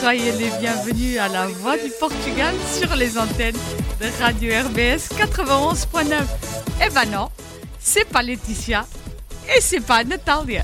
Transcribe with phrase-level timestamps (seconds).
[0.00, 3.56] soyez les bienvenus à la Voix du Portugal sur les antennes
[4.00, 6.22] de Radio RBS 91.9.
[6.84, 7.28] Eh ben non,
[7.78, 8.86] c'est pas Laetitia
[9.54, 10.62] et c'est pas Natalia.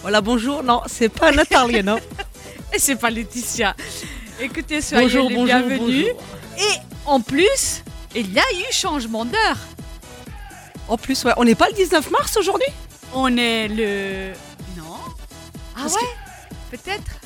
[0.00, 0.62] Voilà, bonjour.
[0.62, 1.98] Non, c'est pas Natalia, non.
[2.72, 3.76] et c'est pas Laetitia.
[4.40, 5.78] Écoutez, soyez Bonjour, les bonjour, bienvenus.
[5.80, 6.22] bonjour.
[6.58, 7.82] Et en plus,
[8.14, 9.58] il y a eu changement d'heure.
[10.88, 12.68] En plus, ouais, on n'est pas le 19 mars aujourd'hui?
[13.14, 14.32] On est le...
[14.76, 14.96] Non
[15.76, 16.08] Ah Parce ouais
[16.70, 17.20] Peut-être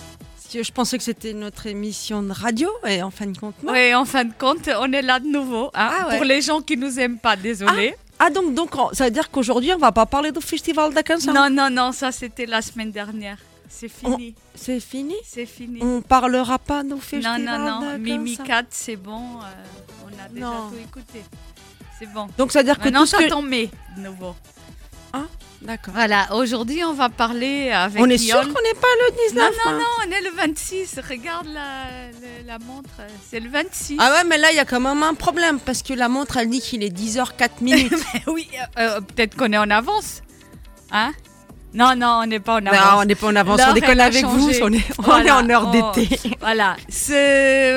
[0.63, 3.73] Je pensais que c'était notre émission de radio et en fin de compte, non.
[3.73, 5.67] Oui, en fin de compte, on est là de nouveau.
[5.75, 5.91] hein.
[5.93, 6.17] Ah ouais.
[6.17, 7.95] Pour les gens qui nous aiment pas, désolé.
[8.19, 11.01] Ah, donc, donc on- ça veut dire qu'aujourd'hui, on va pas parler du Festival de
[11.03, 13.39] Canção non, non, non, ça c'était la semaine dernière.
[13.69, 14.35] C'est fini.
[14.55, 15.81] C'est fini C'est fini.
[15.83, 17.81] On parlera pas du Non, Festival non, non.
[17.81, 19.21] la Mimi Canção 4, c'est bon.
[19.43, 20.71] euh, on a déjà Non.
[20.71, 21.23] tout écouté.
[21.99, 22.29] C'est bon.
[22.39, 23.43] Donc ça veut dire que Maintenant, tout ce que...
[23.47, 24.35] mai, de nouveau.
[25.63, 25.95] D'accord.
[25.95, 29.43] Voilà, aujourd'hui, on va parler avec On est sûr qu'on n'est pas le 19 Non,
[29.43, 31.01] non, mars non, on est le 26.
[31.09, 31.85] Regarde la,
[32.47, 32.91] la montre.
[33.29, 33.97] C'est le 26.
[33.99, 36.37] Ah ouais, mais là, il y a quand même un problème parce que la montre,
[36.37, 37.93] elle dit qu'il est 10h04 minutes.
[38.27, 38.49] oui,
[38.79, 40.23] euh, euh, peut-être qu'on est en avance.
[40.93, 41.13] Hein?
[41.77, 43.03] Non, non, on n'est pas en Non, avance.
[43.03, 45.51] on n'est pas en avance, on a avec vous, on est, on Voilà, est en
[45.51, 46.19] heure d'été.
[46.41, 46.77] Voilà,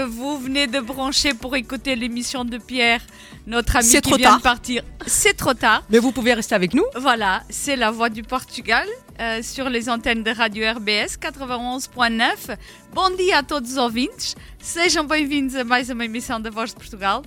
[0.08, 3.02] vous venez de brancher pour écouter l'émission de Pierre,
[3.46, 4.38] notre ami qui trop vient tard.
[4.38, 4.84] de partir.
[5.06, 5.84] C'est trop tard.
[5.90, 6.86] Mais vous pouvez rester avec nous.
[6.96, 8.88] Voilà, c'est la voix du Portugal
[9.20, 12.56] euh, sur les antennes de Radio RBS 91.9.
[12.94, 14.34] Bom dia a todos os ouvintes.
[14.62, 17.22] Sejam bem-vindos a mais uma emissão da Voz de Portugal.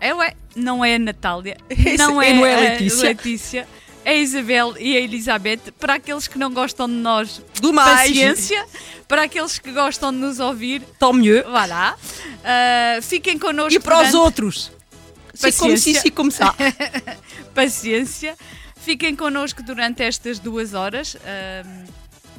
[0.00, 1.56] É ué, não é a Natália,
[1.98, 3.08] não é, não é a a Letícia.
[3.08, 3.66] Letícia, é
[4.06, 5.72] a Isabel e a Elizabeth.
[5.78, 8.64] Para aqueles que não gostam de nós, Do mais, paciência.
[9.08, 11.44] Para aqueles que gostam de nos ouvir, tant mieux.
[11.48, 11.94] voilà.
[11.96, 13.74] Uh, fiquem connosco.
[13.74, 14.72] E para os durante- outros,
[15.58, 16.12] comme si, Paciência.
[16.30, 16.54] ça.
[17.54, 18.36] paciência.
[18.76, 21.16] Fiquem connosco durante estas duas horas.
[21.16, 21.84] Ahm,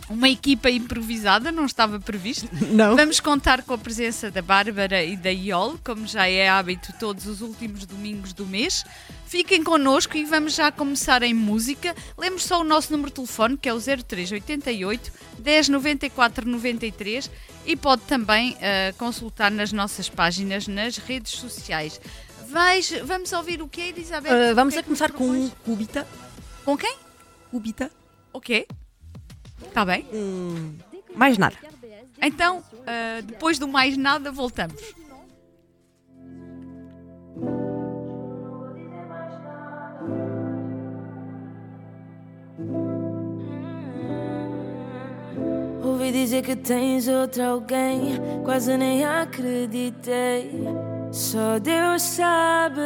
[0.10, 2.48] uma equipa improvisada, não estava previsto.
[2.72, 2.96] Não.
[2.96, 7.26] Vamos contar com a presença da Bárbara e da Iol, como já é hábito todos
[7.28, 8.86] os últimos domingos do mês.
[9.26, 11.94] Fiquem connosco e vamos já começar em música.
[12.18, 17.30] Lembre só o nosso número de telefone, que é o 0388 10 94 93
[17.66, 22.00] e pode também ah, consultar nas nossas páginas nas redes sociais.
[22.50, 24.32] Vais, vamos ouvir o que é, Elizabeth?
[24.32, 25.52] Uh, O vamos que é a que nos começar com propões?
[25.66, 26.08] Cubita.
[26.64, 26.96] Com quem?
[27.52, 27.92] Cubita.
[28.32, 28.66] Ok.
[29.62, 30.06] Está bem.
[30.14, 30.76] Hum,
[31.16, 31.56] mais nada.
[32.22, 34.82] Então, ah, depois do mais nada, voltamos.
[45.84, 50.52] Ouvi dizer que tens outro alguém, quase nem acreditei.
[51.12, 52.82] Só Deus sabe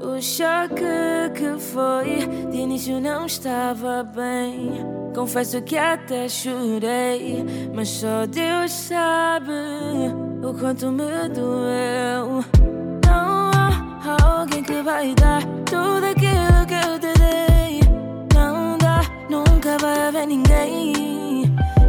[0.00, 2.26] o choque que foi.
[2.50, 4.72] De início não estava bem.
[5.14, 9.52] Confesso que até chorei, mas só Deus sabe
[10.42, 12.44] o quanto me doeu.
[13.06, 17.80] Não há alguém que vai dar tudo aquilo que eu te dei.
[18.34, 21.08] Não dá, nunca vai haver ninguém.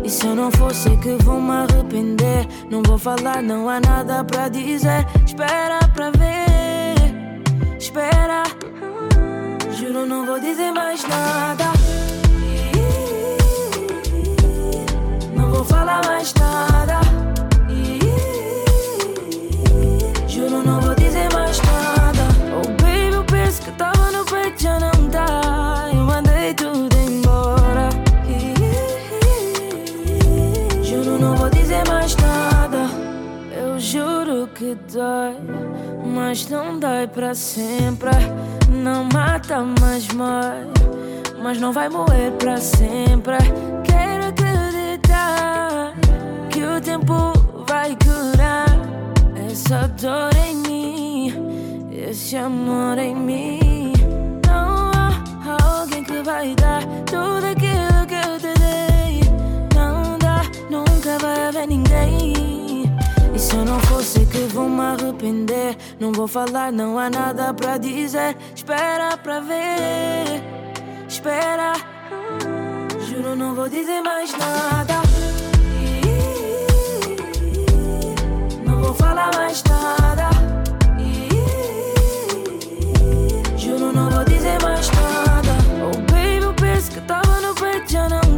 [0.04, 2.48] E se eu não for, sei que vou me arrepender.
[2.72, 5.06] Não vou falar, não há nada pra dizer.
[5.24, 6.49] Espera pra ver,
[7.90, 8.44] espera.
[9.72, 11.66] Juro, não vou dizer mais nada.
[15.36, 17.00] Não vou falar mais nada.
[20.28, 22.24] Juro, não vou dizer mais nada.
[22.58, 25.90] Oh, baby, eu penso que tava no peito, já não tá.
[25.92, 27.90] Eu mandei tudo embora.
[30.84, 32.88] Juro, não vou dizer mais nada.
[33.52, 35.36] Eu juro que dói,
[36.10, 38.12] mas não dói pra sempre.
[38.70, 40.66] Não mata, mas morre.
[41.42, 43.38] Mas não vai morrer pra sempre.
[43.84, 45.94] Quero acreditar
[46.50, 47.14] que o tempo
[47.68, 48.68] vai curar
[49.50, 53.94] essa dor em mim, esse amor em mim.
[54.48, 57.59] Não há alguém que vai dar tudo
[64.40, 65.76] que vou me arrepender.
[66.00, 68.38] Não vou falar, não há nada pra dizer.
[68.56, 70.42] Espera pra ver,
[71.08, 71.74] espera.
[73.06, 75.02] Juro, não vou dizer mais nada.
[78.66, 80.30] Não vou falar mais nada.
[83.58, 85.52] Juro, não vou dizer mais nada.
[85.84, 88.29] Oh, baby, eu penso que tava no peito, já não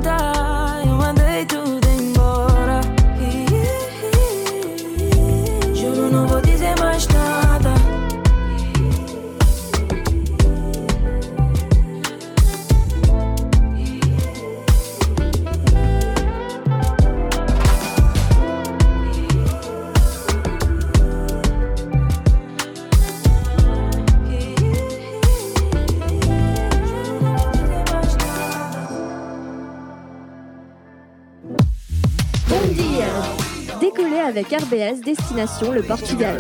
[34.32, 36.38] avec RBS Destination le Portugal.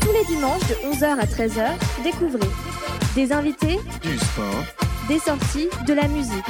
[0.00, 1.68] Tous les dimanches de 11h à 13h,
[2.02, 2.48] découvrez
[3.14, 4.64] des invités, du sport,
[5.06, 6.44] des sorties, de la musique.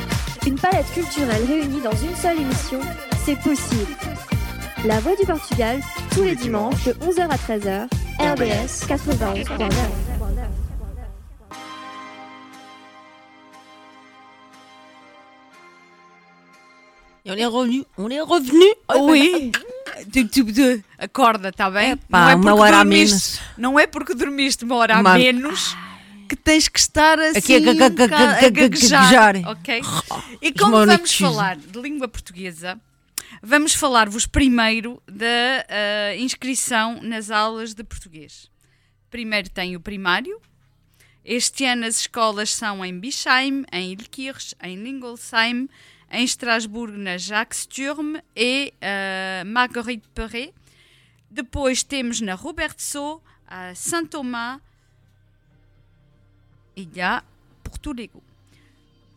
[0.46, 2.80] Une palette culturelle réunie dans une seule émission,
[3.26, 3.92] c'est possible.
[4.86, 5.80] La Voix du Portugal,
[6.14, 7.88] tous les dimanches de 11h à 13h,
[8.18, 9.68] RBS 91.9.
[17.26, 18.64] Et on est revenu, on est revenu.
[19.00, 19.52] Oui.
[20.98, 21.92] Acorda, está bem?
[21.92, 23.40] Epá, uma hora a menos.
[23.56, 25.76] Não é porque dormiste uma hora a Uma- menos
[26.28, 29.80] que tens que estar assim Aqui a bocado ga- a ga- gaguejar, ok?
[30.40, 32.80] E Os como vamos falar de língua portuguesa,
[33.42, 35.26] vamos falar-vos primeiro da
[35.68, 38.48] ah, inscrição nas aulas de português.
[39.10, 40.40] Primeiro tem o primário.
[41.24, 45.68] Este ano as escolas são em Bischheim, em Ilkirch, em Lingolsheim,
[46.14, 50.54] em Estrasburgo, na Jacques Sturm e uh, Marguerite Perret.
[51.30, 54.60] Depois temos na Robertso, a Saint-Thomas
[56.76, 57.22] e já
[57.62, 58.22] Porto Rico.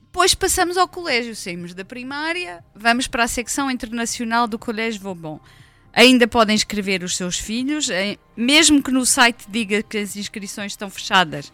[0.04, 5.40] Depois passamos ao colégio, saímos da primária, vamos para a secção internacional do Colégio Vauban.
[5.94, 10.72] Ainda podem inscrever os seus filhos, eh, mesmo que no site diga que as inscrições
[10.72, 11.52] estão fechadas,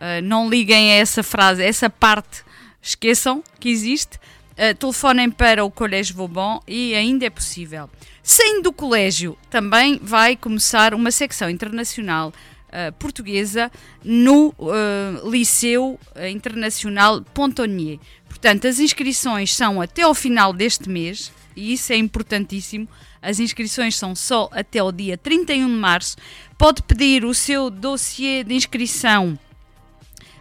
[0.00, 2.44] eh, não liguem a essa frase, essa parte,
[2.82, 4.18] esqueçam que existe.
[4.62, 7.88] Eh, telefonem para o Colégio Vauban e ainda é possível.
[8.22, 12.30] Saindo do colégio, também vai começar uma secção internacional
[12.70, 13.72] eh, portuguesa
[14.04, 15.98] no eh, Liceu
[16.30, 17.98] Internacional Pontonnier.
[18.28, 22.86] Portanto, as inscrições são até ao final deste mês e isso é importantíssimo.
[23.22, 26.18] As inscrições são só até o dia 31 de março.
[26.58, 29.38] Pode pedir o seu dossiê de inscrição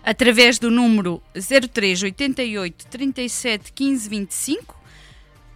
[0.09, 4.75] através do número 03 88 37 15 25.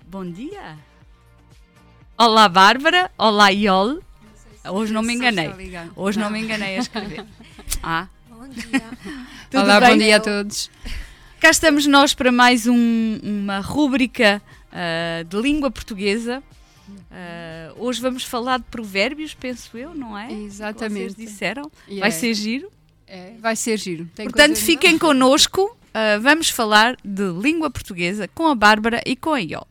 [0.09, 0.77] Bom dia.
[2.19, 4.01] Olá Bárbara, olá Iol.
[4.69, 5.53] Hoje não me enganei.
[5.95, 7.25] Hoje não me enganei a escrever.
[7.83, 8.09] Ah,
[8.51, 8.83] dia.
[9.51, 9.91] tudo Olá, bem?
[9.91, 10.71] bom dia a todos.
[11.41, 14.43] Cá estamos nós para mais um- uma rúbrica
[14.73, 16.43] ah, de língua portuguesa.
[17.11, 20.33] Ah, hoje vamos falar de provérbios, penso eu, não é?
[20.33, 21.15] Exatamente.
[21.15, 21.71] Vocês disseram.
[21.89, 22.71] E Vai é- ser giro.
[23.07, 24.09] é, vai ser giro.
[24.15, 25.77] Tem Portanto, fiquem connosco.
[25.95, 29.67] ah, vamos falar de língua portuguesa com a Bárbara e com a Iol.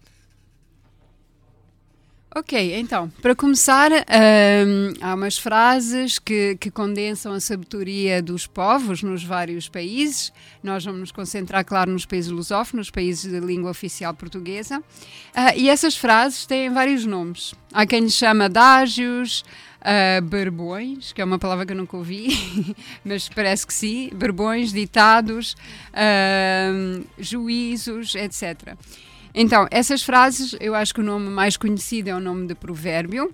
[2.36, 9.01] Ok, então, para começar, hum, há umas frases que, que condensam a sabedoria dos povos
[9.01, 10.31] nos vários países.
[10.62, 14.83] Nós vamos nos concentrar, claro, nos países lusófonos, nos países de língua oficial portuguesa.
[15.33, 17.55] Ah, e essas frases têm vários nomes.
[17.74, 19.43] Há quem lhes chama adágios,
[19.81, 22.29] ah, barbões, que é uma palavra que eu nunca ouvi,
[23.03, 25.57] mas parece que sim, barbões, ditados,
[25.91, 28.77] ah, juízos, etc.
[29.41, 33.34] Então, essas frases, eu acho que o nome mais conhecido é o nome de provérbio.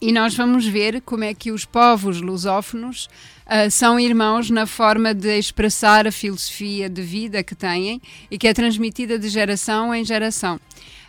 [0.00, 3.06] E nós vamos ver como é que os povos lusófonos
[3.44, 8.00] ah, são irmãos na forma de expressar a filosofia de vida que têm
[8.30, 10.58] e que é transmitida de geração em geração.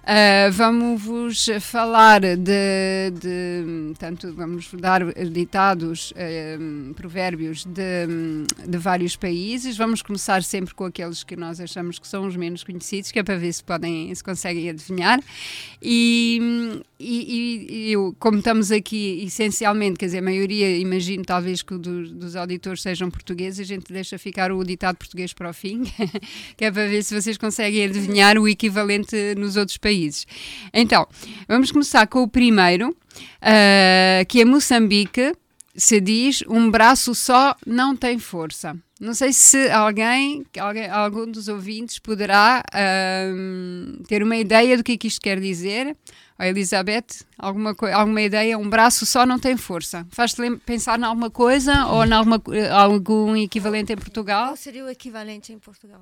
[0.09, 8.07] Ah, vamos falar de, de tanto vamos dar ditados, ah, provérbios de,
[8.65, 9.75] de vários países.
[9.75, 13.23] Vamos começar sempre com aqueles que nós achamos que são os menos conhecidos, que é
[13.23, 15.19] para ver se podem, se conseguem adivinhar.
[15.81, 21.73] E, e, e eu, como estamos aqui essencialmente, quer dizer, a maioria, imagino talvez que
[21.73, 25.53] o dos, dos auditores sejam portugueses, a gente deixa ficar o ditado português para o
[25.53, 25.83] fim,
[26.55, 29.96] que é para ver se vocês conseguem adivinhar o equivalente nos outros países.
[30.73, 31.07] Então,
[31.47, 32.95] vamos começar com o primeiro,
[33.41, 35.33] ah, que é Moçambique.
[35.75, 38.75] Se diz um braço só não tem força.
[38.99, 44.93] Não sei se alguém, alguém algum dos ouvintes poderá ahm, ter uma ideia do que
[44.93, 45.95] é que isto quer dizer.
[46.39, 48.57] Ó, Elizabeth, alguma, alguma ideia?
[48.57, 50.05] Um braço só não tem força.
[50.09, 52.41] Faz-te pensar em alguma coisa ou em alguma,
[52.73, 54.47] algum equivalente em Portugal?
[54.47, 56.01] Qual seria o equivalente em Portugal?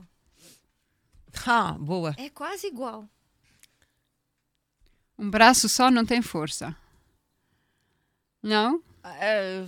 [1.46, 2.16] Ah, boa.
[2.18, 3.10] É quase igual.
[5.18, 6.76] Um braço só não tem força.
[8.44, 8.82] Não?
[9.08, 9.66] Ah,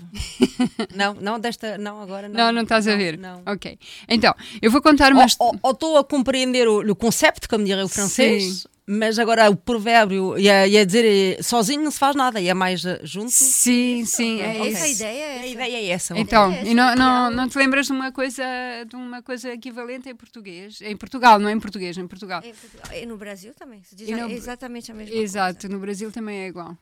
[0.96, 2.36] não, não desta, não agora não.
[2.48, 3.18] Não, não estás a ver.
[3.20, 3.44] Não.
[3.46, 3.78] Ok.
[4.10, 7.88] Então, eu vou contar uma Ou- estou a compreender o, o conceito, como diria o
[7.88, 12.16] francês, mas agora o provérbio e a, e a dizer eh, sozinho não se faz
[12.16, 13.30] nada, e é mais eh, junto.
[13.30, 14.72] Sim, sim, é Ok.
[14.72, 14.84] isso.
[14.84, 15.48] A ideia é A essa.
[15.48, 16.18] ideia é essa.
[16.18, 18.44] Então, É, e não, essa não, é não te lembras de uma coisa
[18.90, 20.82] de uma coisa equivalente em português?
[20.82, 22.42] Em Portugal, não é em português, em Portugal.
[22.44, 23.84] Em Portugal- E no Brasil também.
[23.84, 26.76] Se diz no- exatamente a mesma Exato, no Brasil também é igual.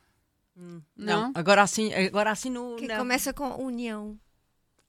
[0.95, 1.31] Não?
[1.35, 2.75] Agora assim, agora assim no.
[2.77, 2.97] Que não.
[2.97, 4.17] começa com união.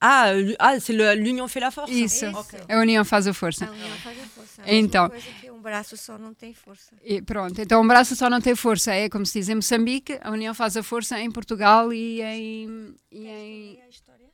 [0.01, 0.27] Ah,
[0.59, 1.93] ah c'est l'union fait la force.
[1.93, 2.27] Isso.
[2.27, 2.57] Isso.
[2.69, 3.67] A união faz a força.
[3.67, 4.63] A união faz a força.
[4.65, 5.11] É Então.
[5.41, 6.95] que um braço só não tem força.
[7.03, 8.93] E pronto, então um braço só não tem força.
[8.93, 12.95] É como se diz em Moçambique, a união faz a força em Portugal e em.
[13.11, 14.27] E em a história?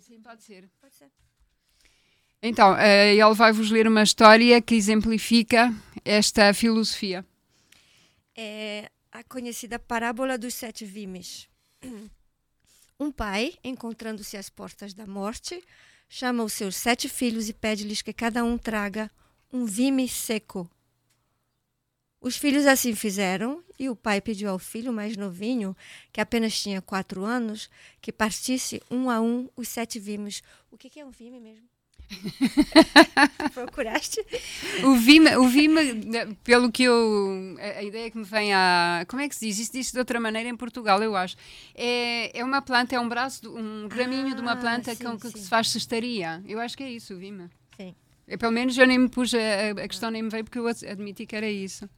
[0.00, 0.68] sim, pode ser.
[0.80, 1.10] Pode ser.
[2.42, 7.24] Então, eh, ele vai-vos ler uma história que exemplifica esta filosofia.
[8.34, 8.90] é
[9.20, 11.46] a conhecida parábola dos sete vimes.
[12.98, 15.62] Um pai, encontrando-se às portas da morte,
[16.08, 19.10] chama os seus sete filhos e pede-lhes que cada um traga
[19.52, 20.70] um vime seco.
[22.18, 25.76] Os filhos assim fizeram, e o pai pediu ao filho mais novinho,
[26.12, 30.42] que apenas tinha quatro anos, que partisse um a um os sete vimes.
[30.70, 31.68] O que é um vime mesmo?
[33.54, 34.24] Procuraste?
[34.84, 37.56] O vime, o vime, né, pelo que eu.
[37.78, 39.04] A, ideia que me vem a.
[39.08, 39.58] Como é que se diz?
[39.58, 41.36] Isso diz de outra maneira em Portugal, eu acho.
[41.74, 45.18] É, é uma planta, é um braço, um graminho de uma Ah, planta sim, com
[45.18, 45.38] que sim.
[45.38, 46.42] se faz cestaria.
[46.46, 47.48] Eu acho que é isso, o vime.
[47.76, 47.94] Sim.
[48.26, 50.66] Eu, pelo menos eu nem me pus, a, a questão nem me veio porque eu
[50.66, 51.88] ad- admiti que era isso.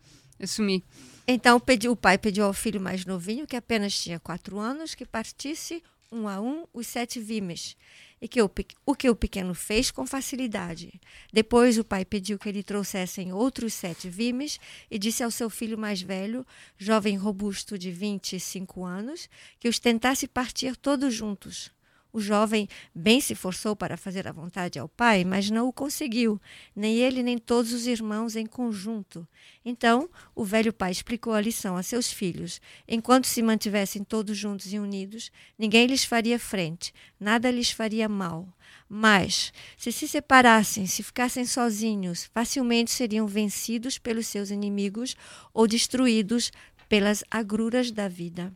[0.40, 0.82] Assumi.
[1.26, 5.04] Então pedi- o pai pediu ao filho mais novinho, que apenas tinha quatro anos, que
[5.06, 7.76] partisse um a um os sete vimes.
[8.20, 8.48] E que o,
[8.86, 11.00] o que o pequeno fez com facilidade.
[11.32, 15.76] Depois o pai pediu que lhe trouxessem outros sete vimes e disse ao seu filho
[15.76, 16.46] mais velho,
[16.78, 19.28] jovem robusto de 25 anos,
[19.58, 21.72] que os tentasse partir todos juntos.
[22.12, 26.38] O jovem bem se forçou para fazer a vontade ao pai, mas não o conseguiu,
[26.76, 29.26] nem ele nem todos os irmãos em conjunto.
[29.64, 32.60] Então, o velho pai explicou a lição a seus filhos.
[32.86, 38.46] Enquanto se mantivessem todos juntos e unidos, ninguém lhes faria frente, nada lhes faria mal.
[38.86, 45.16] Mas, se se separassem, se ficassem sozinhos, facilmente seriam vencidos pelos seus inimigos
[45.54, 46.52] ou destruídos
[46.90, 48.52] pelas agruras da vida.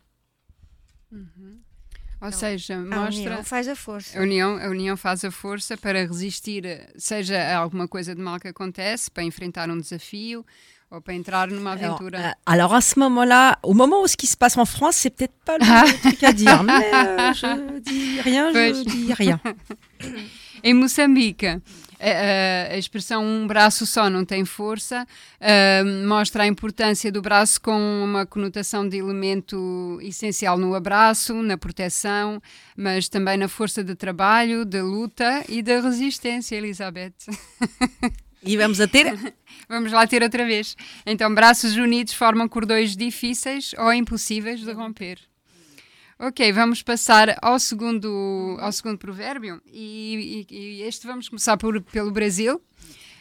[2.26, 3.06] Ou seja, A mostra.
[3.30, 4.18] união faz a força.
[4.18, 8.20] A união, a união faz a força para resistir, eh, seja a alguma coisa de
[8.20, 10.44] mal que acontece, para enfrentar um desafio
[10.90, 12.18] ou para entrar numa Alors, aventura.
[12.18, 15.10] euh, alors, à ce moment-là, au moment où ce qui se passe en France, c'est
[15.10, 15.84] peut-être pas le Ah.
[16.02, 18.84] truc à dire, mais euh, je dis rien, je Pois.
[18.84, 19.40] dis rien.
[20.64, 21.58] Em Moçambique, a,
[22.00, 25.06] a- a expressão um braço só não tem força
[25.40, 31.56] ah, mostra a importância do braço com uma conotação de elemento essencial no abraço, na
[31.58, 32.40] proteção,
[32.76, 37.12] mas também na força de trabalho, da luta e da resistência, Elizabeth.
[38.42, 39.06] E vamos a ter
[39.68, 40.76] Vamos lá ter outra vez.
[41.04, 45.18] Então, braços unidos formam cordões difíceis ou impossíveis de romper.
[46.18, 49.60] Ok, vamos passar ao segundo, ao segundo provérbio.
[49.66, 52.62] E, e- e este vamos começar por, pelo Brasil.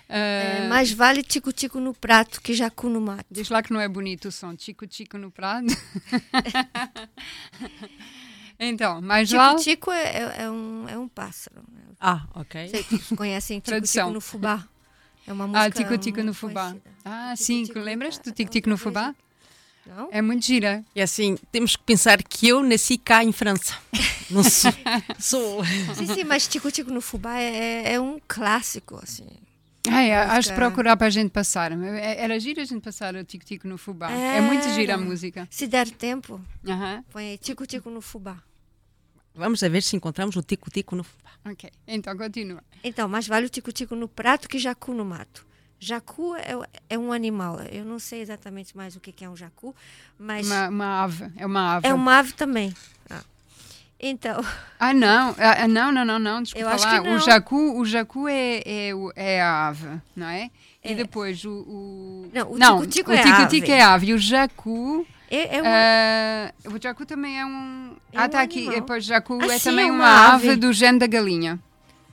[0.08, 3.26] É, Ah, mais vale tico-tico no prato que jacu no mato.
[3.32, 4.54] Diz lá que não é bonito o som.
[4.58, 5.66] Chico-chico no prado.
[8.60, 9.58] então, mais vale...
[9.58, 11.64] Tico-tico é, é- é um, é um pássaro.
[11.72, 11.82] né?
[12.00, 12.68] Ah, ok.
[12.70, 13.60] Sei que vocês conhecem.
[13.60, 14.68] Tico-tico no fubá.
[15.28, 16.70] É uma música Ah, Tico-Tico no muito Fubá.
[16.70, 16.92] conhecida.
[17.04, 19.16] Ah, Tico-tico sim, no lembras do prato, Tico-Tico no Fubá?
[19.86, 20.10] Não?
[20.12, 20.84] É muito gira.
[20.96, 23.78] E assim, temos que pensar que eu nasci cá em França.
[24.32, 24.72] Não sou.
[25.20, 29.28] sou Sim, sim, mas Tico-Tico no fubá é, é um clássico, assim.
[29.88, 31.72] Ai, acho de Música- procurar para a gente passar.
[31.72, 34.10] É- Era gira a gente passar o Tico-Tico no Fubá.
[34.10, 35.48] É muito gira a música.
[35.52, 38.38] Se der tempo, Aham, põe aí Tico-Tico no fubá.
[39.36, 41.30] Vamos a ver se encontramos o tico-tico no fubá.
[41.52, 41.70] ok.
[41.88, 42.64] Então, continua.
[42.84, 45.46] Então, mais vale o tico-tico no prato que jacu no mato.
[45.80, 46.56] Jacu é,
[46.90, 47.60] é um animal.
[47.64, 49.76] Eu não sei exatamente mais o que que é um jacu,
[50.18, 51.32] mas Uma, uma ave.
[51.36, 51.88] É uma ave.
[51.88, 52.74] é uma ave também.
[53.10, 53.22] Ah.
[54.00, 54.42] Então,
[54.80, 55.36] Ah, não.
[55.38, 56.42] Ah, ah, não, não, não, não.
[56.42, 57.02] Desculpa Eu acho lá.
[57.02, 57.20] que O não.
[57.20, 60.50] jacu, o jacu é, é, o- é a ave, não é?
[60.84, 60.96] E É.
[60.96, 61.52] depois o.
[61.52, 62.30] o...
[62.34, 63.72] Não, o tico-tico o é tico-tico ave.
[63.74, 64.06] é ave.
[64.08, 65.06] E o jacu.
[65.30, 67.96] É, é um, ah, o jacu também é um.
[68.14, 68.70] É ah, um está aqui.
[68.70, 70.50] Depois, jacu Ah, é sim, também é uma, uma ave.
[70.50, 70.56] ave.
[70.60, 71.60] do género da galinha.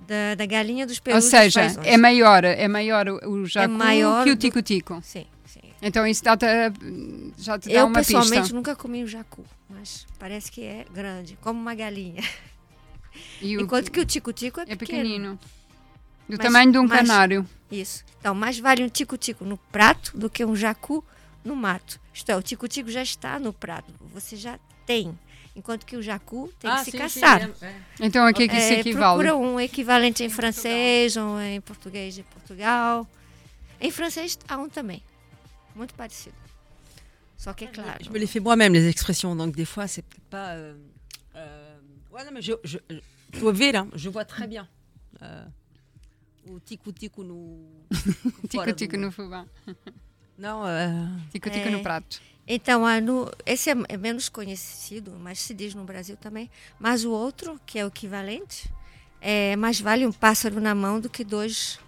[0.07, 3.73] da, da galinha dos Ou perus dos seja, é maior, é maior o o jacu
[3.75, 5.01] maior que o do- tico-tico.
[5.03, 5.61] Sim, sim.
[5.81, 6.37] Então isso dá
[7.39, 8.55] já te dá Eu, uma pessoalmente, pista.
[8.55, 12.23] nunca comi o jacu, mas parece que é grande, como uma galinha.
[13.41, 15.03] E o- Enquanto que o tico-tico é, é pequeno.
[15.03, 15.39] pequenino.
[16.29, 17.47] Do Mas- tamanho de um mas- canário.
[17.71, 18.05] Isso.
[18.19, 21.05] Então, mais vale um tico-tico no prato do que um jacu
[21.45, 22.01] no mato.
[22.15, 25.17] Isto é, o tico-tico já está no prato, você já tem.
[25.55, 27.41] Enquanto que o jacu tem Ah, que se sim, caçar.
[27.43, 27.83] sim, é, é.
[28.01, 29.23] Então a que é que isso É, equivale?
[29.23, 33.07] procura um equivalente em francês ou em português de Portugal.
[33.81, 35.03] Em francês há um também.
[35.75, 36.37] Muito parecido.
[37.37, 38.03] Só que é claro.
[38.03, 40.55] Je me les fais moi-même, les expressions, donc des fois, c'est peut-être pas.
[40.55, 40.75] euh,
[41.35, 41.79] euh,
[42.13, 42.79] ouais, non, mais je, je,
[43.33, 44.67] je ver, hein, je vois très bien.
[45.23, 45.45] Euh,
[46.49, 47.59] o tico-tico no.
[48.49, 49.45] Tico-tico no fubá.
[50.43, 51.71] Não, euh, Tico-tico É.
[51.71, 52.21] no prato.
[52.49, 56.51] Então, no- esse é, é menos conhecido, mas se diz no Brasil também.
[56.81, 58.69] Mas o outro, que é o equivalente,
[59.21, 61.79] é mais vale um pássaro na mão do que dois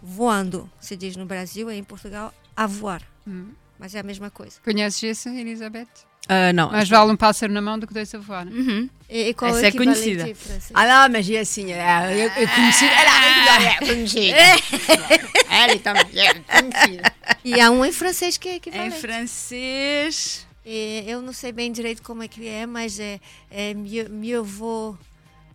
[0.00, 0.70] voando.
[0.80, 3.02] Se diz no Brasil, e em Portugal, a voar.
[3.26, 3.50] Hum.
[3.76, 4.60] Mas é a mesma coisa.
[4.62, 5.88] Conheces esse, Elizabeth?
[6.30, 6.70] Euh, não.
[6.70, 8.46] Mais vale um pássaro na mão do que dois a voar.
[8.46, 8.88] Uhum.
[9.08, 10.28] E, e qual Essa é é conhecida.
[10.28, 10.70] em francês?
[10.74, 12.84] Ah não, mas é assim, é, eu, eu conheci.
[12.84, 14.36] Ela é conhecida.
[14.36, 17.12] É conhecida.
[17.44, 19.00] E há um em francês que é Em equivalente.
[19.00, 20.46] francês.
[20.64, 23.18] E eu não sei bem direito como é que é, mas é,
[23.50, 24.98] é mieux, mieux vaut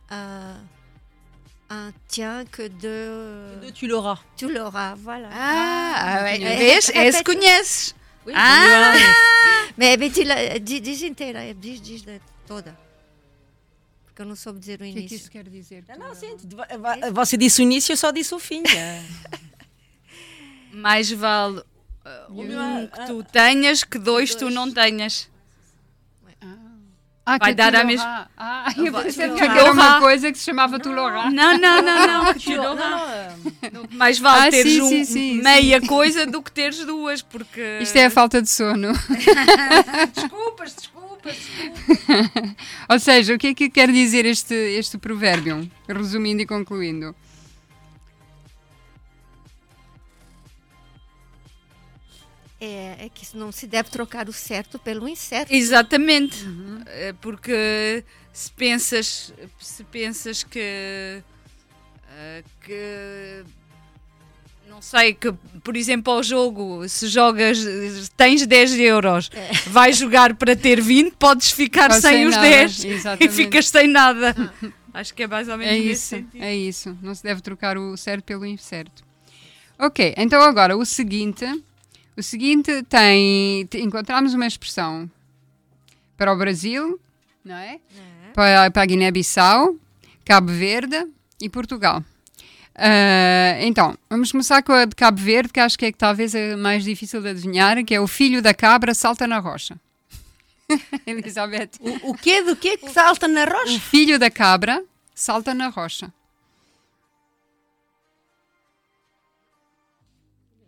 [0.09, 0.57] ah,
[1.69, 3.71] un tien que de...
[3.79, 4.19] Tu l'auras.
[4.35, 5.29] Tu l'auras, voilà.
[5.31, 6.89] Ah, é, vês?
[6.89, 7.95] é, Esse é, conheces.
[8.33, 8.93] Ah!
[9.75, 9.97] Mas é
[10.59, 12.03] diz, diz, inteira, é, diz, diz
[12.47, 12.77] toda.
[14.05, 15.15] Porque eu não soube dizer o O que é que início.
[15.17, 15.83] isso quer dizer?
[15.89, 18.61] Ah, não, sim, tu- va- va- você disse o início, eu só disse o fim.
[18.77, 19.03] é.
[20.71, 21.63] Mais vale uh,
[22.31, 25.29] um que tu tenhas que dois tu não tenhas.
[27.25, 28.27] Ah, Vai é dar a mesma-.
[28.37, 31.31] Ah, eu pensei que era uma coisa que se chamava tu l'auras.
[31.33, 32.33] Não, não, não, não.
[32.35, 32.89] que tu não, não-
[33.71, 37.21] não, Mais vale Ah, teres sim, um- sim, sim, meia coisa do que teres duas,
[37.21, 37.79] porque.
[37.81, 38.91] Isto é a falta de sono.
[40.13, 41.37] Desculpas, desculpas.
[42.89, 45.69] Ou seja, o que é que quer dizer este, este provérbio?
[45.87, 47.15] Resumindo e concluindo.
[52.65, 55.51] É, é que não se deve trocar o certo pelo incerto.
[55.53, 56.37] Exatamente.
[56.87, 63.43] Eh, Porque se pensas, se pensas que, eh, que
[64.69, 65.31] não sei, que
[65.63, 67.57] por exemplo ao jogo, se jogas,
[68.15, 69.29] tens 10 euros,
[69.67, 73.35] vais jogar para ter 20, podes ficar Pode sem os nada, 10 e exatamente.
[73.35, 74.33] ficas sem nada.
[74.93, 76.43] Acho que é mais ou menos É nesse isso, sentido.
[76.43, 76.97] é isso.
[77.01, 79.03] Não se deve trocar o certo pelo incerto.
[79.77, 81.45] Ok, então agora o seguinte.
[82.17, 83.65] O seguinte tem.
[83.67, 85.09] te- Encontramos uma expressão
[86.17, 86.99] para o Brasil,
[87.43, 87.79] não é?
[88.33, 89.75] Para, para a Guiné-Bissau,
[90.25, 91.07] Cabo Verde
[91.41, 92.03] e Portugal.
[92.75, 96.33] Ah, então, vamos começar com a de Cabo Verde, que acho que é que talvez
[96.33, 99.77] é mais difícil de adivinhar, que é o filho da cabra salta na rocha.
[101.05, 101.71] Elizabeth.
[101.79, 103.79] O, o quê do quê que salta na O rocha?
[103.79, 106.11] filho da cabra salta na rocha.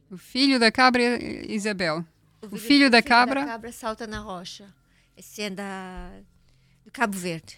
[0.09, 2.05] O filho da cabra, é Isabel.
[2.41, 3.45] O filho da cabra.
[3.45, 4.71] cabra salta na rocha.
[5.17, 6.11] Esse é da,
[6.85, 7.57] do Cabo Verde.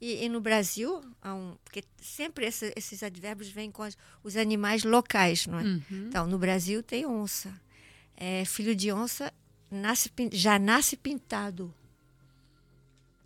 [0.00, 4.36] E, e no Brasil, há um, porque sempre esse- esses advérbios vêm com as- os
[4.36, 5.62] animais locais, não é?
[5.62, 5.82] Uhum.
[6.08, 7.52] Então, no Brasil tem onça.
[8.16, 9.32] É, filho de onça
[9.70, 11.72] nasce, já nasce pintado.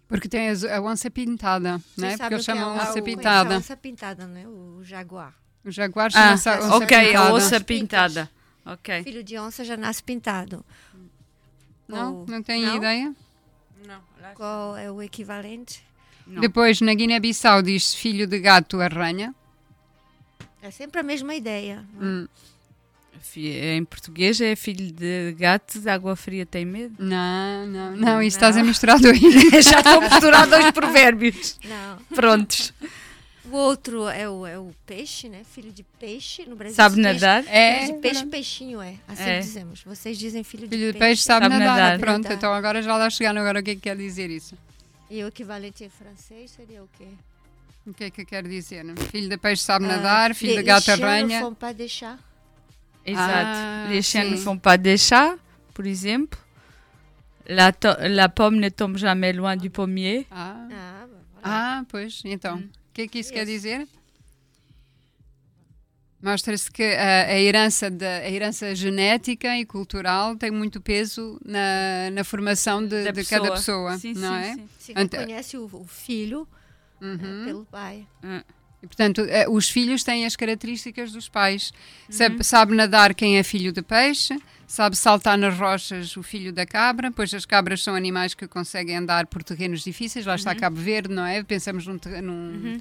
[0.08, 1.82] Porque tem as- a onça pintada, né?
[1.96, 3.54] Vocês Porque eles sabem o que é a- onça o- pintada.
[3.54, 4.46] A onça pintada, não é?
[4.46, 5.34] O jaguar.
[5.64, 7.34] O jaguar Ah, chama-se a onça ok, a pintada.
[7.34, 8.30] onça pintada.
[8.66, 9.02] Ok.
[9.04, 10.64] Filho de onça já nasce pintado.
[11.88, 12.16] Não?
[12.16, 12.76] Ou- Não tem não?
[12.76, 13.14] ideia?
[13.86, 14.00] Não,
[14.34, 15.82] Qual é o equivalente?
[16.26, 16.40] Não.
[16.40, 19.32] Depois, na Guiné-Bissau, diz filho de gato arranha.
[20.60, 21.84] É sempre a mesma ideia.
[21.94, 22.10] não é?
[22.22, 22.28] Hum,
[23.36, 26.96] Em português é filho de gato, de água fria tem medo.
[26.98, 29.20] Não, não, não, isso estás a misturar dois.
[29.62, 31.58] Já estou a misturar dois provérbios.
[31.64, 31.98] Não.
[32.16, 32.72] Prontos.
[33.50, 35.42] O outro é o, é o peixe, né?
[35.44, 36.44] Filho de peixe.
[36.46, 37.44] No Brasil Sabe nadar?
[37.46, 38.94] É, Filho de peixe, peixinho é.
[39.06, 39.38] Assim É.
[39.40, 39.82] dizemos.
[39.84, 41.76] Vocês dizem filho, filho de de peixe sabe, Sabe nadar.
[41.76, 41.98] nadar.
[42.00, 43.40] Pronto, então agora já lá chegaram.
[43.40, 44.56] Agora o que é que quer dizer isso?
[45.08, 47.06] E o equivalente em francês seria o quê?
[47.86, 48.84] O que é que quer dizer?
[49.12, 51.48] Filho de peixe sabe Ah, nadar, filho de gato arranha.
[51.54, 52.18] pas des chats.
[53.04, 53.32] Exato.
[53.32, 55.36] Ah, Les chiens ne font pas des chats,
[55.72, 56.36] por exemplo.
[57.48, 60.26] La, to- la pomme ne tombe jamais loin du pommier.
[60.32, 61.20] Ah, Ah, voilà.
[61.44, 62.58] ah, pois, então.
[62.58, 63.86] O que é que isso quer dizer?
[66.22, 72.10] Mostra-se que a, a herança da, a herança genética e cultural tem muito peso na,
[72.10, 74.54] na formação de, de cada pessoa, Sim, não sim, é?
[74.54, 74.68] sim.
[74.78, 76.48] Se Ante- reconhece o, o filho
[77.00, 77.44] eh, Uhum.
[77.44, 78.06] pelo pai.
[78.82, 81.70] E, portanto, eh, os filhos têm as características dos pais.
[82.08, 82.12] Uhum.
[82.16, 84.34] Sabe, sabe nadar quem é filho de peixe,
[84.66, 88.96] sabe saltar nas rochas o filho da cabra, pois as cabras são animais que conseguem
[88.96, 90.26] andar por terrenos difíceis.
[90.26, 90.36] Lá Uhum.
[90.36, 91.42] está Cabo Verde, não é?
[91.42, 92.80] Pensamos num, num,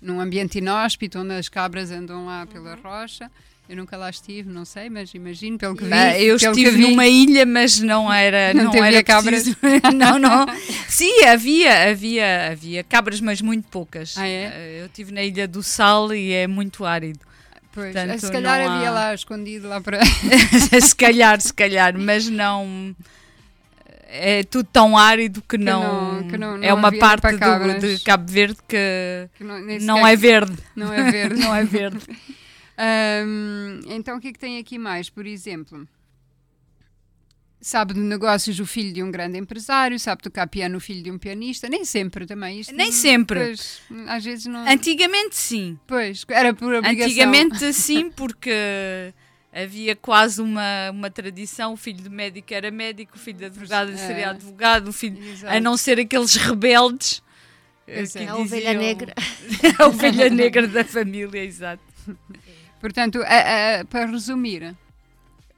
[0.00, 2.82] num ambiente inóspito onde as cabras andam lá pela Uhum.
[2.82, 3.30] rocha.
[3.68, 5.92] Eu nunca lá estive, não sei, mas imagino pelo que vi.
[5.92, 6.82] Ah, eu estive vi.
[6.82, 8.54] numa ilha, mas não era.
[8.54, 9.44] Não Não, era cabras?
[9.92, 10.46] não, não.
[10.88, 14.16] Sim, havia, havia, havia cabras, mas muito poucas.
[14.16, 14.52] Ah, é?
[14.54, 17.18] Eh, Eu estive na Ilha do Sal e é muito árido.
[17.76, 20.00] Pois, Portanto, se calhar não havia há- lá escondido lá para.
[20.80, 22.96] se calhar, se calhar, mas não.
[24.08, 26.14] É tudo tão árido que não.
[26.22, 30.06] não- que não- é não uma havia parte do- de Cabo Verde que que não,
[30.06, 30.56] é verde.
[30.74, 31.34] Não é verde.
[31.44, 32.00] Não é verde.
[33.88, 35.08] Então, o que é que tem aqui mais?
[35.10, 35.86] Por exemplo,
[37.68, 41.10] sabe de negócios o filho de um grande empresário, sabe tocar piano o filho de
[41.10, 42.60] um pianista, nem sempre também.
[42.60, 43.40] Isto Nem não- sempre.
[43.40, 44.68] Pois, às vezes não.
[44.68, 45.76] Antigamente sim.
[45.86, 47.06] Pois, era por obrigação.
[47.10, 49.12] Antigamente sim, porque
[49.52, 53.90] havia quase uma, uma tradição, o filho do médico era médico, o filho de advogado
[53.90, 53.96] É.
[53.96, 55.52] seria advogado, o filho, Exato.
[55.56, 57.20] a não ser aqueles rebeldes.
[57.88, 58.28] eh, que é.
[58.28, 59.12] A ovelha negra.
[59.80, 61.82] a ovelha negra da família, exato.
[62.80, 64.74] Portanto, a- a- para resumir,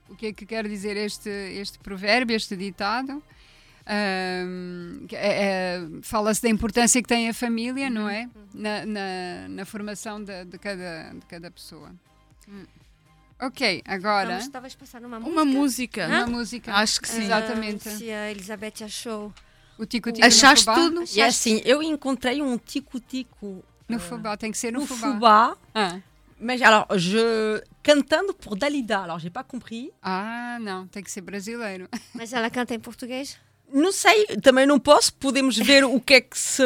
[0.09, 3.23] o que é que quer dizer este, este provérbio, este ditado?
[3.87, 4.45] É-
[5.13, 8.29] é- Fala-se da importância que tem a família, não é?
[8.55, 11.91] Na, na, na formação de, de cada, de cada pessoa.
[13.41, 15.33] Ok, agora Vamos, talvez passar numa música.
[15.33, 16.07] Uma música.
[16.09, 16.75] uma música.
[16.75, 17.23] Acho que sim.
[17.23, 17.89] Exatamente.
[17.89, 19.33] Ah, se a Elizabeth achou.
[19.79, 20.89] O tico-tico Achaste no fubá.
[21.05, 21.05] tudo?
[21.17, 25.13] E assim, eu encontrei um tico-tico No fubá, tem que ser no, no fubá.
[25.13, 25.57] fubá.
[25.73, 26.01] Ah.
[26.41, 29.01] Mais alors, je cantando por Dalida.
[29.03, 29.91] Alors, j'ai pas compris.
[30.03, 31.89] Ah, não, tem que ser brasileiro.
[32.15, 33.37] Mas ela canta em português?
[33.71, 35.13] Não sei, também não posso.
[35.13, 36.63] Podemos ver o que é que se,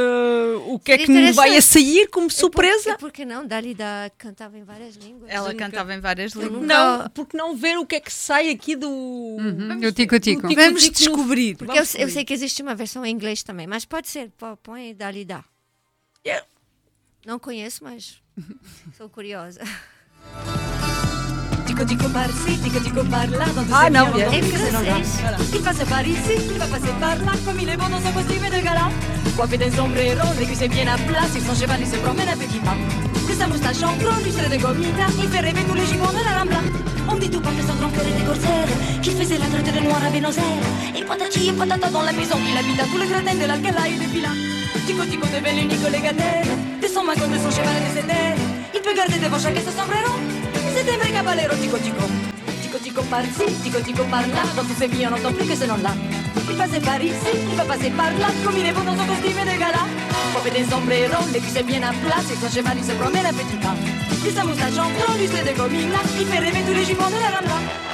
[0.69, 2.97] o que é que me vai a sair como surpresa.
[2.97, 3.45] Por, que não?
[3.45, 5.29] Dalida cantava em várias línguas.
[5.29, 6.63] Ela nunca- cantava em várias línguas.
[6.63, 8.89] Não, porque não ver o que é que sai aqui do.
[8.89, 10.43] Uhum, do tico-tico.
[10.47, 11.57] do Vamos tico-tico no- descobrir.
[11.57, 14.31] Porque eu, eu sei que existe uma versão em inglês também, mas pode ser.
[14.63, 15.45] Põe Dalida.
[16.25, 16.47] Yeah.
[17.27, 18.22] Não conheço, mas
[18.97, 19.61] sou curiosa.
[21.85, 24.27] Dico par-ci, dico dico par-là, dans tous Ah, ces non, bien.
[24.27, 25.03] dans Em tous ces endroits.
[25.03, 25.51] francês.
[25.53, 28.13] Il passe par ici, il va passer par là, comme il est bon dans son
[28.15, 28.87] costume de gala.
[29.37, 32.37] Coiffé d'un sombrero, les cuisses bien à plat, sur son cheval il se promène à
[32.39, 32.77] petits pas.
[33.29, 36.23] De sa moustache en gros, lustrée de gomita, il fait rêver tous les gibbons de
[36.25, 36.61] la Rambla.
[37.11, 38.69] On dit tout pas que son grand cœur était corsaire,
[39.03, 40.67] qu'il faisait la traite de noir à Buenos Aires.
[40.97, 43.89] Et patati et patata dans la maison, qu'il habite à tout le gratin de l'Alcala
[43.91, 44.39] et des Pilas.
[44.87, 46.47] Tico tico devient l'unique légataire,
[46.81, 48.39] de son magot, de son cheval et de ses terres.
[48.75, 50.15] Il peut garder devant chacun son sombrero,
[50.85, 52.05] c'est un vrai caballero, tico tico.
[52.63, 55.65] Tico tico par-ci, tico tico par-là, dans tous ces vies on n'entend plus que ce
[55.65, 55.95] nom-là.
[56.51, 59.07] Il passe par ici, il va passer par là, comme il est bon dans son
[59.07, 59.85] costume de gala.
[60.33, 63.33] Coiffé des sombreros, les cuisses bien à plat, et son cheval il se promène à
[63.33, 63.77] petits pas.
[64.25, 67.21] De sa moustache en blanc, lustrée de gomina, il fait rêver tous les gibbons de
[67.21, 67.92] la Rambla.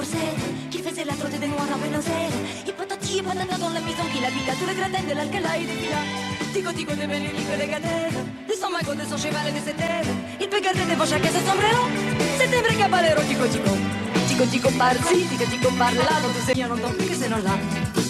[0.00, 2.36] Corsaire, qu'il faisait la trotte des noirs à Buenos Aires.
[2.68, 5.52] Et patati et patata dans la maison qu'il habite à tout le gratin de l'Alcala
[5.60, 6.08] et des Pilas.
[6.52, 8.16] Tico tico de l'unique légataire,
[8.48, 10.10] de son magot, de son cheval et de ses terres.
[10.40, 11.84] Il peut garder devant chacun son sombrero,
[12.38, 13.72] c'est un vrai caballero, tico tico.
[14.28, 17.54] Tico tico par-ci, tico tico par-là, dans tous ces n'entend plus que ce nom-là.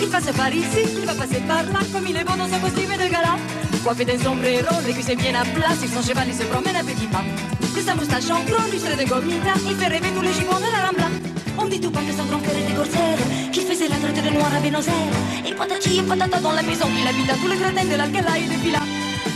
[0.01, 2.61] Il passe par ici, il va passer par là, comme il est bon dans son
[2.63, 3.35] costume de gala.
[3.83, 6.85] Coiffé d'un sombrero, les cuisses bien à plat, sur son cheval il se promène à
[6.87, 7.25] petits pas.
[7.75, 10.71] De sa moustache en gros, lustrée de gomita, il fait rêver tous les gibbons de
[10.71, 11.30] la Rambla.
[11.63, 13.19] On dit tout pas que son grand cœur était corsaire,
[13.53, 15.47] qu'il faisait la traite de noir à Buenos Aires.
[15.47, 18.39] Et patati et patata dans la maison, qu'il habite à tout le gratin de l'Alcala
[18.39, 18.87] et des Pilas.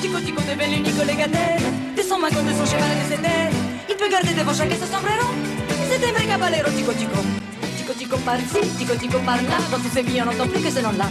[0.01, 1.61] Tico tico devient l'unique légataire,
[1.97, 3.53] de son magot, de son cheval et de ses terres.
[3.91, 5.29] Il peut garder devant chacun son sombrero,
[5.91, 7.21] c'est un vrai caballero, tico tico.
[7.77, 10.81] Tico tico par-ci, tico tico par-là, dans tous ces vies on n'entend plus que ce
[10.81, 11.09] nom-là.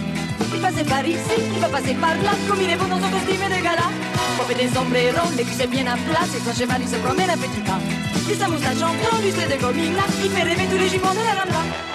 [0.54, 3.10] Il passe par ici, il va passer par là, comme il est bon dans son
[3.10, 3.90] costume de gala.
[4.38, 7.38] Coiffé des sombreros, les cuisses bien à plat, et son cheval il se promène à
[7.38, 7.80] petits pas.
[8.30, 11.26] De sa moustache en blanc, lustrée de gomina, il fait rêver tous les gibbons de
[11.26, 11.93] la Rambla.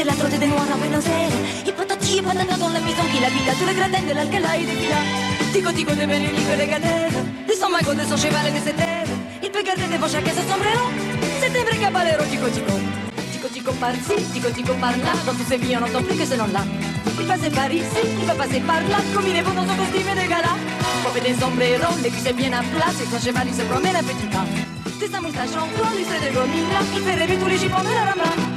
[0.00, 1.66] Faisait la trotte des noirs à Aires.
[1.66, 4.64] Et patati patata dans la maison qu'il habite à tout le gratin de l'Alcala et
[4.64, 5.06] des Pilas.
[5.52, 7.10] Tico tico de l'unique légataire,
[7.48, 9.12] de son magot, de son cheval et de ses terres.
[9.42, 10.86] Il peut garder devant chacun son sombrero,
[11.40, 12.74] c'est un vrai caballero, tico tico.
[13.32, 16.36] Tico tico par-ci, tico tico par-là, dans tous ces vies on n'entend plus que ce
[16.36, 16.62] nom-là.
[17.18, 19.76] Il passe par ici, il va passer par là, comme il est bon dans son
[19.76, 20.54] costume de gala.
[21.02, 24.02] Coiffé des sombreros, les cuisses bien à plat, et son cheval il se promène à
[24.06, 24.46] petits pas.
[25.00, 27.92] De sa moustache en blanc, lustrée de gomina, il fait rêver tous les gibbons de
[27.92, 28.49] la Rambla.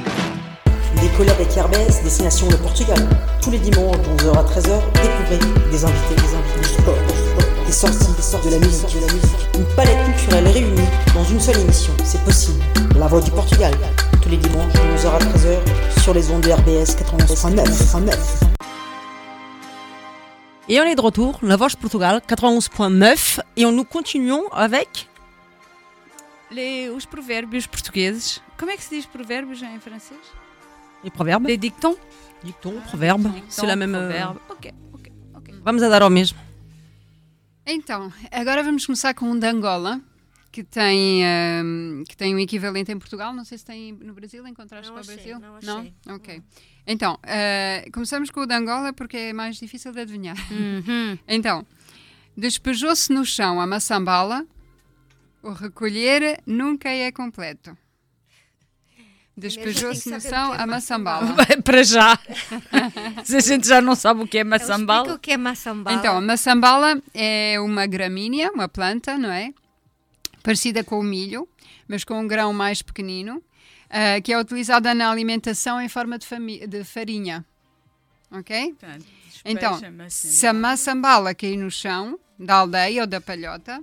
[1.14, 2.98] Décollère des Kerbès, destination le Portugal.
[3.40, 7.66] Tous les dimanches, de 11h à 13h, découvrez des invités, des invités, du sport, du
[7.66, 9.48] des sorties, des sorties de la musique, de la musique.
[9.54, 11.92] Une palette culturelle réunie dans une seule émission.
[12.02, 12.60] C'est possible.
[12.98, 13.72] La Voix du Portugal.
[14.22, 18.10] Tous les dimanches de 11h à 13h sur les ondes de RBS 91.9.
[20.68, 25.08] Et on est de retour, La Voix de Portugal 91.9 et on nous continuons avec
[26.50, 28.40] Les, os provérbios portugueses.
[28.58, 30.18] Como é que se diz provérbios em francês?
[31.04, 31.46] Les proverbes.
[31.46, 31.96] Les dictons?
[32.42, 33.22] Dictons, proverbes.
[33.32, 33.94] Dictons, C'est la même.
[33.94, 34.38] euh, proverbe.
[34.50, 35.54] Ok, ok, ok.
[35.64, 36.38] Vamos a dar ao mesmo.
[37.66, 40.00] Então, agora vamos começar com um de Angola,
[40.52, 43.32] que tem, ahm, que tem um equivalente em Portugal.
[43.32, 45.38] Não sei se tem no Brasil, encontraste Não para o Brasil?
[45.40, 45.94] não achei.
[46.10, 46.42] Ok.
[46.86, 50.36] Então, ah, começamos com o de Angola porque é mais difícil de adivinhar.
[50.52, 51.18] Uhum.
[51.26, 51.66] Então,
[52.36, 54.44] despejou-se no chão a maçambala,
[55.42, 57.76] o recolher nunca é completo.
[59.36, 61.34] Despejou-se que é a maçambala.
[61.64, 62.16] Para já.
[63.24, 65.14] Se a gente já não sabe o que é explica maçambala.
[65.14, 65.96] o que é maçambala.
[65.96, 69.52] Então, a maçambala é uma gramínea, uma planta, não é?
[70.42, 71.48] Parecida com o milho,
[71.88, 73.42] mas com um grão mais pequenino,
[73.90, 77.44] ah, que é utilizada na alimentação em forma de, de farinha.
[78.30, 78.74] Ok?
[79.44, 83.82] Então, se a maçambala cair no chão da aldeia ou da palhota,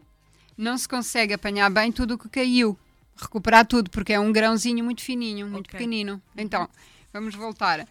[0.57, 2.77] não se consegue apanhar bem tudo o que caiu.
[3.21, 5.77] Recuperar tudo, porque é um grãozinho muito fininho, muito Ok.
[5.77, 6.21] pequenino.
[6.35, 6.67] Então,
[7.13, 7.87] vamos voltar.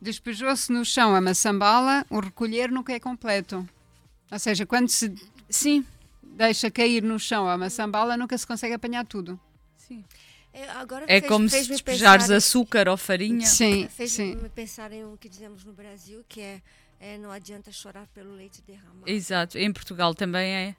[0.00, 3.66] Despejou-se no chão a maçambala, o recolher nunca é completo.
[4.30, 5.14] Ou seja, quando se
[5.48, 5.84] Sim,
[6.22, 9.38] deixa cair no chão a maçambala, nunca se consegue apanhar tudo.
[9.76, 10.04] sim.
[10.56, 13.44] É, agora É fez- como se despejares pensar- açúcar ou farinha.
[13.44, 14.48] Sim, Fez-me sim.
[14.54, 16.62] pensar em o que dizemos no Brasil, que é,
[17.04, 19.02] é não adianta chorar pelo leite derramado.
[19.06, 19.58] Exato.
[19.58, 20.76] Em Portugal também é.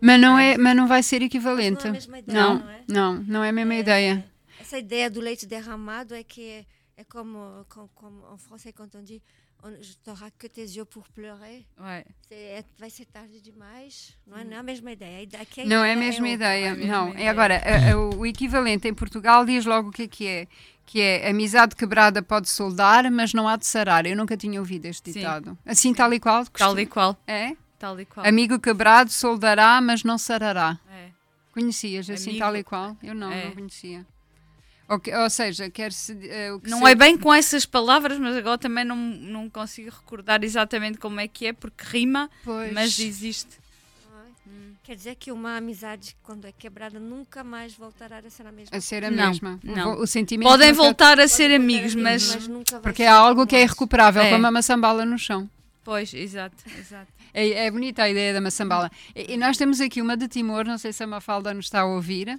[0.00, 1.84] Mas não, é, mas não vai ser equivalente.
[1.88, 2.84] Mas não é a mesma ideia, não, não é?
[2.86, 4.30] não, não é a mesma É, ideia.
[4.60, 6.66] Essa ideia do leite derramado é que é,
[6.96, 9.47] é como, como, como en français quand on dit on,
[9.80, 11.64] je t'auras que tes yeux pour pleurer.
[12.30, 14.16] É- vai ser tarde demais.
[14.26, 15.28] Não é, não é a mesma ideia.
[15.66, 16.66] Não é a mesma ideia.
[16.68, 20.02] é mesma não, é agora, a- a- o equivalente em Portugal diz logo o que
[20.02, 20.46] é que é.
[20.86, 24.06] Que é amizade quebrada pode soldar, mas não há de sarar.
[24.06, 25.18] Eu nunca tinha ouvido este Sim.
[25.20, 25.58] ditado.
[25.66, 26.46] Assim, tal e qual?
[26.46, 27.14] Tal e qual.
[27.26, 27.54] É?
[27.78, 28.24] Tal e qual.
[28.26, 30.78] Amigo quebrado soldará, mas não sarará.
[30.90, 31.08] É.
[31.52, 32.96] Conhecias assim, Amigo- tal e qual?
[33.02, 33.44] Eu não, É.
[33.46, 34.06] não conhecia.
[34.88, 36.16] Ou, que- ou seja, quer-se.
[36.30, 39.50] eh, o que Não se- é bem com essas palavras, mas agora também não, não
[39.50, 42.72] consigo recordar exatamente como é que é, porque rima, Pois.
[42.72, 43.58] mas existe.
[44.82, 48.74] Quer dizer que uma amizade, quando é quebrada, nunca mais voltará a ser a mesma.
[48.74, 49.60] A ser a Não, mesma.
[49.62, 49.98] Não.
[50.00, 52.30] O sentimento Podem nunca- voltar a ser amigos, mas.
[52.30, 54.30] amigos, nunca vai Porque ser é algo que é irrecuperável, É.
[54.30, 55.50] como a maçambala no chão.
[55.84, 57.12] Pois, exato, exato.
[57.34, 58.90] É, é bonita a ideia da maçambala.
[59.14, 61.80] E, e nós temos aqui uma de Timor, não sei se a Mafalda nos está
[61.80, 62.38] a ouvir,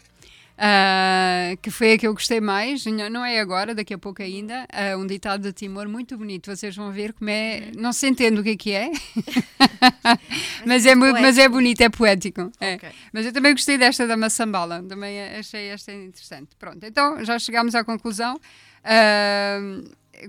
[0.61, 4.67] ah, que foi a que eu gostei mais, não é agora, daqui a pouco ainda,
[4.71, 6.53] ah, um ditado de Timor muito bonito.
[6.53, 7.71] Vocês vão ver como é.
[7.77, 8.91] Não se entende o que é que é,
[10.65, 12.51] mas, é, mu- mas é bonito, é poético.
[12.59, 12.75] é.
[12.75, 12.89] Ok.
[13.13, 16.49] Mas eu também gostei desta da maçambala, também achei esta interessante.
[16.57, 18.39] Pronto, então já chegámos à conclusão
[18.83, 19.59] ah,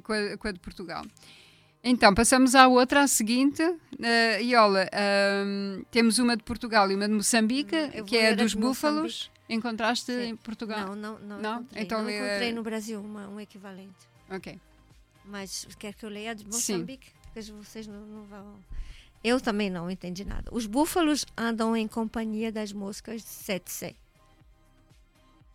[0.02, 1.04] com, a, com a de Portugal.
[1.82, 3.62] Então, passamos à outra, à seguinte.
[3.62, 8.34] Uh, Iola, ahm, temos uma de Portugal e uma de Moçambique, Hum, que é a
[8.34, 9.30] dos búfalos.
[9.54, 10.28] Encontraste Sim.
[10.28, 10.94] em Portugal?
[10.94, 11.54] Não, não, não, Não?
[11.60, 11.82] encontrei.
[11.82, 14.08] Então não lê- encontrei no Brasil uma, um equivalente.
[14.30, 14.58] Ok.
[15.24, 16.44] Mas quer que eu leia a de.
[16.46, 17.10] Moçambique?
[17.32, 18.54] Porque vocês não, não vão...
[19.22, 20.48] Eu também não entendi nada.
[20.52, 23.94] Os búfalos andam em companhia das moscas de Setse.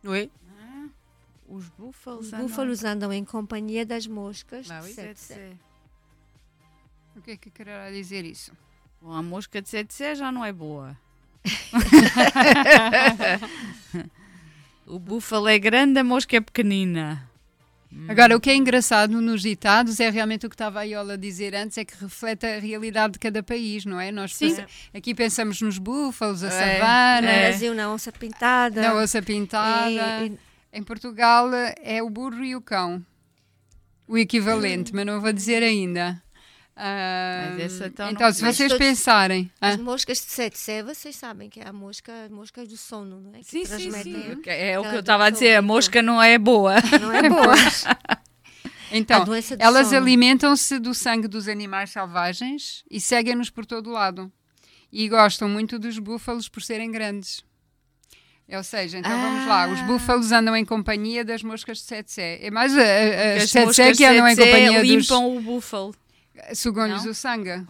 [0.03, 0.31] Oui.
[1.47, 2.27] Os búfalos.
[2.27, 4.93] Os andam- búfalos andam em companhia das moscas Ah, de oui.
[4.93, 5.58] Setse.
[7.15, 8.51] O que é que quererá dizer isso?
[9.01, 10.97] Bom, a mosca de 7C já não é boa.
[14.86, 17.29] O búfalo é grande, a mosca é pequenina.
[18.10, 21.17] Agora, o que é engraçado nos ditados é realmente o que estava a Iola a
[21.17, 24.12] dizer antes, é que reflete a realidade de cada país, não é?
[24.12, 24.49] Nós Sim.
[24.49, 27.47] pensa- aqui pensamos nos búfalos, a É, savana, No É.
[27.49, 28.81] Brasil, na onça pintada.
[28.81, 29.89] na ossa pintada.
[30.23, 30.38] E- e-
[30.77, 31.49] Em Portugal
[31.81, 33.01] é o burro e o cão.
[34.05, 36.21] O equivalente, mas não vou dizer ainda.
[36.77, 39.49] Ah, essa então não então, se vocês todos- pensarem.
[39.61, 43.33] As ah, moscas de Setse, vocês sabem que é a mosca, moscas do sono, não
[43.33, 43.39] é?
[43.39, 44.41] Que Sim, sim, sim.
[44.45, 46.75] É o que eu estava a dizer, a mosca não é boa.
[46.99, 47.53] Não é boa.
[48.91, 49.25] então,
[49.57, 54.31] elas alimentam-se do sangue dos animais selvagens e seguem-nos por todo lado.
[54.91, 57.43] E gostam muito dos búfalos por serem grandes.
[58.47, 59.83] Ou seja, então vamos lá, os Ah.
[59.83, 62.38] búfalos andam em companhia das moscas de Setsé.
[62.41, 64.88] É mais a- a- as moscas que andam em companhia dos...
[64.89, 65.95] limpam o búfalo.
[66.53, 67.65] Sugam-lhes o sangue.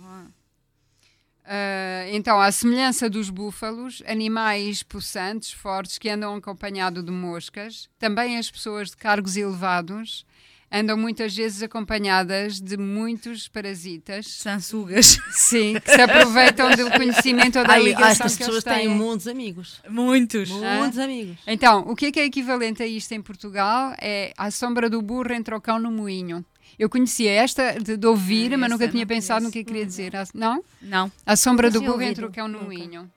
[1.47, 8.37] Ah, então, à semelhança dos búfalos, animais possantes, fortes, que andam acompanhados de moscas, também
[8.37, 10.25] as pessoas de cargos elevados
[10.71, 14.27] andam muitas vezes acompanhadas de muitos parasitas.
[14.27, 15.17] Sansugas.
[15.31, 18.89] Sim, que se aproveitam do conhecimento ou da Ai, ligação estas que pessoas têm têm.
[18.89, 19.81] muitos amigos.
[19.87, 20.49] Muitos.
[20.49, 21.37] Muitos amigos.
[21.47, 23.93] Então, o que é que é equivalente a isto em Portugal?
[24.01, 26.43] É a sombra do burro entre o cão no moinho.
[26.77, 29.47] Eu conhecia esta de, de ouvir, Ah, mas nunca tinha pensado conheço.
[29.47, 30.15] no que é que queria dizer.
[30.15, 30.63] A- Não?
[30.81, 31.11] Não.
[31.25, 33.09] A sombra do burro entre o cão no moinho.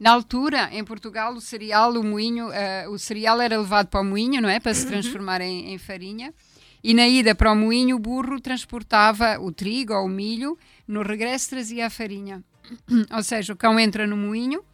[0.00, 4.04] Na altura, em Portugal, o cereal, o moinho, eh, o cereal era levado para o
[4.04, 4.58] moinho, não é?
[4.58, 6.34] Para se transformar em, em farinha.
[6.82, 11.02] E na ida para o moinho, o burro transportava o trigo ou o milho, no
[11.02, 12.42] regresso trazia a farinha.
[13.14, 14.64] ou seja, o cão entra no moinho,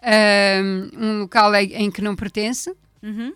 [0.00, 0.62] eh,
[0.96, 3.32] um local em, em que não pertence, Uhum.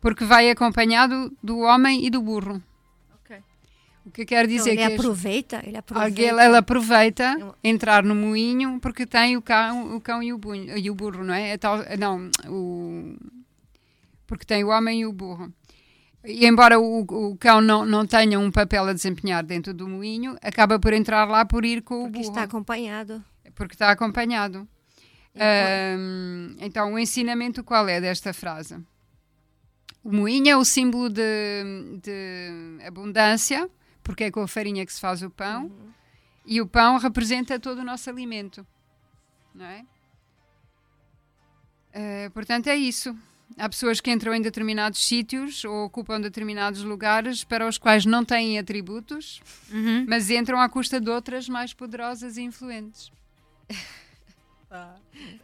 [0.00, 2.62] porque vai acompanhado do homem e do burro.
[4.06, 6.08] O que quer Então, dizer ele que este- aproveita, ele aproveita.
[6.08, 10.78] Alguém, ela aproveita entrar no moinho porque tem o cão, o cão e, o bunho-
[10.78, 11.50] e o burro, não é?
[11.50, 13.16] É tal- não, o,
[14.26, 15.52] porque tem o homem e o burro.
[16.24, 20.36] E embora o, o cão não, não tenha um papel a desempenhar dentro do moinho,
[20.42, 23.24] acaba por entrar lá por ir com o porque burro, está acompanhado.
[23.56, 24.68] porque está acompanhado.
[25.34, 28.76] Ahm, então, o ensinamento qual é desta frase?
[30.02, 31.22] O moinho é o símbolo de,
[32.02, 33.68] de abundância,
[34.06, 35.70] porque é com a farinha que se faz o pão,
[36.44, 38.64] e o pão representa todo o nosso alimento,
[39.52, 39.84] não é?
[41.92, 43.16] Eh, portanto, é isso.
[43.58, 48.24] Há pessoas que entram em determinados sítios ou ocupam determinados lugares para os quais não
[48.24, 49.40] têm atributos,
[49.72, 50.04] Uhum.
[50.08, 53.10] mas entram à custa de outras mais poderosas e influentes.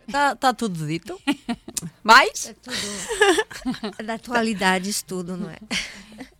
[0.07, 1.19] Está tá tudo dito.
[2.03, 2.47] Mais?
[2.47, 4.05] É tudo.
[4.05, 5.59] da atualidade, isso tudo, não é?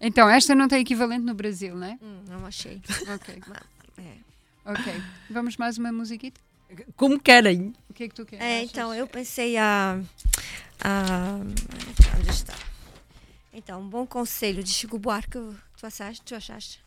[0.01, 1.99] Então, esta não tem equivalente no Brasil, não é?
[2.03, 2.81] Hum, não achei.
[3.15, 3.41] Ok,
[3.99, 4.17] É.
[4.65, 5.03] ok.
[5.31, 6.41] Vamos mais uma musiquita?
[6.97, 7.73] Como querem.
[7.89, 8.45] O que é que tu queres?
[8.45, 10.01] É, então, eu pensei a,
[10.81, 11.37] a.
[12.19, 12.55] Onde está?
[13.53, 15.39] Então, um bom conselho de Chico Buarque,
[15.77, 16.23] tu achaste?
[16.25, 16.83] Tu achaste?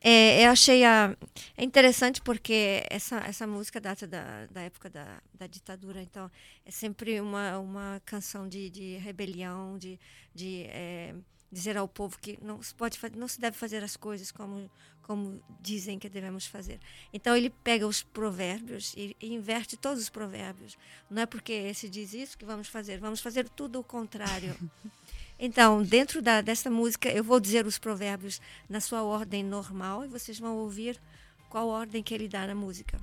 [0.00, 1.16] É, eu achei a,
[1.56, 6.30] é interessante porque essa, essa música data da, da época da, da ditadura, então
[6.64, 9.98] é sempre uma, uma canção de, de rebelião, de,
[10.32, 11.14] de é,
[11.50, 14.70] dizer ao povo que não se pode não se deve fazer as coisas como
[15.08, 16.78] como dizem que devemos fazer.
[17.14, 20.76] Então ele pega os provérbios e, e inverte todos os provérbios.
[21.08, 24.54] Não é porque esse diz isso que vamos fazer, vamos fazer tudo o contrário.
[25.38, 30.08] Então, dentro da, dessa música, eu vou dizer os provérbios na sua ordem normal e
[30.08, 31.00] vocês vão ouvir
[31.48, 32.98] qual ordem que ele dá na música.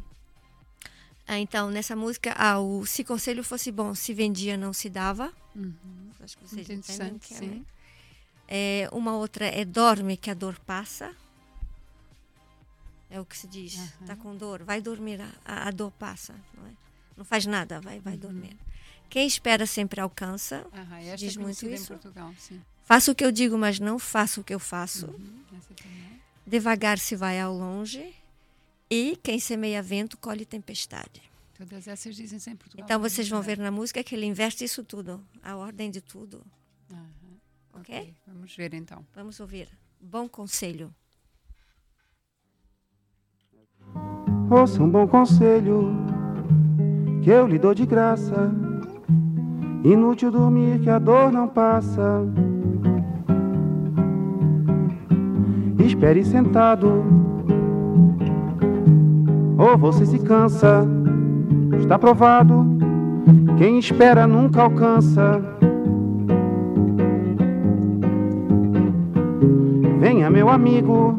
[1.27, 5.33] Ah, então, nessa música, ah, o se conselho fosse bom, se vendia, não se dava.
[6.19, 7.61] Acho que vocês entendem o que é, né?
[8.47, 11.15] É, uma outra é dorme que a dor passa.
[13.09, 13.75] É o que se diz.
[14.01, 16.35] Está com dor, vai dormir, a, a dor passa.
[16.53, 16.71] Não, é?
[17.17, 18.55] não faz nada, vai, vai dormir.
[19.09, 20.65] Quem espera sempre alcança.
[20.73, 21.87] Aham, esta Diz é muito conhecida em isso?
[21.87, 22.61] Portugal, sim.
[22.83, 25.07] Faço o que eu digo, mas não faço o que eu faço.
[25.07, 26.19] Uhum.
[26.45, 28.13] Devagar se vai ao longe.
[28.89, 31.23] E quem semeia vento colhe tempestade.
[31.57, 32.85] Todas essas dizem-se em Portugal.
[32.85, 36.45] Então vocês vão ver na música que ele inverte isso tudo, a ordem de tudo.
[36.91, 37.07] Aham,
[37.73, 37.97] Ok?
[37.97, 39.03] ok, Vamos ver então.
[39.15, 39.69] Vamos ouvir.
[39.99, 40.93] Bom conselho.
[44.51, 45.91] Ouça um bom conselho
[47.23, 48.51] que eu lhe dou de graça.
[49.85, 52.23] Inútil dormir que a dor não passa.
[55.77, 57.03] Espere sentado,
[59.55, 60.83] ou você se cansa.
[61.79, 62.65] Está provado,
[63.59, 65.39] quem espera nunca alcança.
[69.99, 71.15] Venha, meu amigo,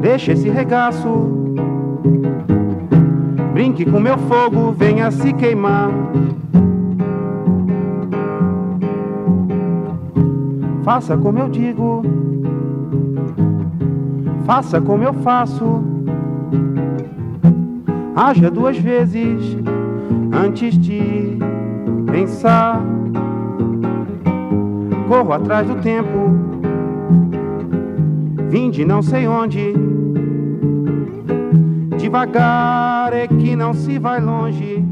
[0.00, 1.42] deixa esse regaço.
[3.62, 5.88] Brinque com meu fogo, venha se queimar.
[10.82, 12.02] Faça como eu digo,
[14.44, 15.80] faça como eu faço.
[18.16, 19.56] Haja duas vezes
[20.32, 21.38] antes de
[22.10, 22.82] pensar.
[25.06, 26.18] Corro atrás do tempo,
[28.48, 29.72] vim de não sei onde.
[31.96, 32.91] Devagar
[33.56, 34.84] não se vai longe.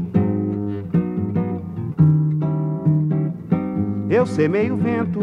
[4.09, 5.21] Eu semeio vento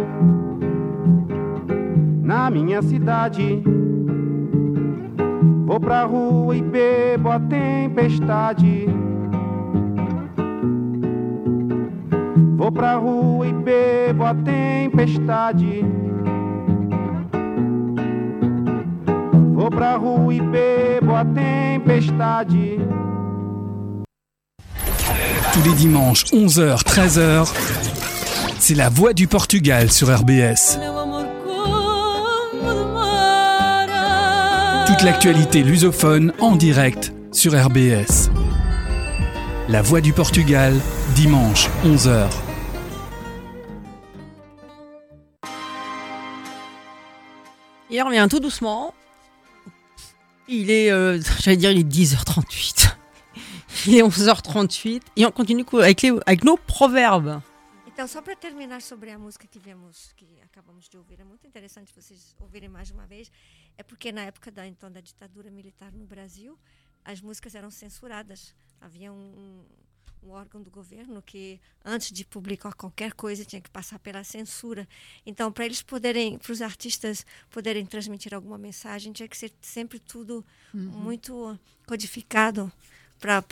[2.23, 3.63] na minha cidade.
[5.67, 8.87] Vou pra rua e bebo a tempestade.
[12.57, 15.85] Vou pra rua e bebo a tempestade.
[19.55, 22.79] Vou pra rua e bebo a tempestade.
[25.59, 27.49] Tous les dimanches, 11h, 13h,
[28.61, 30.79] C'est la voix du Portugal sur RBS.
[34.87, 38.31] Toute l'actualité lusophone en direct sur RBS.
[39.69, 40.77] La voix du Portugal,
[41.17, 42.29] dimanche 11h.
[47.91, 48.95] Et on revient tout doucement.
[50.47, 52.88] Il est, euh, j'allais dire, il est 10h38.
[53.89, 57.41] Il est 11h38 et on continue co- avec, les- avec nos proverbes.
[57.87, 61.47] Então, só para terminar sobre a música que vimos, que acabamos de ouvir, é muito
[61.47, 63.31] interessante vocês ouvirem mais uma vez,
[63.79, 66.59] é porque na época da então da ditadura militar no Brasil,
[67.05, 68.55] as músicas eram censuradas.
[68.81, 69.65] Havia um, um-
[70.31, 74.87] órgão do governo que antes de publicar qualquer coisa tinha que passar pela censura.
[75.25, 79.99] Então, para eles poderem, para os artistas poderem transmitir alguma mensagem, tinha que ser sempre
[79.99, 82.71] tudo muito codificado
[83.19, 83.43] para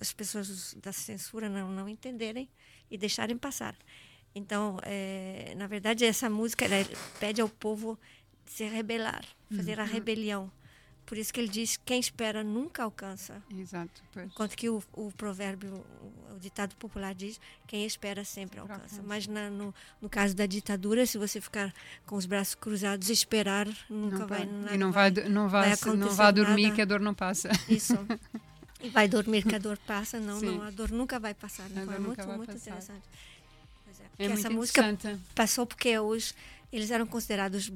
[0.00, 2.48] as pessoas da censura não não entenderem
[2.90, 3.74] e deixarem passar.
[4.34, 6.66] Então, eh, na verdade, essa música
[7.20, 7.98] pede ao povo
[8.44, 10.50] se rebelar, fazer a rebelião.
[11.06, 13.40] Por isso que ele diz: quem espera nunca alcança.
[13.56, 14.26] Exato, pois.
[14.26, 15.84] Enquanto que o, o provérbio,
[16.34, 19.02] o, ditado popular diz: quem espera sempre alcança.
[19.04, 21.72] Mas na- no, no caso da ditadura, se você ficar
[22.06, 24.38] com os braços cruzados esperar, nunca Não vai.
[24.38, 26.74] vai- nada e não vai, do- não vai, vai não vai dormir nada.
[26.74, 27.50] que a dor não passa.
[27.68, 27.94] Isso.
[28.84, 30.20] E vai dormir que a dor passa?
[30.20, 30.46] Não, Sim.
[30.58, 31.68] não, a dor nunca vai passar.
[31.70, 32.70] Dor é muito, muito passar.
[32.70, 33.02] interessante.
[34.18, 34.82] É, É muito essa música
[35.34, 36.34] passou porque os,
[36.72, 37.72] eles eram considerados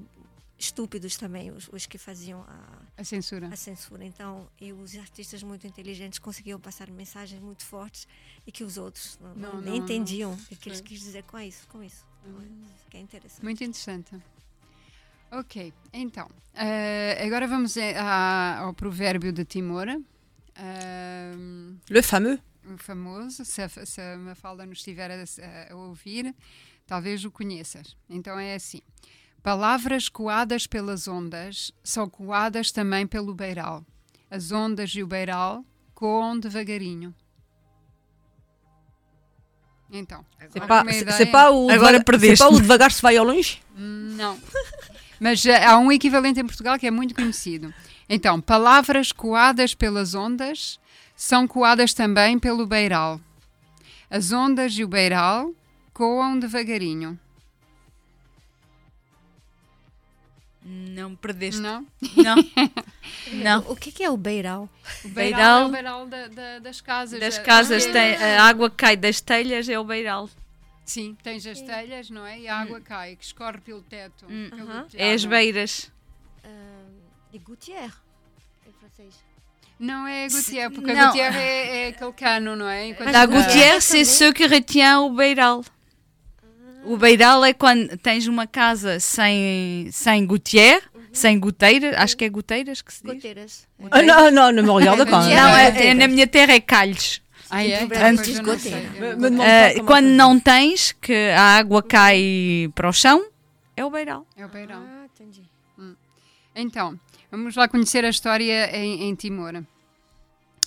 [0.59, 3.49] estúpidos também, os, os que faziam a, A censura.
[3.49, 4.05] a censura.
[4.05, 8.07] Então, e os artistas muito inteligentes conseguiam passar mensagens muito fortes
[8.47, 9.85] e que os outros não, Não, não- não, nem não.
[9.85, 11.67] entendiam o que eles quis dizer com isso.
[11.69, 12.05] Com isso.
[12.25, 12.43] Então,
[12.93, 13.43] é- é interessante.
[13.45, 14.17] Muito interessante.
[15.31, 19.87] Ok, então, eh, agora vamos eh, a- ao provérbio de Timor.
[21.91, 22.39] Le fameux.
[22.67, 26.35] o famoso, se a, se a Mafalda nos estiver a, a ouvir,
[26.87, 27.97] talvez o conheças.
[28.11, 28.81] Então é assim:
[29.43, 33.85] Palavras coadas pelas ondas são coadas também pelo beiral.
[34.31, 37.15] As ondas e o beiral coam devagarinho.
[39.91, 41.17] Então, agora uma c'est- ideia?
[41.17, 42.37] c'est pas o Agora devagar- perdeste-me.
[42.37, 43.63] c'est pas o devagar se vai ao longe?
[43.75, 44.39] Não.
[45.19, 47.73] Mas eh, há um equivalente em Portugal que é muito conhecido.
[48.09, 50.81] Então, palavras coadas pelas ondas
[51.15, 53.21] são coadas também pelo beiral.
[54.11, 55.53] As ondas e o beiral
[55.93, 57.19] coam devagarinho.
[60.71, 61.61] Não perdeste.
[61.61, 61.87] Não?
[62.17, 62.37] Não.
[63.33, 63.61] Não.
[63.71, 64.69] O que, que é o beiral?
[65.05, 67.21] O Beiral- é o beiral da- da- das casas.
[67.21, 70.29] Das Eh, casas porque- tem a água que cai das telhas é o beiral.
[70.85, 72.41] Sim, tens as telhas, não é?
[72.41, 74.27] E a água cai, que escorre pelo teto.
[74.29, 74.49] Hum.
[74.51, 74.87] pelo.
[74.95, 75.91] É as beiras.
[76.45, 76.78] Ah,
[77.33, 77.93] de Gouttière,
[78.67, 79.15] em francês.
[79.79, 81.03] Não é Gutierre, porque Não.
[81.03, 82.89] a Gutierre é, é aquele cano, não é?
[82.89, 84.05] Enquanto a- gouttière, c'est também.
[84.05, 85.65] ce que retient o beiral.
[86.85, 92.29] O beiral é quando tens uma casa sem, sem gouttière, sem goteiras, acho que é
[92.29, 93.15] goteiras que se diz.
[93.15, 93.69] Goteiras.
[93.91, 94.97] Ah, non, non, ne me pas.
[94.97, 97.23] Gouttière, Não, é- é, é- na minha terra é calhos.
[97.51, 97.81] Ah, é?
[97.81, 103.25] Não Ah, pas comment quando não tens, que a água cai para o chão,
[103.77, 104.27] é o beiral.
[104.37, 104.83] É o beirão.
[104.87, 105.43] Ah, entendi.
[106.55, 106.99] Então,
[107.31, 109.63] vamos lá conhecer a história em, em Timor.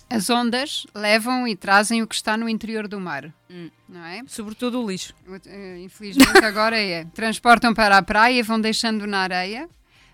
[0.10, 3.70] As ondas levam e trazem o que está no interior do mar, Hum.
[3.88, 4.22] não é?
[4.28, 5.14] Sobretudo o lixo.
[5.46, 7.06] Eh, Infelizmente agora é.
[7.14, 9.70] Transportam para a praia e vão deixando na areia,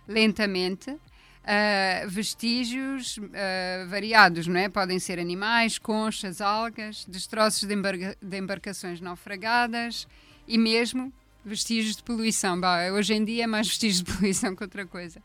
[0.07, 0.95] lentamente,
[1.43, 4.69] ah, vestígios ah, variados, não é?
[4.69, 10.07] Podem ser animais, conchas, algas, destroços de, embarga- de embarcações naufragadas
[10.47, 11.11] e mesmo
[11.43, 12.59] vestígios de poluição.
[12.59, 15.19] Bah, hoje em dia é mais vestígios de poluição que outra coisa.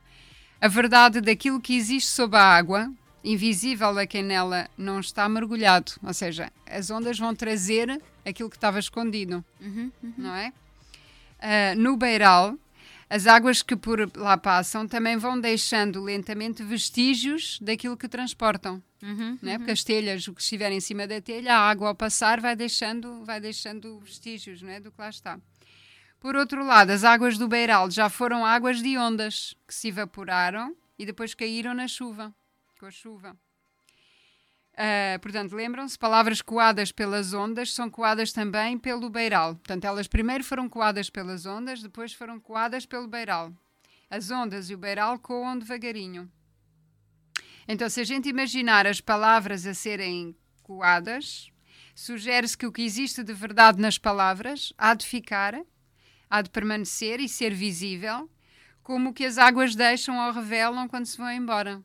[0.62, 2.88] A verdade daquilo que existe sob a água,
[3.24, 5.90] invisível a quem nela não está mergulhado.
[6.00, 9.44] Ou seja, as ondas vão trazer aquilo que estava escondido,
[10.16, 10.52] não é?
[11.40, 12.56] Ah, no beiral,
[13.10, 18.80] as águas que por lá passam também vão deixando lentamente vestígios daquilo que transportam.
[19.42, 19.58] Não é?
[19.58, 22.54] Porque as telhas, o que estiver em cima da telha, a água ao passar vai
[22.54, 24.78] deixando, vai deixando vestígios não é?
[24.78, 25.40] do que lá está.
[26.22, 30.76] Por outro lado, as águas do beiral já foram águas de ondas que se evaporaram
[30.96, 32.32] e depois caíram na chuva,
[32.78, 33.36] com a chuva.
[34.76, 39.56] Ah, portanto, lembram-se, palavras coadas pelas ondas são coadas também pelo beiral.
[39.56, 43.52] Portanto, elas primeiro foram coadas pelas ondas, depois foram coadas pelo beiral.
[44.08, 46.30] As ondas e o beiral coam devagarinho.
[47.66, 51.50] Então, se a gente imaginar as palavras a serem coadas,
[51.96, 55.60] sugere-se que o que existe de verdade nas palavras há de ficar,
[56.32, 58.26] há de permanecer e ser visível,
[58.82, 61.84] como o que as águas deixam ou revelam quando se vão embora.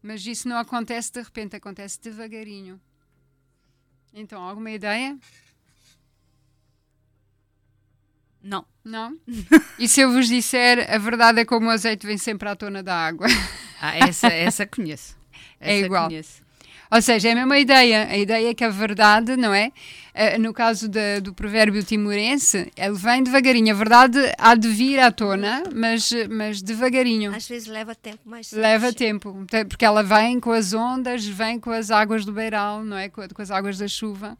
[0.00, 2.80] Mas isso não acontece de repente, acontece devagarinho.
[4.12, 5.18] Então, alguma ideia?
[8.40, 8.64] Não.
[8.84, 9.18] Não?
[9.80, 12.84] e se eu vos disser a verdade é como o azeite vem sempre à tona
[12.84, 13.26] da água?
[13.80, 15.16] Ah, essa, essa conheço.
[15.58, 16.06] É Essa igual.
[16.06, 16.43] Conheço.
[16.94, 18.06] Ou seja, é a mesma ideia.
[18.08, 19.72] A ideia é que a verdade, não é?
[20.14, 23.74] Eh, no caso da- do provérbio timorense, ele vem devagarinho.
[23.74, 27.34] A verdade há de vir à tona, mas, mas devagarinho.
[27.34, 31.72] Às vezes leva tempo, mas Leva tempo, porque ela vem com as ondas, vem com
[31.72, 33.08] as águas do beiral, não é?
[33.08, 34.38] Com, com as águas da chuva.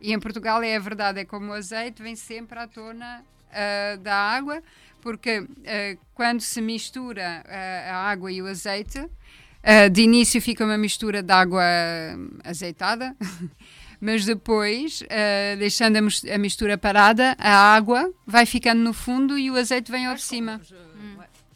[0.00, 3.96] E em Portugal é a verdade, é como o azeite, vem sempre à tona ah,
[3.96, 4.62] da água,
[5.00, 9.04] porque ah, quando se mistura ah, a água e o azeite,
[9.66, 11.62] ah, de início fica uma mistura de água
[12.44, 13.14] azeitada,
[14.00, 19.38] mas depois, ah, deixando a mis- a mistura parada, a água vai ficando no fundo
[19.38, 20.60] e o azeite vem ao de cima.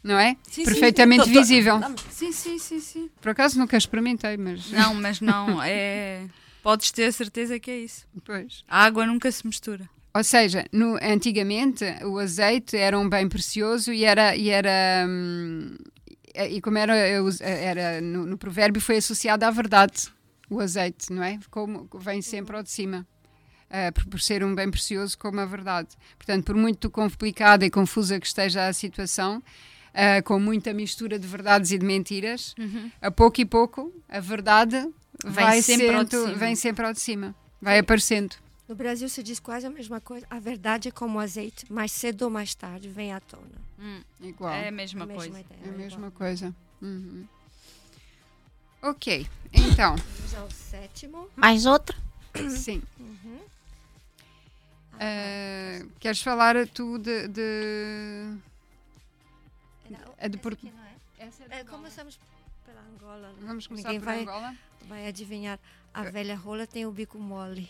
[0.03, 0.35] Não é?
[0.49, 1.77] Sim, sim, Perfeitamente tô- tô- visível.
[1.79, 3.09] Não, Sim, sim, sim, sim.
[3.21, 4.71] Por acaso nunca experimentei, mas.
[4.71, 6.25] Não, mas não, é...
[6.63, 8.07] Podes ter a certeza que é isso.
[8.25, 8.63] Pois.
[8.67, 9.87] A água nunca se mistura.
[10.13, 14.35] Ou seja, no, antigamente o azeite era um bem precioso e era.
[14.35, 15.75] E, era, hum,
[16.35, 20.09] e como era, us- era no, no provérbio, foi associado à verdade
[20.49, 21.39] o azeite, não é?
[21.49, 23.07] Como vem sempre ao de cima.
[23.69, 25.89] ah, por, por ser um bem precioso como a verdade.
[26.17, 29.41] Portanto, por muito complicada e confusa que esteja a situação,
[29.93, 32.53] ah, com muita mistura de verdades e de mentiras,
[33.01, 34.75] a pouco e pouco a verdade
[35.23, 38.35] Vem vai sempre sendo- vem sempre ao de cima, vai aparecendo.
[38.71, 40.25] No Brasil se diz quase a mesma coisa.
[40.29, 43.43] A verdade é como o azeite, mais cedo ou mais tarde vem à tona.
[44.21, 44.53] Igual.
[44.53, 45.39] É a mesma A mesma coisa.
[45.41, 45.77] ideia, É a igual.
[45.77, 46.55] mesma coisa.
[46.81, 47.27] Uhum.
[48.81, 51.27] Ok, então, Vamos ao sétimo.
[51.35, 51.97] Mais outra?
[52.49, 52.81] sim.
[52.97, 53.39] Uhum.
[54.93, 57.27] Ah, queres falar tu de.
[57.27, 58.37] de...
[60.17, 61.59] É de Essa Porto- aqui não é?
[61.59, 62.17] É, começamos
[62.65, 63.33] pela Angola.
[63.33, 63.35] né?
[63.41, 64.55] Vamos começar Ninguém por vai, Angola?
[64.87, 65.59] vai adivinhar.
[65.93, 67.69] A velha rola tem o bico mole.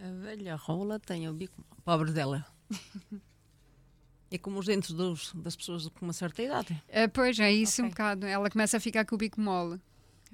[0.00, 1.64] A velha rola tem o bico.
[1.84, 2.44] Pobre dela.
[4.30, 6.82] É como os dentes dos- das pessoas com uma certa idade.
[6.92, 7.90] Ah, pois é, isso um Ok.
[7.92, 8.26] bocado.
[8.26, 9.80] Ela começa a ficar com o bico mole.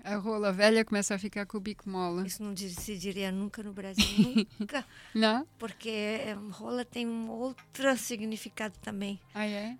[0.02, 2.26] A rola velha começa a ficar com o bico mole.
[2.26, 4.82] Isso não se diria nunca no Brasil, nunca.
[5.14, 5.46] Não?
[5.58, 9.20] Porque é, rola tem um outro significado também.
[9.34, 9.76] Ah, é?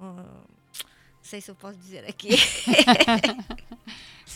[0.00, 0.44] Hum, não
[1.22, 2.30] sei se eu posso dizer aqui.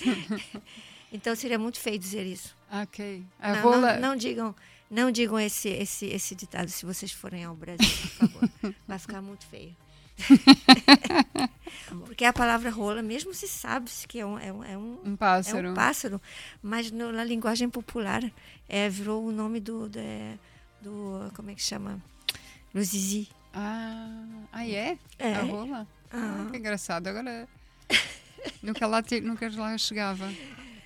[1.13, 2.57] então seria muito feio dizer isso.
[2.73, 3.25] Ok.
[3.41, 3.93] A Não, rola.
[3.95, 4.55] não, não digam,
[4.91, 7.87] não digam esse, esse, esse ditado se vocês forem ao Brasil,
[8.19, 8.51] por favor.
[8.87, 9.75] Vai ficar muito feio.
[12.07, 15.15] Porque a palavra rola, mesmo se sabe que é um, é um, é um, Um
[15.15, 15.71] é pássaro.
[15.71, 16.23] um pássaro,
[16.63, 18.23] mas no- na linguagem popular
[18.69, 20.39] é, virou o nome do, de-
[20.81, 21.31] do.
[21.35, 22.01] Como é que chama?
[22.73, 23.29] Do Zizi.
[23.53, 24.97] Ah, ah, é?
[25.19, 25.35] É.
[25.35, 25.87] A rola?
[26.13, 27.07] Ah, que engraçado.
[27.09, 27.49] Agora.
[28.63, 30.33] nunca, lá te- nunca lá chegava.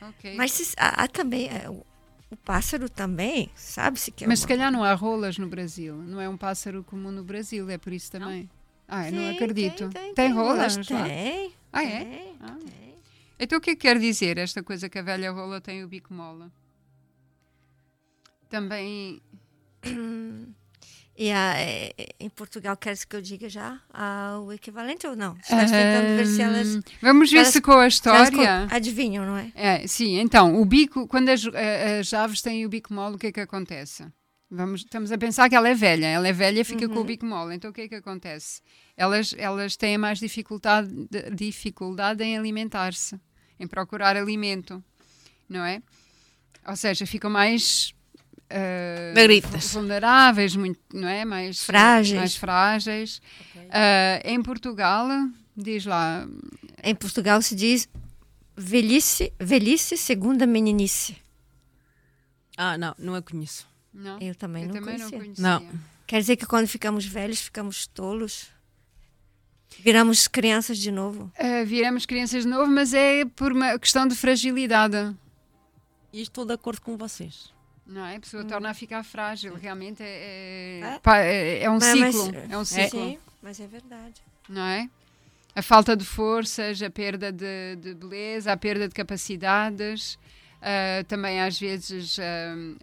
[0.08, 0.34] Ok.
[0.36, 1.48] Mas se- há, há também.
[1.48, 1.84] é, o,
[2.30, 5.96] o pássaro também, sabe-se que é Mas se uma- calhar não há rolas no Brasil.
[5.96, 8.48] Não é um pássaro comum no Brasil, é por isso também.
[8.88, 9.88] Ah, eu não Sim, acredito.
[9.90, 10.72] Tem, tem, rolas?
[10.76, 10.88] rolas?
[10.90, 11.04] lá?
[11.04, 11.52] Tem.
[11.72, 12.04] Ah, é?
[12.04, 12.56] tem, Ah.
[12.64, 12.94] tem.
[13.38, 15.88] Então o que é que quer dizer esta coisa que a velha rola tem o
[15.88, 16.52] bico mola?
[18.48, 19.20] Também.
[21.16, 25.14] E a, é, é, em Portugal, queres que eu diga já ah, o equivalente ou
[25.14, 25.36] não?
[25.36, 28.66] Estás tentando ver se elas, Vamos ver elas- se com a história.
[28.68, 29.52] adivinham, não é?
[29.54, 33.18] É, sim, então, o bico, quando as, a- as aves têm o bico mole, o
[33.18, 34.04] que é que acontece?
[34.50, 37.04] Vamos, estamos a pensar que ela é velha, ela é velha e fica com o
[37.04, 38.60] bico mole, então o que é que acontece?
[38.96, 43.18] Elas, elas têm mais dificuldade, de- dificuldade em alimentar-se,
[43.58, 44.82] em procurar alimento,
[45.48, 45.80] não é?
[46.66, 47.94] Ou seja, ficam mais
[48.50, 49.72] ah, Magritas.
[49.72, 51.24] vulneráveis, muito, não é?
[51.24, 52.18] Mais Frágeis.
[52.18, 53.22] Mais frágeis.
[53.70, 55.08] Ah, em Portugal,
[55.56, 56.26] diz lá,
[56.82, 57.88] Em Portugal se diz
[58.56, 61.16] velhice, velhice segunda meninice.
[62.56, 63.66] Ah, não, não a conheço.
[63.92, 64.18] não?
[64.20, 65.18] Eu também Eu não também não conhecia.
[65.18, 65.42] conhecia.
[65.42, 65.68] Não.
[66.06, 68.46] Quer dizer que quando ficamos velhos, ficamos tolos?
[69.80, 71.32] Viramos crianças de novo?
[71.36, 75.16] Uh, viramos crianças de novo, mas é por uma questão de fragilidade.
[76.12, 77.52] E estou de acordo com vocês.
[77.86, 78.16] Não é?
[78.16, 79.54] A pessoa torna a ficar frágil.
[79.56, 81.26] Realmente é, é, É?
[81.26, 82.36] é- é um Mas- mas- ciclo.
[82.50, 84.14] é um ciclo, Sim, mas é verdade.
[84.48, 84.88] não é?
[85.54, 90.14] A falta de forças, a perda de, de beleza, a perda de capacidades,
[90.60, 92.76] uh, também às vezes um,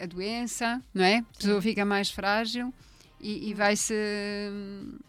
[0.00, 1.18] a, a doença, não é?
[1.18, 2.72] A pessoa fica mais frágil
[3.20, 3.94] e, e vai-se.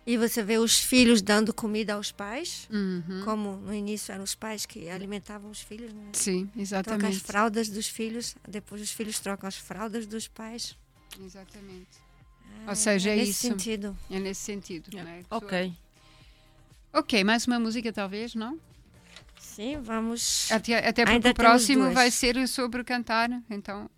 [0.06, 3.22] E você vê os filhos dando comida aos pais, Uhum.
[3.24, 6.10] como no início eram os pais que alimentavam os filhos, né?
[6.14, 7.20] Sim, Troca as exatamente.
[7.20, 10.76] fraldas dos filhos, depois os filhos trocam as fraldas dos pais.
[11.24, 11.88] Exatamente.
[12.66, 13.40] Ah, Ou seja, é nesse isso.
[13.42, 13.98] sentido.
[14.10, 15.04] É nesse sentido, é?
[15.24, 15.74] Pessoa- Ok.
[16.92, 18.60] Ok, mais uma música talvez, não?
[19.40, 20.52] Sim, vamos.
[20.52, 23.90] Até, até porque Ainda o próximo vai ser sobre cantar, então.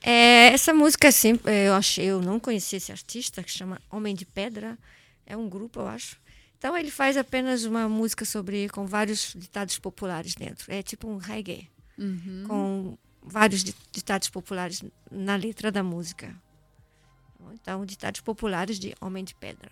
[0.00, 4.24] É, essa música, assim, eu achei, eu não conhecia esse artista que chama Homem de
[4.24, 4.78] Pedra.
[5.26, 6.16] É um grupo, eu acho.
[6.58, 10.72] Então ele faz apenas uma música sobre com vários ditados populares dentro.
[10.72, 11.68] É tipo um reggae
[11.98, 12.44] Uhum.
[12.46, 16.34] com vários di- ditados populares na letra da música.
[17.54, 19.70] Então, ditados populares de Homem de Pedra.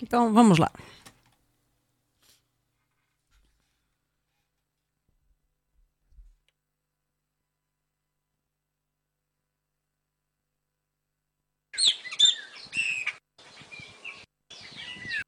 [0.00, 0.70] Então vamos lá.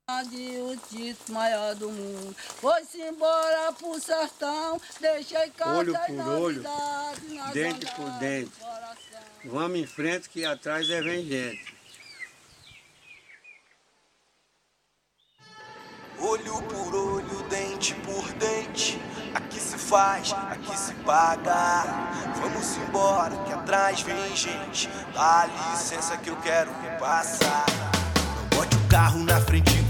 [0.06, 2.36] O título maior do mundo.
[2.36, 6.64] Foi-se embora pro sertão, deixei casa Olho por olho,
[7.54, 8.52] dente por dente.
[9.46, 11.74] Vamos em frente que atrás é vem gente.
[16.18, 19.00] Olho por olho, dente por dente.
[19.34, 21.84] Aqui se faz, aqui se paga.
[22.42, 24.86] Vamos embora, que atrás vem gente.
[25.14, 27.64] Dá licença que eu quero passar.
[28.54, 29.83] Bote o carro na frente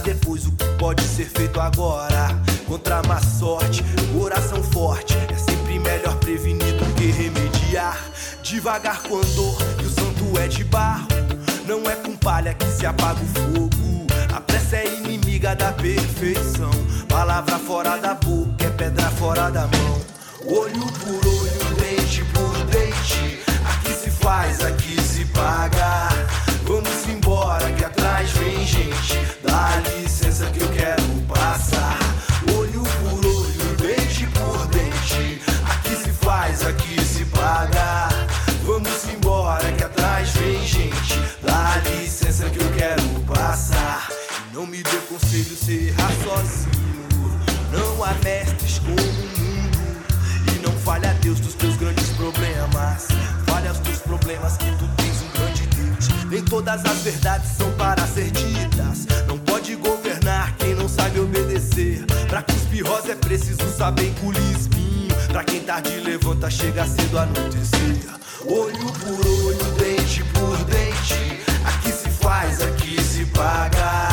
[0.00, 2.28] depois o que pode ser feito agora.
[2.66, 3.82] Contra a má sorte,
[4.18, 5.16] coração forte.
[5.32, 7.98] É sempre melhor prevenir do que remediar.
[8.42, 11.08] Devagar com andor, e o santo é de barro.
[11.66, 14.06] Não é com palha que se apaga o fogo.
[14.34, 16.70] A pressa é inimiga da perfeição.
[17.08, 20.00] Palavra fora da boca é pedra fora da mão.
[20.46, 23.40] Olho por olho, dente por dente.
[23.64, 26.08] Aqui se faz, aqui se paga.
[26.64, 29.35] Vamos embora que atrás vem gente.
[44.56, 47.06] Não me dê conselho ser errar sozinho.
[47.70, 49.78] Não há mestres como o mundo.
[50.54, 53.08] E não fale a Deus dos teus grandes problemas.
[53.46, 56.08] Fale aos teus problemas que tu tens um grande Deus.
[56.30, 59.06] Nem todas as verdades são para ser ditas.
[59.28, 62.06] Não pode governar quem não sabe obedecer.
[62.26, 65.14] Pra cuspir rosa é preciso saber engolir espinho.
[65.28, 68.08] Pra quem tarde levanta, chega cedo a anoitecer.
[68.46, 71.44] Olho por olho, dente por dente.
[71.62, 72.85] Aqui se faz, aqui
[73.26, 74.08] se paga.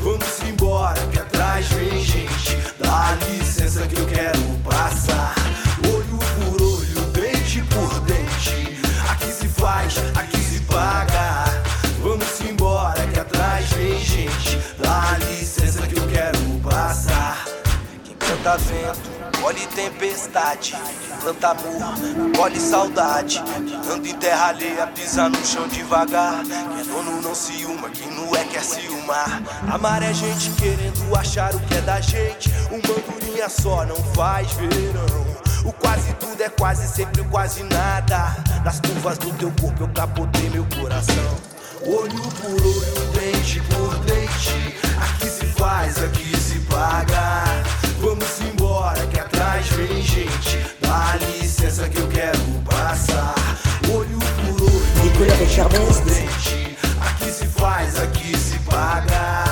[0.00, 2.58] Vamos embora que atrás vem gente.
[2.78, 5.34] Dá licença que eu quero passar.
[5.92, 8.78] Olho por olho, dente por dente.
[9.10, 11.44] Aqui se faz, aqui se paga.
[12.02, 14.58] Vamos embora que atrás vem gente.
[14.78, 17.44] Dá licença que eu quero passar.
[18.04, 19.10] Quem canta vento,
[19.42, 20.76] olhe tempestade.
[21.20, 21.96] Planta amor,
[22.36, 23.42] colhe saudade.
[23.90, 26.42] Anda em terra alheia, pisa no chão devagar.
[26.44, 29.42] Quem é dono não ciúma, quem não é quer ciúmar.
[29.70, 32.50] Amar é gente querendo achar o que é da gente.
[32.70, 35.32] Um bandurinha só não faz verão.
[35.64, 38.36] O quase tudo é quase sempre o quase nada.
[38.64, 41.36] Nas curvas do teu corpo eu capotei meu coração.
[41.84, 44.76] Olho por olho, dente por dente.
[45.00, 47.51] Aqui se faz, aqui se paga.
[49.82, 50.76] Vamos embora que atrás vem gente.
[50.80, 53.34] Dá licença que eu quero passar.
[53.92, 55.74] Olho por olho, Nicolas Richard.
[57.00, 59.44] Aqui se faz, aqui se paga.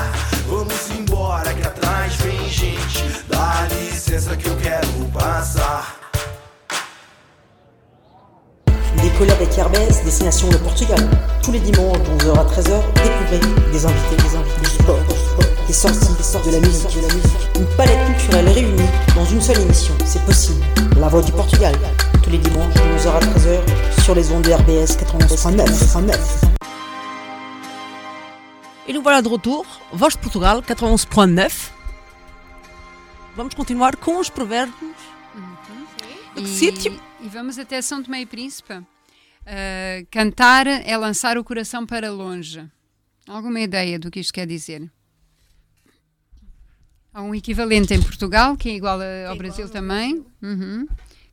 [0.47, 3.23] Vamos embora que atrás vem gente.
[3.27, 5.97] Dá licença que eu quero passar.
[9.21, 10.97] Avec Herbès, destination le Portugal.
[11.43, 14.97] Tous les dimanches de 11h à 13h, découvrez des invités, des invités, du sport,
[15.71, 17.47] des sorties, des sorties, de la musique, de la musique.
[17.55, 20.59] Une palette culturelle réunie dans une seule émission, c'est possible.
[20.97, 21.73] La Voix du Portugal.
[22.21, 25.67] Tous les dimanches de 11h à 13h sur les ondes de RBS 91.9.
[25.69, 26.17] 91.9.
[28.89, 31.69] E nous voilà de retour, Voz de Portugal 91.9.
[33.37, 34.75] Vamos continuar com os provérbios.
[36.35, 36.99] E, Que sítio?
[37.21, 38.73] e vamos até São Tomé e Príncipe.
[38.73, 42.61] Uh, cantar é lançar o coração para longe.
[43.25, 44.91] Alguma ideia do que isto quer dizer?
[47.13, 50.25] Há um equivalente em Portugal, que é igual ao Brasil também.
[50.41, 50.87] Uhum.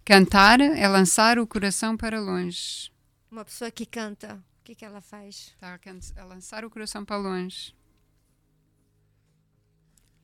[0.05, 2.91] Cantar é lançar o coração para longe.
[3.31, 5.53] Uma pessoa que canta, o que, que ela faz?
[5.55, 7.74] Está a, a lançar o coração para longe.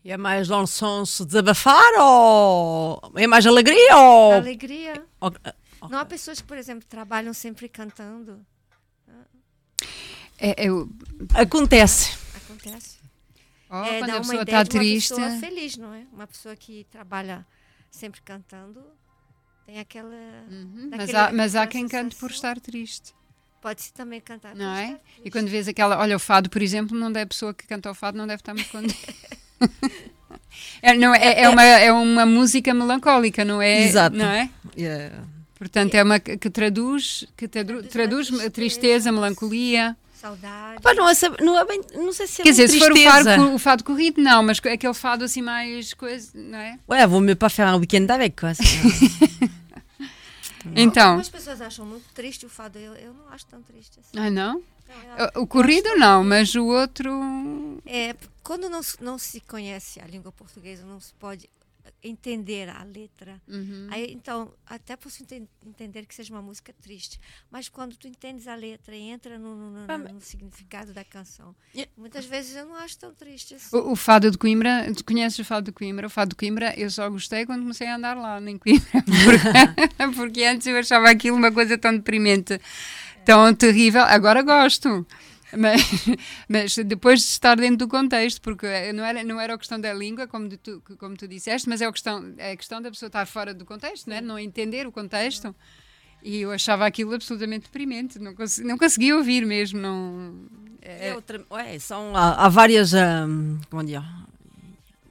[0.03, 4.33] E é mais sens desabafar ou é mais alegria ou...
[4.33, 5.07] Alegria.
[5.21, 5.33] ou-
[5.89, 8.45] Não há pessoas que, por exemplo, trabalham sempre cantando.
[10.39, 10.91] É, é o-
[11.35, 12.19] Acontece.
[12.37, 12.99] Acontece.
[13.71, 15.09] Oh, é, quando dá a uma pessoa ideia está de uma triste.
[15.15, 16.03] pessoa feliz, não é?
[16.13, 17.47] Uma pessoa que trabalha
[17.91, 18.83] sempre cantando
[19.67, 20.15] tem aquela.
[20.51, 23.15] Uhum, mas, há, mas há quem cante por estar triste.
[23.63, 24.55] Pode-se também cantar.
[24.55, 24.85] Não por é?
[24.85, 25.31] estar E triste.
[25.31, 27.95] quando vês aquela, olha, o fado, por exemplo, não deve, a pessoa que canta o
[27.95, 28.97] fado não deve estar muito contente.
[30.83, 33.83] É, não, é, é, uma, é uma música melancólica, não é?
[33.85, 34.17] Exato.
[34.17, 34.49] Não é?
[34.77, 35.11] É,
[35.59, 39.97] Portanto, é uma que traduz, que tradu- traduz tristeza, melancolia.
[40.25, 40.81] Saudade.
[40.81, 41.13] Pá, não, é,
[41.43, 41.81] não é bem.
[41.95, 43.37] Não sei se é Quer dizer, se for o tristeza.
[43.37, 46.79] fado, o fado corrido, não, mas aquele fado assim mais coisa, não é?
[46.89, 48.53] Vaut mieux pas faire un week-end avec, quoi.
[50.75, 52.79] Então, Algumas pessoas acham muito triste o fado.
[52.79, 54.19] Eu, eu não acho tão triste assim.
[54.19, 54.63] ah, não?
[55.19, 57.11] acho- O corrido não, mas o outro.
[57.85, 61.51] É, quando não, não se conhece a língua portuguesa, não se pode
[62.03, 63.41] entender a letra.
[63.49, 63.89] Uhum.
[63.91, 67.21] Aí, então, até posso enten- entender que seja uma música triste.
[67.51, 71.05] Mas quando tu entendes a letra e entra no, no- no- Ah, no significado da
[71.05, 71.55] canção,
[71.97, 73.77] muitas vezes eu não acho tão triste assim.
[73.77, 76.07] O, o fado de Coimbra, tu conheces o fado de Coimbra?
[76.07, 80.15] O fado de Coimbra eu só gostei quando comecei a andar lá em Coimbra, porque,
[80.17, 82.61] porque antes eu achava aquilo uma coisa tão deprimente,
[83.25, 84.03] tão terrível.
[84.03, 85.07] Agora gosto.
[85.57, 85.81] Mas,
[86.49, 89.93] mas depois de estar dentro do contexto, porque não era, não era a questão da
[89.93, 93.09] língua, como tu, como tu disseste, mas é a questão, é a questão da pessoa
[93.09, 94.21] estar fora do contexto, não, é?
[94.21, 95.55] não entender o contexto.
[96.23, 99.79] E eu achava aquilo absolutamente deprimente, não, cons não conseguia ouvir mesmo.
[99.79, 100.47] Não,
[100.81, 102.93] É outra, ouais, são, há, há várias.
[102.95, 104.03] hum, como dire?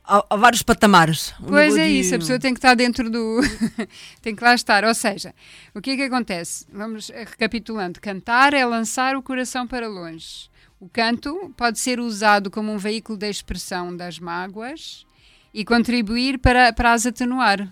[0.06, 1.34] Há, há vários patamares.
[1.48, 3.40] Pois é de- isso, a pessoa tem que estar dentro do.
[4.22, 4.84] tem que lá estar.
[4.84, 5.34] Ou seja,
[5.74, 6.66] o que é que acontece?
[6.72, 10.50] Vamos eh, recapitulando: cantar é lançar o coração para longe.
[10.80, 15.06] O canto pode ser usado como um veículo de expressão das mágoas
[15.54, 17.72] e contribuir para, para as atenuar.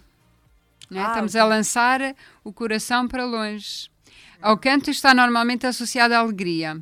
[0.89, 1.03] não é?
[1.03, 1.41] Ah, Estamos ok.
[1.41, 3.89] a lançar o coração para longe.
[4.41, 6.81] Ao canto está normalmente associado à alegria.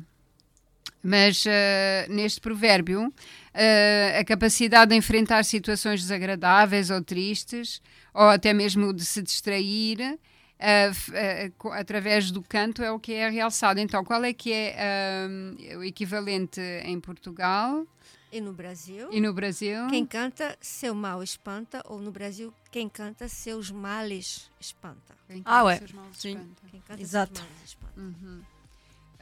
[1.02, 3.12] Mas eh, neste provérbio,
[3.54, 7.80] eh, a capacidade de enfrentar situações desagradáveis ou tristes,
[8.14, 10.18] ou até mesmo de se distrair,
[10.58, 13.80] eh, co- através do canto, é o que é realçado.
[13.80, 17.86] Então, qual é que é ah, o equivalente em Portugal
[18.32, 19.88] E no Brasil, e no Brasil?
[19.88, 25.16] quem canta seu mal espanta, ou no Brasil, quem canta seus males espanta.
[25.26, 26.28] Quem Ah, canta seus males Sim.
[26.30, 26.62] espanta.
[26.70, 27.38] Quem canta Exato.
[27.38, 28.00] seus males espanta.
[28.00, 28.40] Uhum.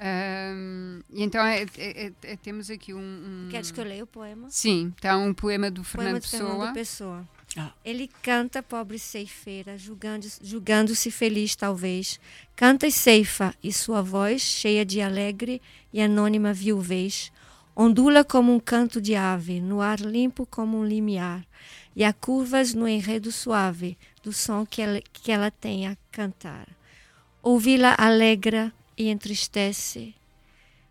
[0.01, 4.07] E então é- é- é- é- temos aqui um, um- Queres que eu leia o
[4.07, 4.47] poema?
[4.51, 6.73] Sim, está um poema do Poema Fernando de Fernando Pessoa.
[6.73, 7.29] Pessoa.
[7.57, 7.73] Ah.
[7.85, 12.21] Ele canta, pobre ceifeira, julgando- julgando-se feliz, talvez.
[12.55, 15.61] Canta e ceifa, e sua voz, cheia de alegre
[15.93, 17.33] e anônima viuvez,
[17.75, 21.45] ondula como um canto de ave, no ar limpo como um limiar,
[21.97, 26.69] e há curvas no enredo suave do som que ela, que ela tem a cantar.
[27.43, 30.15] Ouvi-la alegra e entristece.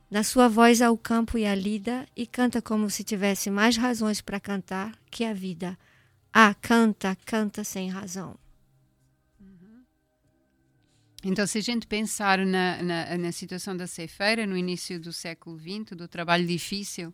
[0.09, 3.75] Na sua voz há o campo e a lida, e canta como se tivesse mais
[3.75, 5.77] razões para cantar que a vida.
[6.31, 8.39] Ah, canta, canta sem razão.
[11.23, 15.59] Então, se a gente pensar na, na, na situação da ceifeira no início do século
[15.59, 17.13] XX, do trabalho difícil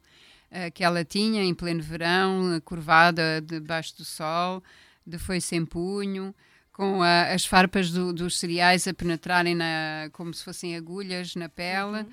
[0.52, 4.62] eh, que ela tinha em pleno verão, curvada debaixo do sol,
[5.08, 6.36] de foice em punho,
[6.74, 11.48] com a- as farpas do- dos cereais a penetrarem na, como se fossem agulhas na
[11.48, 12.06] pele.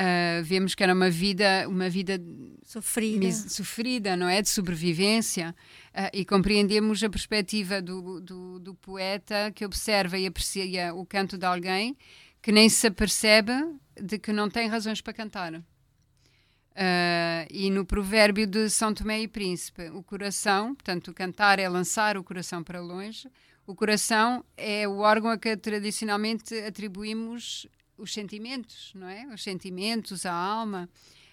[0.00, 2.20] eh, vemos que era uma vida, uma vida
[2.62, 3.32] Sofrida.
[3.32, 4.40] sofrida, não é?
[4.40, 5.52] De sobrevivência.
[5.92, 11.36] Ah, e compreendemos a perspectiva do, do, do poeta que observa e aprecia o canto
[11.36, 11.96] de alguém
[12.40, 13.52] que nem se apercebe
[14.00, 15.60] de que não tem razões para cantar.
[16.76, 22.16] Ah, e no provérbio de São Tomé e Príncipe, o coração, portanto, cantar é lançar
[22.16, 23.28] o coração para longe,
[23.68, 27.66] o coração é o órgão a que tradicionalmente atribuímos
[27.98, 29.26] os sentimentos, não é?
[29.26, 30.88] Os sentimentos, a alma.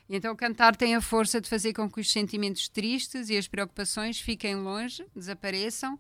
[0.10, 3.48] E então cantar tem a força de fazer com que os sentimentos tristes e as
[3.48, 5.98] preocupações fiquem longe, desapareçam,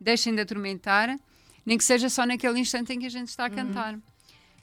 [0.00, 1.16] deixem de atormentar,
[1.64, 3.96] nem que seja só naquele instante em que a gente está a cantar.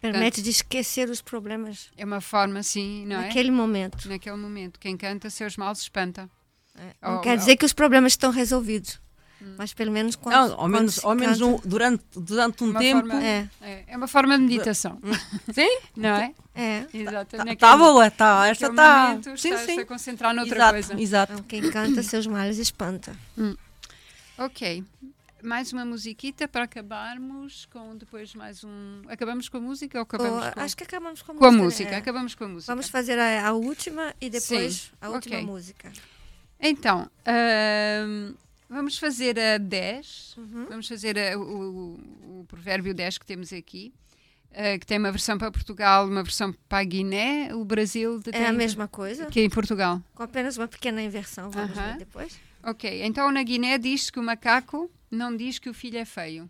[0.01, 3.27] Permite de esquecer os problemas É uma forma, sim, não é?
[3.27, 4.09] naquele momento.
[4.09, 4.77] Naquele momento.
[4.77, 6.29] Quem canta, seus males espanta.
[7.01, 7.37] Não Oh, quer oh.
[7.37, 8.99] dizer que os problemas estão resolvidos.
[9.57, 10.35] Mas pelo menos quando.
[10.35, 13.07] Não, ao quando menos, se ao menos um- durante, durante um Uma tempo.
[13.07, 13.49] forma- É.
[13.61, 14.99] É, é uma forma de meditação.
[15.53, 15.79] Sim?
[15.95, 16.33] Não é?
[16.55, 16.85] É.
[16.93, 17.31] Exato.
[17.37, 18.47] Tá, naquele- tá boa, tá.
[18.47, 19.07] Esta tá.
[19.07, 19.79] momento Sim, sim.
[19.79, 21.01] a concentrar noutra Exato, coisa.
[21.01, 21.33] exato.
[21.33, 23.15] Então, quem canta seus males espanta.
[24.37, 24.83] Ok.
[25.43, 29.01] Mais uma musiquita para acabarmos com depois mais um.
[29.09, 30.59] Acabamos com a música ou acabamos Ou- com...
[30.61, 31.63] Acho que acabamos com a com a música.
[31.65, 31.89] música?
[31.91, 31.97] É.
[31.97, 32.71] Acabamos com a música.
[32.71, 35.45] Vamos fazer a, a última e depois Sim, a última ok.
[35.45, 35.91] música.
[36.61, 38.33] Então, ahm,
[38.73, 40.35] vamos fazer a 10.
[40.37, 40.65] Uhum.
[40.69, 41.93] Vamos fazer a- o,
[42.41, 43.93] o- provérbio 10 que temos aqui.
[44.55, 48.29] ah, que tem uma versão para Portugal, uma versão para a Guiné, o Brasil de-
[48.35, 49.25] É a mesma coisa?
[49.27, 50.01] que é em Portugal.
[50.13, 51.49] Com apenas uma pequena inversão.
[51.49, 52.39] Vamos ver depois.
[52.63, 56.49] Ok, então na Guiné diz que o macaco não diz que o filho é feio.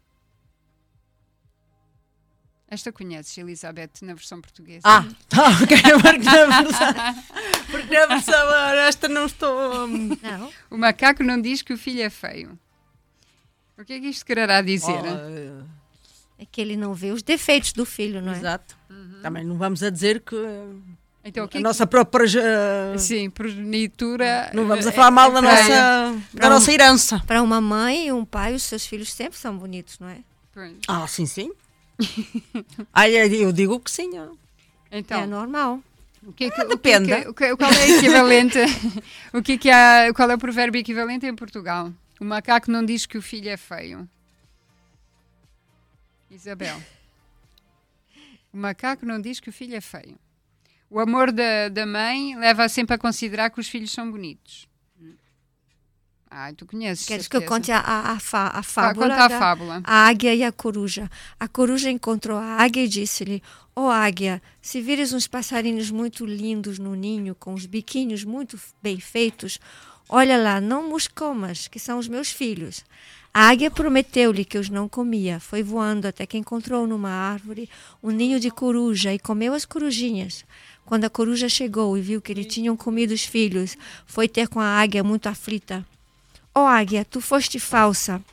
[2.73, 4.81] Esta conheces, Elizabeth, na versão portuguesa.
[4.83, 5.77] Ah, tá, ok.
[6.01, 7.23] Porque na versão,
[7.69, 8.53] porque na versão
[8.87, 9.87] esta não estou.
[9.87, 10.49] Não.
[10.71, 12.57] O macaco não diz que o filho é feio.
[13.77, 14.89] O que é que isto quererá dizer?
[15.03, 15.63] Oh,
[16.39, 18.37] É que ele não vê os defeitos do filho, não é?
[18.37, 18.75] Exato.
[19.21, 20.35] Também não vamos a dizer que
[21.23, 22.25] Então, o que a é que- nossa própria.
[22.41, 24.49] eh, Sim, progenitura.
[24.53, 27.19] Não vamos a é- falar mal da é nossa, da nossa herança.
[27.27, 30.17] Para uma mãe e um pai, os seus filhos sempre são bonitos, não é?
[30.51, 30.73] Pois.
[30.87, 31.51] Ah, sim, sim.
[32.93, 34.11] Ai, eu digo que sim.
[34.91, 35.81] Então, É normal.
[36.23, 37.21] o que é que, Ah, o que é depende.
[37.23, 38.57] que- o que- qual é o equivalente?
[39.33, 41.91] o que é que há, qual é o provérbio equivalente em Portugal?
[42.19, 44.07] O macaco não diz que o filho é feio.
[46.31, 46.81] Isabel.
[48.53, 50.17] O macaco não diz que o filho é feio.
[50.89, 54.67] O amor da, da mãe leva sempre a considerar que os filhos são bonitos.
[56.35, 57.05] Ah, tu conheces.
[57.05, 57.55] Queres que eu certeza.
[57.59, 59.07] conte a, a, a, fa- a fábula?
[59.09, 59.81] conta a da- fábula.
[59.83, 61.07] A águia e a coruja.
[61.39, 63.41] A coruja encontrou a águia e disse-lhe:
[63.75, 68.99] Ó águia, se vires uns passarinhos muito lindos no ninho, com os biquinhos muito bem
[68.99, 69.59] feitos,
[70.09, 72.83] olha lá, não os comas, que são os meus filhos.
[73.31, 75.39] A águia prometeu-lhe que os não comia.
[75.39, 77.69] Foi voando até que encontrou numa árvore
[78.01, 80.45] um ninho de coruja e comeu as corujinhas.
[80.85, 83.75] Quando a coruja chegou e viu que lhe tinham comido os filhos,
[84.05, 85.83] foi ter com a águia muito aflita.
[86.55, 88.23] Ó águia, tu foste falsa.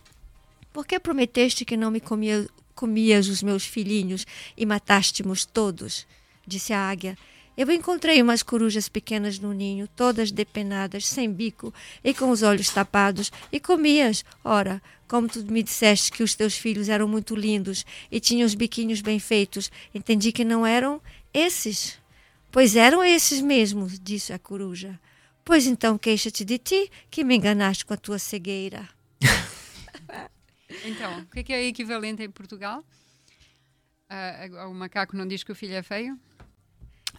[0.73, 6.07] Por que prometeste que não me comia, comias os meus filhinhos e mataste-mos todos?
[6.47, 7.17] Disse a águia.
[7.57, 11.73] Eu encontrei umas corujas pequenas no ninho, todas depenadas, sem bico
[12.05, 14.25] e com os olhos tapados, e comias.
[14.45, 18.55] Ora, como tu me disseste que os teus filhos eram muito lindos e tinham os
[18.55, 21.01] biquinhos bem feitos, entendi que não eram
[21.35, 21.99] esses.
[22.53, 24.99] Pois eram esses mesmos, disse a coruja.
[25.45, 28.89] Pois então queixa-te de ti, que me enganaste com a tua cegueira.
[30.85, 32.85] Então, o que é que é equivalente em Portugal?
[34.09, 36.19] Ah, o macaco não diz que o filho é feio?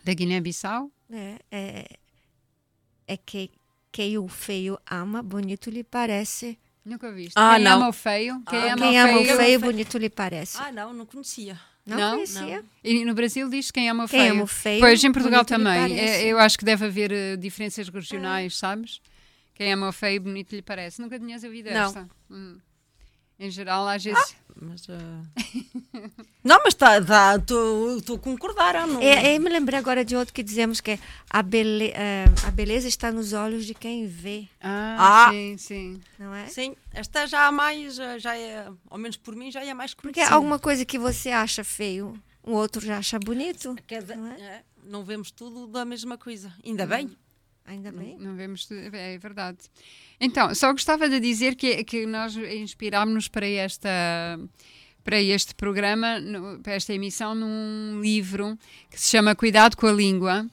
[0.03, 0.91] Da Guiné-Bissau?
[1.09, 1.97] É, é,
[3.07, 3.51] é que
[3.91, 6.57] quem o feio ama, bonito lhe parece.
[6.83, 7.33] Nunca viste.
[7.35, 7.73] Ah, quem não.
[7.73, 8.41] ama o feio?
[8.49, 9.37] Quem Ah, ama Quem o ama o feio?
[9.37, 10.57] feio, bonito lhe parece.
[10.57, 11.59] Ah, não, não conhecia.
[11.85, 12.63] Não, conhecia?
[12.83, 14.31] E no Brasil diz quem ama o Quem feio.
[14.33, 15.99] ama o feio, Pois, em Portugal também.
[15.99, 19.01] É, eu acho que deve haver eh, diferenças regionais, sabes?
[19.55, 21.01] Quem ama o feio, bonito lhe parece.
[21.01, 21.85] Nunca tinhas ouvido Não.
[21.87, 22.07] esta?
[22.29, 22.57] Hum.
[23.43, 24.35] Em geral, às vezes...
[24.63, 25.51] Mas, eh,
[26.43, 28.75] não, mas tá, tá, estou a concordar.
[28.75, 29.01] eu Não...
[29.01, 32.51] É, eu me lembrei agora de outro que dizemos que é a, bele, é, a
[32.51, 35.31] beleza está nos olhos de quem vê, Ah, Ah.
[35.31, 36.01] sim, sim.
[36.19, 36.45] não é?
[36.47, 39.93] Sim, esta já há mais, eh, já é, ao menos por mim, já é mais
[39.95, 40.35] Porque conhecida.
[40.35, 42.13] alguma coisa que você acha feio,
[42.43, 43.75] o outro já acha bonito.
[43.87, 44.39] Dizer, Não é?
[44.41, 46.53] é, não vemos tudo da mesma coisa.
[46.63, 47.09] Ainda bem.
[47.71, 48.17] Ainda bem.
[48.19, 49.57] Não vemos, tu- é verdade.
[50.19, 53.89] Então, só gostava de dizer que, que nós inspirámos-nos para esta
[55.03, 56.17] para este programa,
[56.61, 58.55] para esta emissão, num livro
[58.89, 60.45] que se chama Cuidado com a Língua,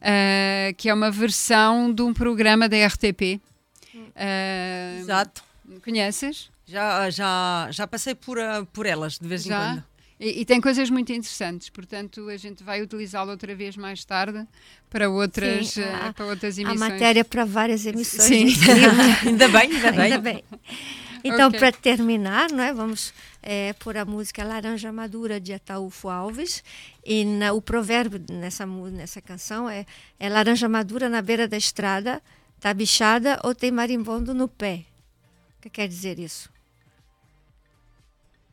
[0.00, 3.40] ah, que é uma versão de um programa da RTP.
[4.16, 5.44] Ah, Exato.
[5.84, 6.50] Conheces?
[6.66, 9.58] Já, já, já passei por, eh, por elas de vez em Já?
[9.74, 9.84] quando.
[10.24, 14.46] E, e tem coisas muito interessantes, portanto a gente vai utilizá-lo outra vez mais tarde
[14.88, 16.78] para outras, Sim, ah, a- para outras A emissões.
[16.92, 18.56] matéria para várias emissões.
[18.56, 18.62] Sim.
[19.26, 20.00] Ainda bem, ainda bem.
[20.02, 20.44] Ainda bem.
[21.24, 21.58] Então, Ok.
[21.60, 23.12] para terminar, não é, vamos
[23.42, 26.62] é, pôr a música Laranja Madura de Ataúfo Alves.
[27.04, 29.86] E na- o provérbio nessa, nessa canção é,
[30.20, 32.20] é Laranja Madura na beira da estrada,
[32.60, 34.84] tá bichada ou tem marimbondo no pé.
[35.58, 36.50] O que quer dizer isso?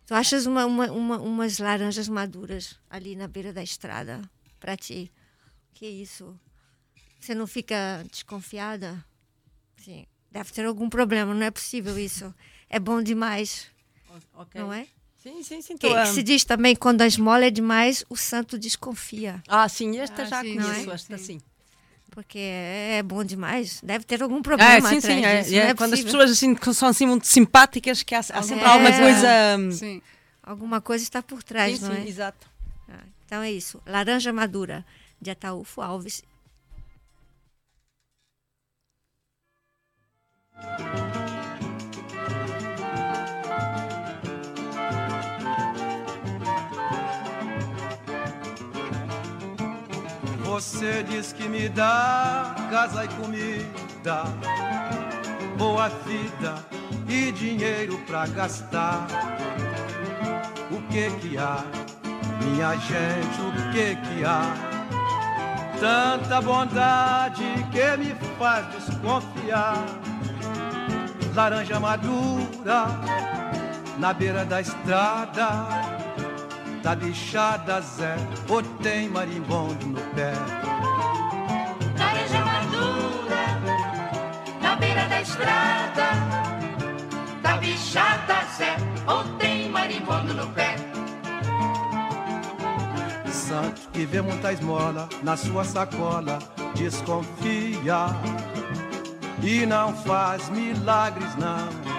[0.09, 4.19] Tu achas uma, uma, uma- umas laranjas maduras ali na beira da estrada
[4.59, 5.11] para ti?
[5.71, 6.35] Que isso?
[7.19, 9.05] Você não fica desconfiada?
[9.77, 10.07] Sim.
[10.31, 12.33] Deve ter algum problema, não é possível isso.
[12.67, 13.69] É bom demais,
[14.33, 14.59] Ok.
[14.59, 14.87] não é?
[15.21, 15.77] Sim, sim, sim.
[15.77, 19.43] Que, tô, que ah, se diz também quando a esmola é demais, o santo desconfia.
[19.47, 20.93] Ah, sim, esta Ah, já sim, conheço, é?
[20.95, 21.39] esta sim.
[22.11, 23.79] Porque é, é bom demais.
[23.83, 25.25] Deve ter algum Ah, problema sim, atrás sim.
[25.25, 25.55] É, disso.
[25.55, 28.67] é é quando as pessoas assim, são assim muito simpáticas, que há, há sempre É.
[28.67, 29.27] alguma coisa.
[29.59, 30.01] hum, Sim.
[30.41, 32.07] Alguma coisa está por trás, sim, não sim, é?
[32.07, 32.47] exato.
[32.89, 33.79] Ah, então é isso.
[33.85, 34.83] Laranja Madura,
[35.21, 36.23] de Ataúfo Alves.
[50.59, 54.25] Você diz que me dá casa e comida,
[55.57, 56.55] boa vida
[57.07, 59.07] e dinheiro pra gastar.
[60.69, 61.63] O que que há,
[62.43, 64.53] minha gente, o que que há?
[65.79, 69.85] Tanta bondade que me faz desconfiar.
[71.33, 72.85] Laranja madura
[73.97, 75.49] na beira da estrada,
[76.81, 78.15] tá bichada Zé,
[78.47, 80.33] ou tem marimbondo no pé.
[81.97, 83.59] Laranja madura,
[84.61, 86.09] na beira da estrada.
[87.41, 88.77] Tá bichada, Zé,
[89.07, 90.75] ou tem marimbondo no pé.
[93.31, 96.39] Santo que vê muita esmola na sua sacola,
[96.75, 98.07] desconfia
[99.41, 101.89] e não faz milagres não.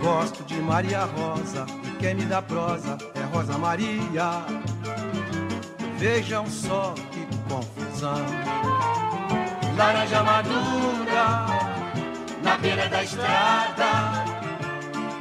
[0.00, 1.66] Gosto de Maria Rosa
[1.98, 4.44] quem me dá prosa é Rosa Maria.
[5.98, 8.24] Vejam só que confusão.
[9.76, 11.46] Laranja madura
[12.42, 14.24] Na beira da estrada.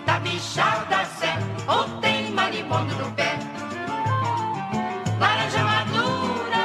[0.05, 3.39] Tá bichada, Zé, ou tem marimbondo no pé.
[5.19, 6.63] Laranja madura,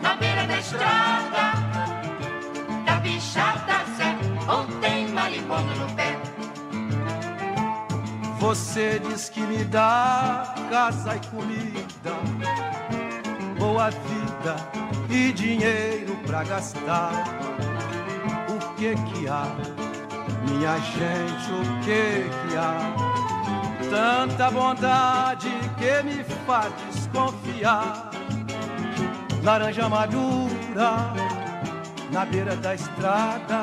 [0.00, 0.99] na beira da estrada.
[8.50, 12.10] Você diz que me dá casa e comida,
[13.56, 14.56] boa vida
[15.08, 17.12] e dinheiro pra gastar.
[18.48, 19.46] O que que há,
[20.48, 22.74] minha gente, o que que há?
[23.88, 28.10] Tanta bondade que me faz desconfiar.
[29.44, 31.14] Laranja madura
[32.10, 33.62] na beira da estrada.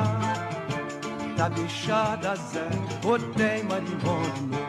[1.36, 2.68] Tá bichada, Zé,
[3.06, 4.67] ou tem marimbondo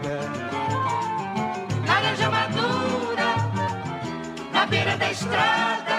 [4.69, 5.99] beira da estrada.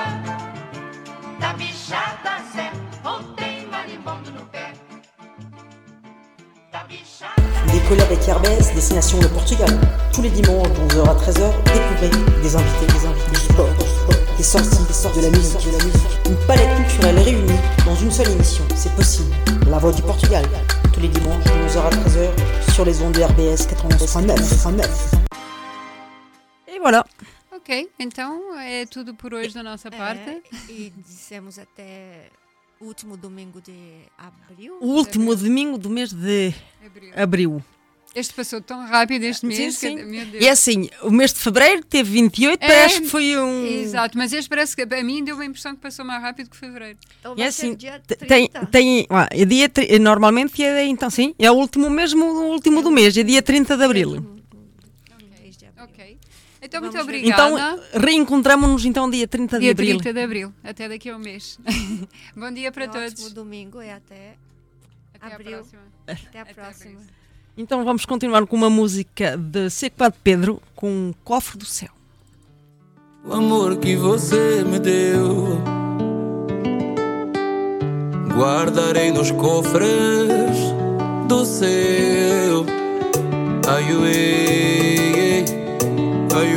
[1.39, 2.71] Tá bichada, Zé,
[3.05, 4.73] ou tem marimbondo no pé.
[6.71, 7.33] Tá bichada.
[7.71, 9.69] Des collabs avec Herbès, destination le Portugal.
[10.13, 12.09] Tous les dimanches de 11h à 13h, découvrez
[12.41, 13.69] des invités, des invités, du sport,
[14.37, 16.19] des sorties, des sorties de la musique, de la musique.
[16.27, 18.63] Une palette culturelle réunie dans une seule émission.
[18.75, 19.33] C'est possible.
[19.67, 20.45] La voix du Portugal.
[20.93, 24.85] Tous les dimanches de 11h à 13h sur les ondes de RBS 91.9.
[26.67, 27.03] Et voilà.
[27.59, 30.29] Ok, então é tudo por hoje da nossa parte.
[30.29, 32.29] É, e dissemos até
[32.79, 33.73] o último domingo de
[34.17, 34.77] abril.
[34.79, 36.53] O último domingo do mês de
[37.15, 37.61] abril.
[38.15, 39.75] Este passou tão rápido este mês.
[39.75, 39.97] Sim, sim.
[39.97, 40.43] Que, meu Deus.
[40.43, 43.65] E é assim, o mês de fevereiro teve 28, É, parece que foi um.
[43.67, 46.57] Exato, mas este parece que a mim deu a impressão que passou mais rápido que
[46.57, 46.97] fevereiro.
[47.19, 48.25] Então E é vai assim, dia te- 30.
[48.25, 52.89] tem, tem, é dia, normalmente é, então sim, é o último mesmo, o último do
[52.89, 54.38] mês, é dia 30 de abril.
[56.69, 57.17] Então, muito Vamos ver.
[57.17, 57.49] obrigada.
[57.51, 59.97] Então, reencontramos-nos então dia 30 de dia abril.
[59.97, 60.53] 30 de abril.
[60.63, 61.59] Até daqui a um mês.
[62.37, 63.11] Bom dia para Um todos.
[63.13, 64.35] ótimo domingo e até,
[65.19, 65.55] Até abril.
[65.55, 65.81] a próxima.
[66.07, 66.99] Até a próxima.
[67.57, 71.89] Então vamos continuar com uma música de Seco Padre Pedro com Cofre do Céu.
[73.25, 75.59] O amor que você me deu
[78.37, 80.55] Guardarei nos cofres
[81.27, 82.65] do céu
[83.67, 84.88] Ai uê,
[86.39, 86.55] ai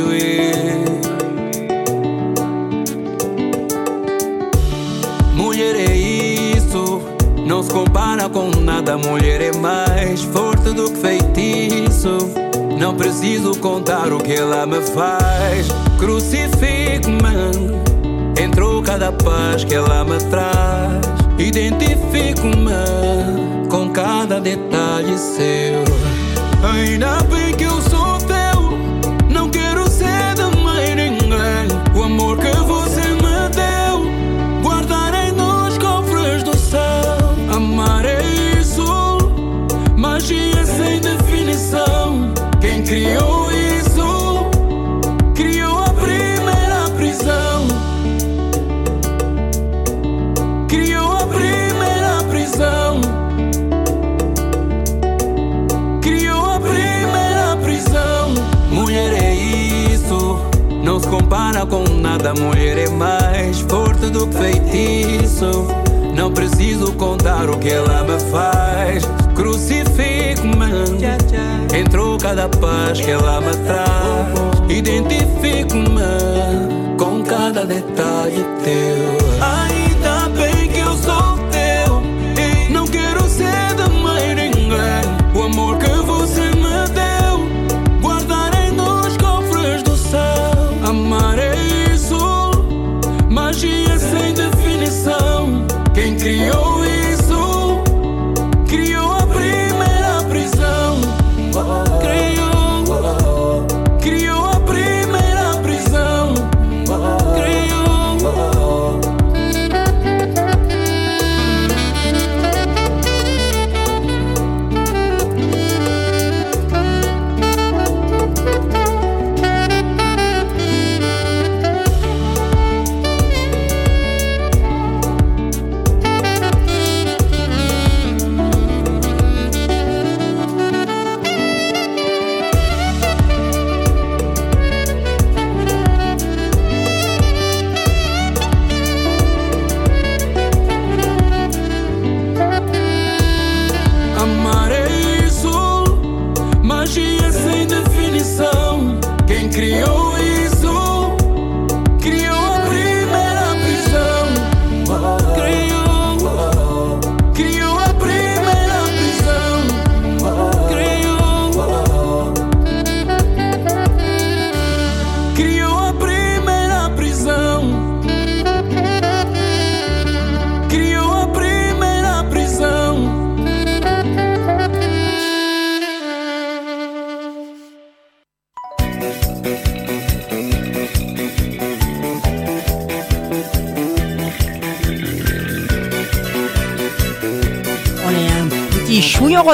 [0.00, 0.52] uê
[5.34, 7.02] Mulher é isso,
[7.46, 8.96] não se compara com nada.
[8.96, 12.18] Mulher é mais forte do que feitiço.
[12.78, 15.68] Não preciso contar o que ela me faz.
[15.98, 17.72] Crucifico-me
[18.40, 21.02] em troca da paz que ela me traz.
[21.38, 26.21] Identifico-me com cada detalhe seu.
[26.62, 27.82] Ainda bem que eu
[62.12, 62.34] nada.
[62.34, 65.66] Mulher é mais forte do que feitiço.
[66.14, 69.08] Não preciso contar o que ela me faz.
[69.34, 70.98] Crucifico-me
[71.74, 74.28] em troca da paz que ela me traz.
[74.68, 76.02] Identifico-me
[76.98, 79.16] com cada detalhe teu.
[79.40, 82.02] Ainda bem que eu sou teu.
[82.70, 85.02] Não quero ser de mais ninguém.
[85.34, 87.48] O amor que você me deu,
[88.02, 90.52] guardarei nos cofres do céu.
[90.86, 91.41] Amar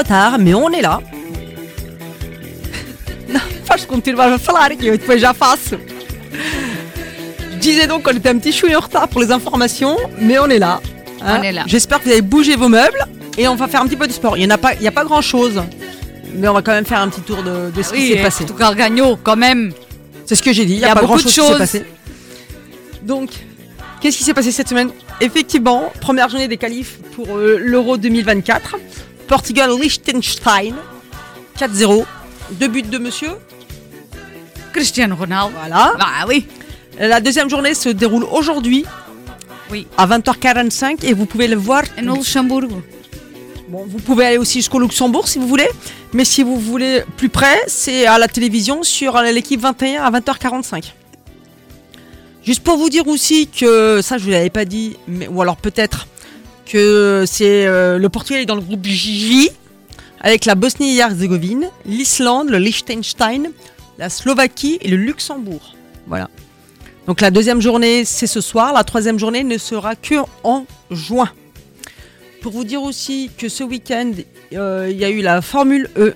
[0.09, 0.99] retard, mais on est lá.
[3.27, 5.77] Não, faz continuar a falar, que eu depois já faço.
[7.51, 10.47] Je disais donc qu'on était un petit chouille en retard pour les informations, mais on
[10.49, 10.79] est là.
[11.21, 11.37] hein.
[11.39, 11.63] On est là.
[11.67, 13.05] J'espère que vous avez bougé vos meubles
[13.37, 14.35] et on va faire un petit peu de sport.
[14.37, 15.61] Il n'y a, pas- il y a pas grand chose,
[16.33, 18.23] mais on va quand même faire un petit tour de, de ce qui Oui, s'est
[18.23, 18.45] passé.
[18.75, 19.73] Gagno, quand même.
[20.25, 20.73] C'est ce que j'ai dit.
[20.73, 21.57] Il Il y a pas beaucoup grand chose qui s'est choses.
[21.57, 21.85] passé.
[23.03, 23.29] Donc,
[24.01, 24.89] qu'est-ce qui s'est passé cette semaine?
[25.21, 28.77] Effectivement, première journée des qualifs pour euh, l'Euro 2024.
[29.29, 30.75] Portugal-Liechtenstein.
[31.57, 32.05] 4-0.
[32.51, 33.29] Deux buts de monsieur.
[34.73, 35.53] Cristiano Ronaldo.
[35.57, 35.93] Voilà.
[35.97, 36.47] Bah oui.
[36.99, 38.85] La deuxième journée se déroule aujourd'hui.
[39.71, 39.87] Oui.
[39.97, 41.83] À 20h45 et vous pouvez le voir.
[41.97, 42.63] En Luxembourg.
[43.69, 45.69] Bon, vous pouvez aller aussi jusqu'au Luxembourg si vous voulez.
[46.11, 50.91] Mais si vous voulez plus près, c'est à la télévision sur l'équipe 21 à 20h45.
[52.43, 55.57] Juste pour vous dire aussi que, ça je vous l'avais pas dit, mais, ou alors
[55.57, 56.07] peut-être
[56.69, 59.49] que c'est euh, le Portugal est dans le groupe J
[60.21, 63.51] avec la Bosnie et Herzégovine, l'Islande, le Liechtenstein,
[63.97, 65.75] la Slovaquie et le Luxembourg.
[66.07, 66.29] Voilà.
[67.07, 71.29] Donc la deuxième journée c'est ce soir, la troisième journée ne sera que en juin.
[72.41, 74.11] Pour vous dire aussi que ce week-end,
[74.53, 76.13] euh, il y a eu la Formule E,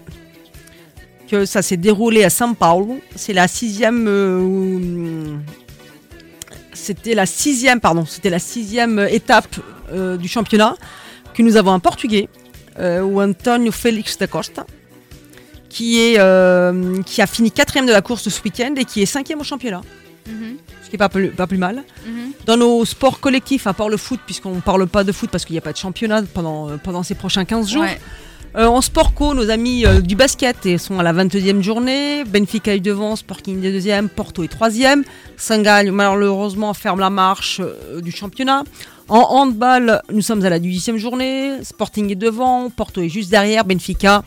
[1.28, 3.00] que ça s'est déroulé à São Paulo.
[3.16, 4.06] C'est la sixième.
[4.08, 5.36] euh,
[6.74, 9.56] c'était la sixième, pardon, c'était la sixième étape
[9.92, 10.76] euh, du championnat
[11.34, 12.30] que nous avons un Portugais,
[12.80, 14.66] euh, o Antonio Félix da Costa,
[15.70, 19.06] qui est euh, qui a fini quatrième de la course ce week-end et qui est
[19.08, 19.82] cinquième au championnat,
[20.28, 21.84] Mhm, ce qui est pas plus, pas plus mal.
[22.06, 22.32] mhm.
[22.46, 25.44] Dans nos sports collectifs, à part le foot, puisqu'on ne parle pas de foot parce
[25.46, 27.82] qu'il n'y a pas de championnat pendant, euh, pendant ces prochains 15 jours.
[27.84, 28.00] Ouais.
[28.56, 32.24] Euh, en sport co, nos amis euh, du basket et sont à la 22e journée.
[32.24, 35.04] Benfica est devant, Sporting est deuxième, Porto est troisième.
[35.38, 38.64] Saint-Gall, malheureusement, ferme la marche euh, du championnat.
[39.10, 41.64] En handball, nous sommes à la 18e journée.
[41.64, 44.24] Sporting est devant, Porto est juste derrière, Benfica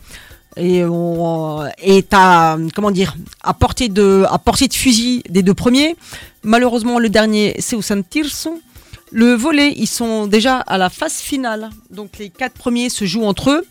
[0.56, 5.96] est à comment dire à portée de à portée de fusil des deux premiers.
[6.42, 8.58] Malheureusement, le dernier c'est au San Tirso.
[9.12, 11.70] Le volet, ils sont déjà à la phase finale.
[11.90, 13.66] Donc les quatre premiers se jouent entre eux.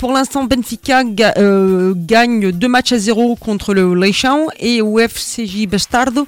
[0.00, 1.02] Pour l'instant, Benfica
[1.36, 6.26] euh, gagne deux matchs à zéro contre le Leixão et au FCJ Bastardo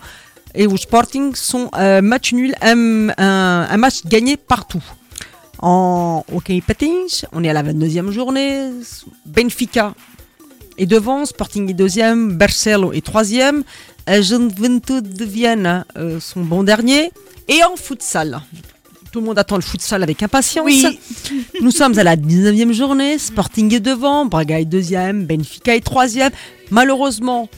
[0.54, 4.84] et au Sporting sont euh, match nul, un, match gagné partout.
[5.58, 8.72] En hockey patins, on est à la 22e journée.
[9.24, 9.94] Benfica
[10.76, 13.64] est devant, Sporting est deuxième, Barcelo est troisième,
[14.06, 17.10] Juventud de Vienne euh, sont bons derniers.
[17.48, 18.42] Et en futsal,
[19.12, 20.64] tout le monde attend le futsal avec impatience.
[20.64, 20.98] Oui.
[21.60, 26.30] Nous sommes à la 19e journée, Sporting est devant, Braga est deuxième, Benfica est troisième.
[26.70, 27.50] Malheureusement,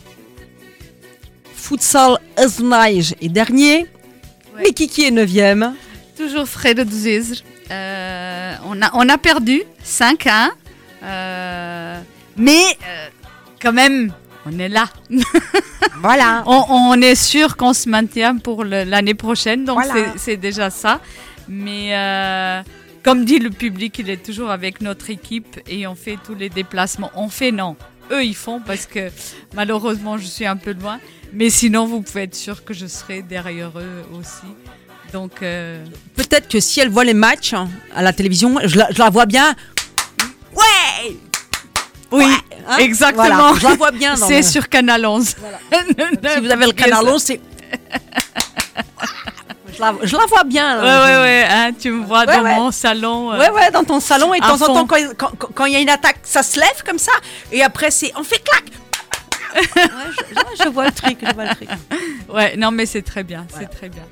[1.55, 3.87] futsal Asnage est dernier,
[4.57, 5.75] mais Kiki est neuvième.
[6.17, 7.37] Toujours do Zezer.
[7.71, 10.51] Euh, on, a, on a perdu 5 à 1.
[11.05, 12.01] Euh,
[12.37, 13.07] mais euh,
[13.63, 14.13] quand même,
[14.45, 14.87] on est là.
[16.01, 16.43] voilà.
[16.47, 19.65] On, on est sûr qu'on se maintient pour l'année prochaine.
[19.65, 20.13] Donc Voilà.
[20.17, 21.01] c'est déjà ça.
[21.49, 22.63] Mais euh,
[23.03, 26.49] comme dit le public, il est toujours avec notre équipe et on fait tous les
[26.49, 27.11] déplacements.
[27.15, 27.77] On fait non.
[28.11, 29.11] Eux, ils font parce que
[29.55, 31.01] malheureusement, je suis un peu loin.
[31.33, 34.53] Mais sinon, vous pouvez être sûr que je serai derrière eux aussi.
[35.13, 35.85] Donc, euh,
[36.17, 39.11] Peut-être que si elle voit les matchs hein, à la télévision, je la, je la
[39.11, 39.55] vois bien.
[40.55, 41.17] Ouais
[42.13, 42.25] Oui,
[42.67, 42.77] Hein?
[42.79, 43.25] exactement.
[43.25, 44.17] Voilà, je la vois bien.
[44.17, 45.25] C'est le- sur Canal 11.
[45.75, 47.41] Si vous avez le canal 11, c'est.
[49.77, 50.79] je, la, je la vois bien.
[50.81, 51.05] Ouais, là.
[51.05, 51.47] ouais, ouais.
[51.51, 52.55] hein, tu me vois Ouais, dans ouais.
[52.57, 53.33] mon salon.
[53.33, 54.87] euh, Ouais, ouais, dans ton salon et de temps en temps,
[55.55, 57.13] quand il y a une attaque, ça se lève comme ça
[57.53, 58.65] et après, c'est on fait clac.
[59.77, 59.83] Ouais,
[60.59, 61.69] je, je vois le truc, je vois le truc.
[62.29, 63.47] Ouais, non, mais c'est très bien.
[63.57, 64.03] C'est très bien.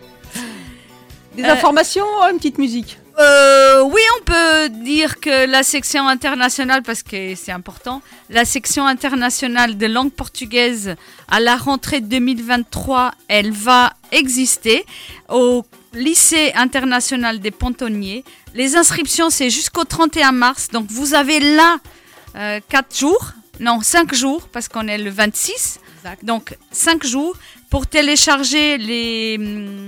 [1.36, 2.98] Des Euh, informations, oh, une petite musique.
[3.22, 8.86] Euh, oui, on peut dire que la section internationale, parce que c'est important, la section
[8.86, 10.96] internationale de langue portugaise
[11.28, 14.84] à la rentrée 2023, elle va exister.
[15.28, 18.24] Au lycée international des Pontonniers.
[18.54, 21.78] Les inscriptions, c'est jusqu'au 31 mars, donc vous avez là
[22.34, 25.80] 4 jours, non 5 jours, parce qu'on est le 26,
[26.22, 27.36] donc 5 jours
[27.70, 29.86] pour télécharger les, hum,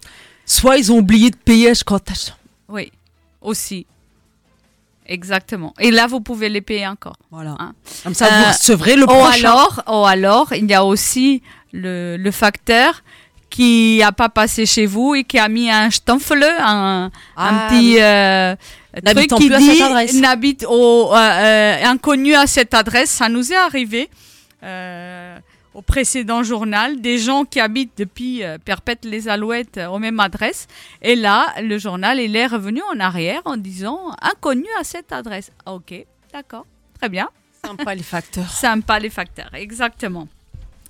[0.45, 2.34] Soit ils ont oublié de payer cotas.
[2.70, 2.91] Oui,
[3.41, 3.86] aussi.
[5.06, 5.74] Exactement.
[5.80, 7.18] Et là, vous pouvez les payer encore.
[7.32, 7.56] Voilà.
[7.60, 7.74] hein.
[8.03, 9.49] Comme ça, vous Euh, recevrez le ou prochain.
[9.49, 11.41] Alors, ou alors, il y a aussi
[11.74, 13.03] le, le facteur
[13.52, 17.68] qui n'a pas passé chez vous et qui a mis un stamfle, un, un Ah,
[17.69, 18.02] petit oui.
[18.02, 18.56] euh,
[19.06, 19.57] truc qui plus
[20.10, 23.11] dit n'habite au euh, euh, inconnu à cette adresse.
[23.11, 24.10] Ça nous est arrivé
[24.64, 25.38] euh,
[25.73, 30.68] au précédent journal, des gens qui habitent depuis Perpète les Alouettes aux mêmes adresses.
[31.02, 35.52] Et là, le journal, il est revenu en arrière en disant inconnu à cette adresse.
[35.65, 35.94] Ah, Ok,
[36.34, 36.65] d'accord,
[36.99, 37.30] très bien.
[37.64, 38.49] Sympa les facteurs.
[38.49, 40.28] Sympa les facteurs, exactement.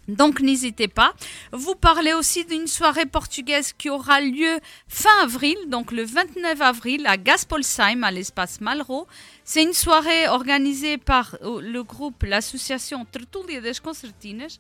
[0.08, 1.14] Donc n'hésitez pas.
[1.52, 7.06] Vous parlez aussi d'une soirée portugaise qui aura lieu fin avril, donc le 29 avril
[7.06, 9.08] à Gaspolsheim, à l'espace Malraux.
[9.44, 14.58] C'est une soirée organisée par euh, le groupe, l'association Tertúlia das Concertinas,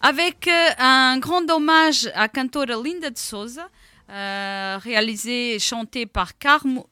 [0.00, 3.68] avec euh, un grand hommage à cantora Linda de Souza,
[4.10, 6.88] euh, réalisé et chanté par Carmo,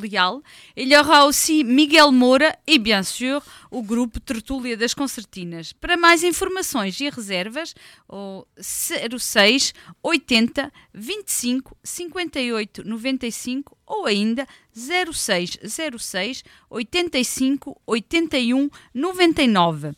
[0.00, 0.38] Leal.
[0.76, 5.74] Il y aura aussi Miguel Moura e, bien sûr, o grupo Tertúlia das Concertinas.
[5.74, 7.74] Para mais informações e reservas,
[8.08, 19.92] o 06 80 25 58 95 ou ainda 0606 85 81 99.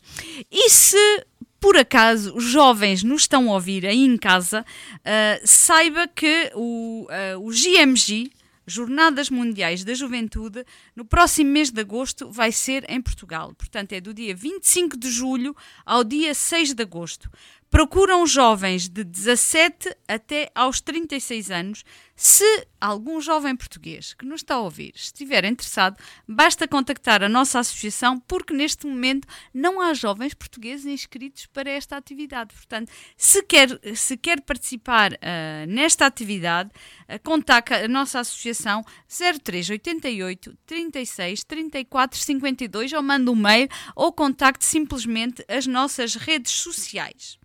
[0.51, 1.25] E se
[1.59, 4.65] por acaso os jovens nos estão a ouvir aí em casa,
[5.03, 8.31] ah, saiba que o, ah, o GMG,
[8.69, 13.53] Jornadas Mundiais da Juventude, no próximo mês de agosto vai ser em Portugal.
[13.57, 15.55] Portanto, é do dia 25 de julho
[15.85, 17.31] ao dia 6 de agosto.
[17.69, 21.83] Procuram jovens de 17 até aos 36 anos.
[22.15, 27.59] Se algum jovem português que nos está a ouvir estiver interessado, basta contactar a nossa
[27.59, 32.55] associação, porque neste momento não há jovens portugueses inscritos para esta atividade.
[32.55, 36.71] Portanto, se quer, se quer participar ah, nesta atividade,
[37.07, 44.65] ah, contacte a nossa associação 0388 36 34 52 ou manda um mail ou contacte
[44.65, 47.37] simplesmente as nossas redes sociais.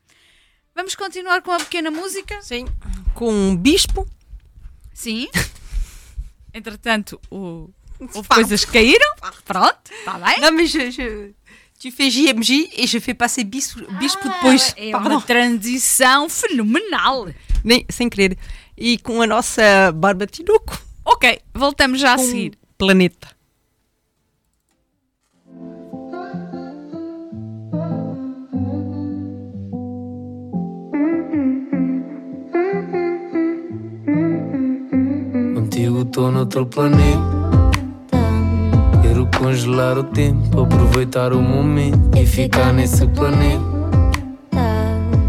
[0.75, 2.41] Vamos continuar com a pequena música?
[2.43, 2.67] Sim.
[3.15, 4.09] Com um bispo.
[4.95, 5.29] Sim.
[6.55, 7.71] Entretanto, o...
[8.15, 9.15] houve coisas que caíram.
[9.45, 10.41] Pronto, está bem.
[10.41, 11.35] Non, mais je, je-
[11.81, 14.75] tu fais JMJ et je fais passer bispo, bispo depois.
[14.77, 15.11] É Pardon.
[15.11, 17.29] uma transição fenomenal.
[17.65, 18.37] Nem, sem querer.
[18.77, 20.81] E com a nossa Barba Tinoco.
[21.05, 22.59] Ok, voltamos já a Com seguir.
[22.79, 23.29] Planeta.
[35.83, 37.19] Contigo tô noutro planeta.
[39.03, 43.65] Quero congelar o tempo, aproveitar o momento e ficar nesse planeta.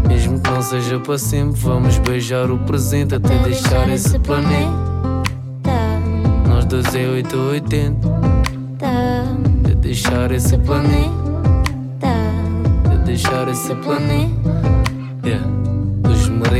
[0.06, 5.24] Mesmo que não seja para sempre, vamos beijar o presente até deixar esse planeta.
[6.48, 8.08] Nós dois é 8 ou 80.
[9.64, 11.10] De deixar esse planeta.
[12.90, 14.54] De deixar esse planeta.
[15.24, 15.44] Yeah.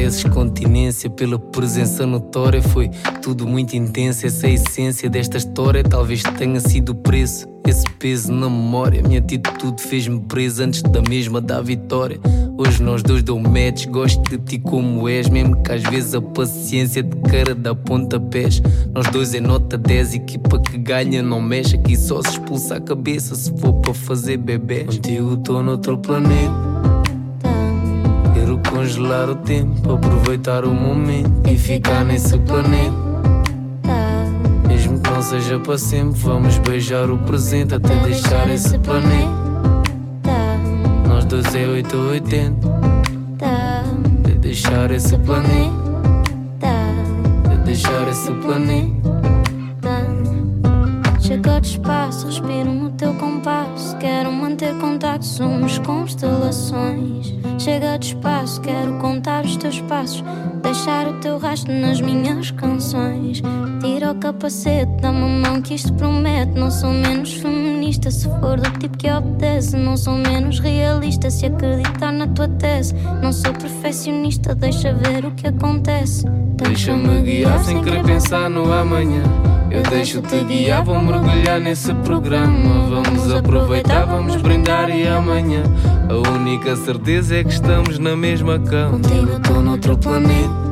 [0.05, 2.61] Mereces continência pela presença notória.
[2.61, 2.91] Foi
[3.23, 4.27] tudo muito intenso.
[4.27, 5.83] Essa é a essência desta história.
[5.83, 7.49] Talvez tenha sido o preço.
[7.67, 9.01] Esse peso na memória.
[9.01, 12.21] Minha atitude fez-me preso antes da mesma da vitória.
[12.59, 13.87] Hoje nós dois dou match.
[13.87, 15.31] Gosto de ti como és.
[15.31, 18.61] Mesmo que às vezes a paciência de cara dá pontapés.
[18.93, 20.17] Nós dois é nota 10.
[20.17, 21.77] Equipa que ganha não mexe.
[21.77, 24.85] Aqui só se expulsa a cabeça se for para fazer bebê.
[24.85, 26.74] Contigo tô noutro planeta.
[28.85, 32.93] Congelar o tempo, aproveitar o momento e ficar nesse planeta.
[34.69, 39.33] Mesmo que não seja para sempre, vamos beijar o presente até deixar esse planeta.
[41.09, 42.69] Nós dois é 8 ou 80.
[44.23, 45.73] De deixar esse planeta.
[47.49, 49.34] De deixar esse planeta.
[51.35, 53.97] Chega de espaço, respiro no teu compasso.
[53.97, 57.35] Quero manter contato, somos constelações.
[57.59, 60.23] Chega de espaço, quero contar os teus passos.
[60.63, 63.43] Deixar o teu rastro nas minhas canções.
[63.81, 66.53] Tira o capacete, dá-me a mão que isto promete.
[66.53, 67.35] Não sou menos
[67.93, 69.77] se for do tipo que obedece.
[69.77, 72.95] Não sou menos realista se acreditar na tua tese.
[73.23, 76.27] Não sou perfeccionista, deixa ver o que acontece.
[76.57, 79.23] Deixa-me guiar sem querer pensar no amanhã.
[79.71, 82.89] Eu deixo-te guiar, vou mergulhar nesse programa.
[82.89, 85.65] Vamos aproveitar, vamos brindar e amanhã.
[86.09, 88.93] A única certeza é que estamos na mesma cama.
[88.93, 90.65] Contigo tô noutro planeta.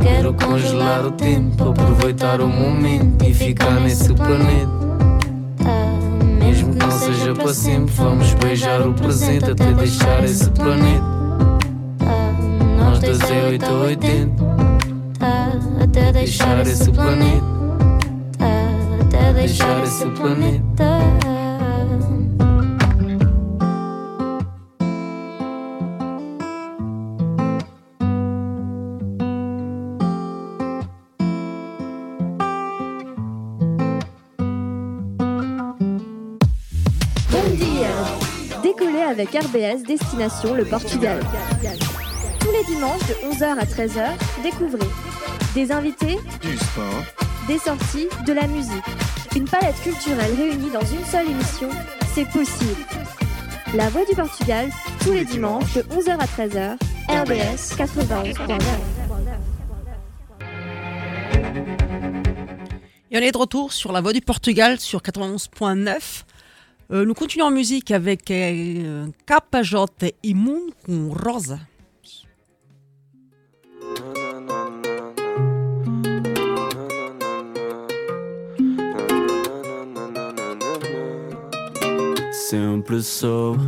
[0.00, 4.89] Quero congelar o tempo, aproveitar o momento e ficar nesse planeta.
[7.12, 11.04] Seja para sempre, vamos beijar o presente até deixar esse planeta.
[12.78, 14.44] Nós notas é 8 a 80.
[15.82, 17.44] Até Deixar esse planeta.
[19.00, 21.39] Até Deixar esse planeta.
[39.20, 41.20] Avec RBS Destination le Portugal.
[42.40, 44.88] Tous les dimanches de 11h à 13h, découvrez
[45.54, 47.04] des invités, Du sport,
[47.46, 48.84] des sorties, de la musique.
[49.36, 51.68] Une palette culturelle réunie dans une seule émission,
[52.14, 52.80] c'est possible.
[53.74, 54.70] La Voix du Portugal,
[55.02, 56.76] tous les dimanches de 11h à 13h,
[57.10, 58.58] RBS 91.9.
[63.10, 66.24] Et on est de retour sur la voie du Portugal sur 91.9.
[66.92, 69.86] Euh, nous continuons en musique avec euh, Capajot
[70.24, 71.60] et Moon com Rosa.
[82.32, 83.60] Sempre soube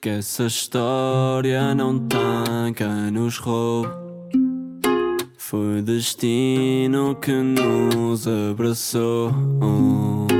[0.00, 3.88] que essa história não tem quem nos roube.
[5.36, 9.32] Foi destino que nos abraçou.
[9.60, 10.33] Oh,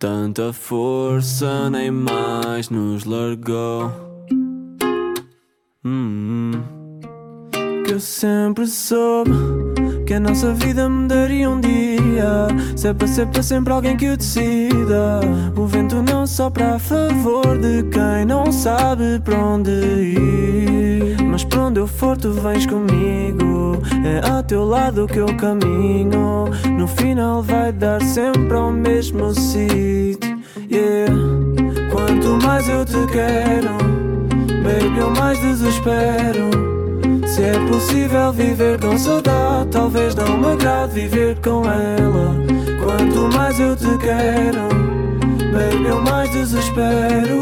[0.00, 3.92] tanta força nem mais nos largou.
[5.84, 6.52] Hum,
[7.84, 9.30] que eu sempre soube
[10.10, 12.48] que a nossa vida mudaria um dia.
[12.74, 15.20] Se é para ser para sempre alguém que o decida.
[15.56, 21.22] O vento não sopra a favor de quem não sabe para onde ir.
[21.30, 23.80] Mas para onde eu for, tu vens comigo.
[24.04, 26.46] É ao teu lado que eu caminho.
[26.76, 30.40] No final vai dar sempre ao mesmo sítio.
[30.68, 31.14] Yeah.
[31.92, 33.76] Quanto mais eu te quero,
[34.64, 36.79] baby, eu mais desespero.
[37.40, 42.36] Se é possível viver com saudade, talvez não me agrade viver com ela.
[42.84, 44.68] Quanto mais eu te quero,
[45.50, 47.40] baby, eu mais desespero.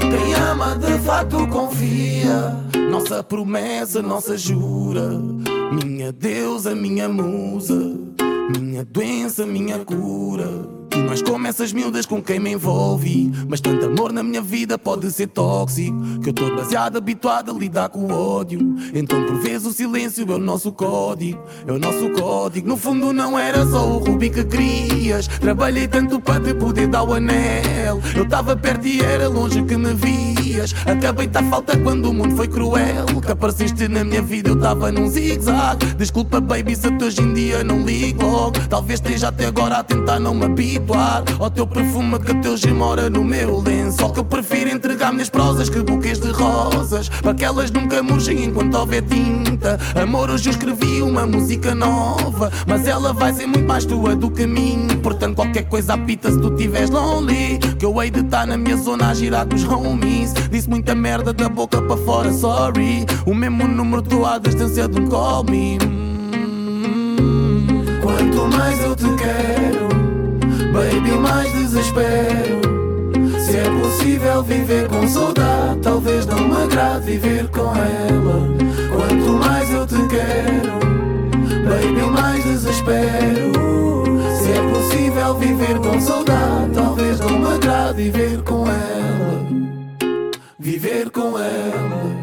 [0.00, 2.56] Quem ama de fato confia.
[2.90, 5.10] Nossa promessa, nossa jura.
[5.72, 7.98] Minha deusa, minha musa.
[8.58, 10.48] Minha doença, minha cura.
[11.10, 13.32] És como essas miúdas com quem me envolvi.
[13.48, 15.96] Mas tanto amor na minha vida pode ser tóxico.
[16.22, 18.60] Que eu tô demasiado habituado a lidar com o ódio.
[18.94, 21.40] Então por vezes o silêncio é o nosso código.
[21.66, 22.68] É o nosso código.
[22.68, 25.26] No fundo não era só o Rubi que querias.
[25.28, 28.00] Trabalhei tanto para te poder dar o anel.
[28.14, 30.74] Eu tava perto e era longe que me vias.
[30.86, 33.06] Acabei a falta quando o mundo foi cruel.
[33.24, 35.94] Que apareceste na minha vida, eu tava num zigue-zague.
[35.94, 38.58] Desculpa, baby, se hoje em dia não ligo logo.
[38.68, 40.44] Talvez esteja até agora a tentar não me
[40.84, 44.12] habituar ao teu perfume que até hoje mora no meu lençol.
[44.12, 47.08] Que eu prefiro entregar minhas prosas que buquês de rosas.
[47.08, 49.78] Para que elas nunca murchem enquanto houver tinta.
[50.00, 52.52] Amor, hoje eu escrevi uma música nova.
[52.66, 54.96] Mas ela vai ser muito mais tua do que minha.
[55.02, 57.58] Portanto, qualquer coisa apita se tu tiveres lonely.
[57.78, 60.32] Que eu hei de estar na minha zona a girar com os homies.
[60.50, 63.06] Disse muita merda da boca para fora, sorry.
[63.26, 65.78] O mesmo número estou à distância um call me.
[68.02, 69.43] Quanto mais eu te quero,
[71.74, 72.60] desespero.
[73.40, 78.48] Se é possível viver com saudade, talvez não me agrade viver com ela.
[78.92, 80.78] Quanto mais eu te quero,
[81.68, 83.52] baby, mais desespero.
[84.38, 89.44] Se é possível viver com saudade, talvez não me agrade viver com ela.
[90.58, 92.14] Viver com ela.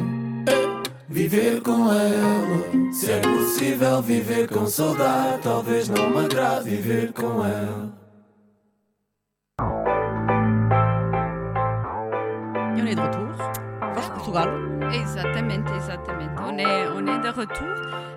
[1.09, 2.93] Viver com ela.
[2.93, 8.00] Se é possível viver com saudade, talvez não me agrade viver com ela.
[12.91, 13.93] Est de retour.
[13.93, 14.93] Force Portugal.
[14.93, 16.35] Exactement, exactement.
[16.39, 17.75] On est, on est de retour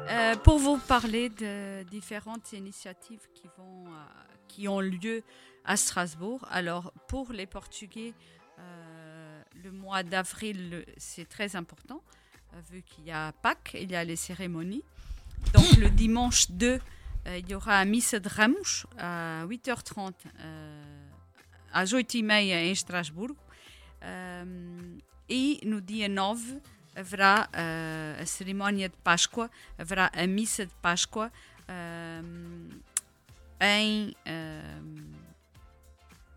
[0.09, 3.91] euh, pour vous parler de différentes initiatives qui, vont, euh,
[4.49, 5.23] qui ont lieu
[5.65, 6.47] à Strasbourg.
[6.51, 8.15] Alors, pour les Portugais,
[8.59, 12.03] euh, le mois d'avril, c'est très important,
[12.71, 14.85] vu qu'il y a Pâques, il y a les cérémonies.
[15.53, 16.81] Donc, le dimanche 2,
[17.27, 20.83] euh, il y aura Missa de Ramos à 8h30 euh,
[21.73, 23.37] às 8h30 em Estrasburgo.
[24.05, 24.99] Um,
[25.29, 26.61] e no dia 9
[26.95, 31.33] haverá uh, a cerimónia de Páscoa, haverá a missa de Páscoa
[32.23, 32.69] um,
[33.61, 35.13] em, um,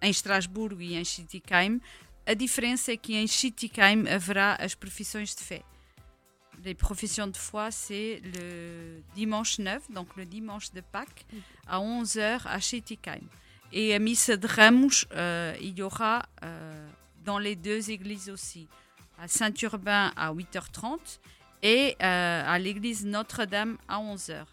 [0.01, 1.81] em Estrasburgo e em Schittigheim.
[2.25, 5.63] A diferença é que em Schittigheim haverá as profissões de fé.
[6.63, 11.25] Les professions de foi, c'est le dimanche 9, donc le dimanche de Pâques,
[11.67, 13.29] à 11h à Schittigheim.
[13.71, 16.89] Et à Missa de Ramos, euh, il y aura euh,
[17.27, 18.67] dans les deux églises aussi.
[19.19, 21.19] à Saint-Urbain à 8h30
[21.61, 24.45] et euh, à l'église Notre-Dame à 11h.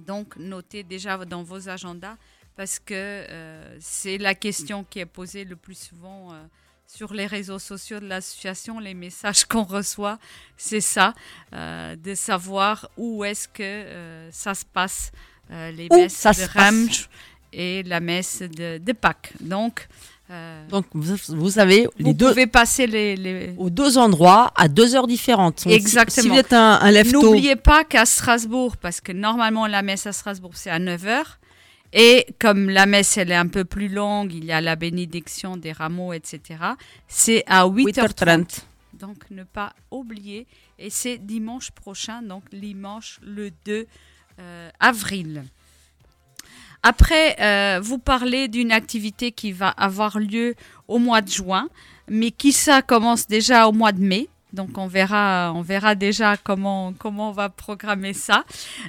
[0.00, 2.16] Donc, notez déjà dans vos agendas
[2.56, 6.42] parce que euh, c'est la question qui est posée le plus souvent euh,
[6.86, 10.18] sur les réseaux sociaux de l'association, les messages qu'on reçoit,
[10.58, 11.14] c'est ça,
[11.52, 15.10] de savoir où est-ce que ça se passe,
[15.48, 17.08] les Où messes de Ramj
[17.54, 19.32] et la messe de, de Pâques.
[19.40, 19.88] Donc,
[20.30, 23.16] euh, Donc, vous, vous savez, vous les deux, pouvez passer les...
[23.16, 25.66] les- aux deux endroits à deux heures différentes.
[25.66, 26.22] Exactement.
[26.22, 30.12] Si, vous êtes un, un N'oubliez pas qu'à Strasbourg, parce que normalement la messe à
[30.12, 31.24] Strasbourg c'est à 9h,
[31.92, 35.56] et comme la messe elle est un peu plus longue, il y a la bénédiction
[35.56, 36.40] des rameaux, etc.,
[37.06, 38.14] c'est à 8h30.
[38.14, 38.58] 8h30.
[38.94, 40.46] Donc ne pas oublier,
[40.78, 43.86] et c'est dimanche prochain, donc dimanche le 2
[44.40, 45.44] euh, avril.
[46.86, 50.54] Après, euh, vous parlez d'une activité qui va avoir lieu
[50.86, 51.68] au mois de juin,
[52.08, 54.28] mais qui ça commence déjà au mois de mai.
[54.52, 58.44] Donc on verra, on verra déjà comment comment on va programmer ça.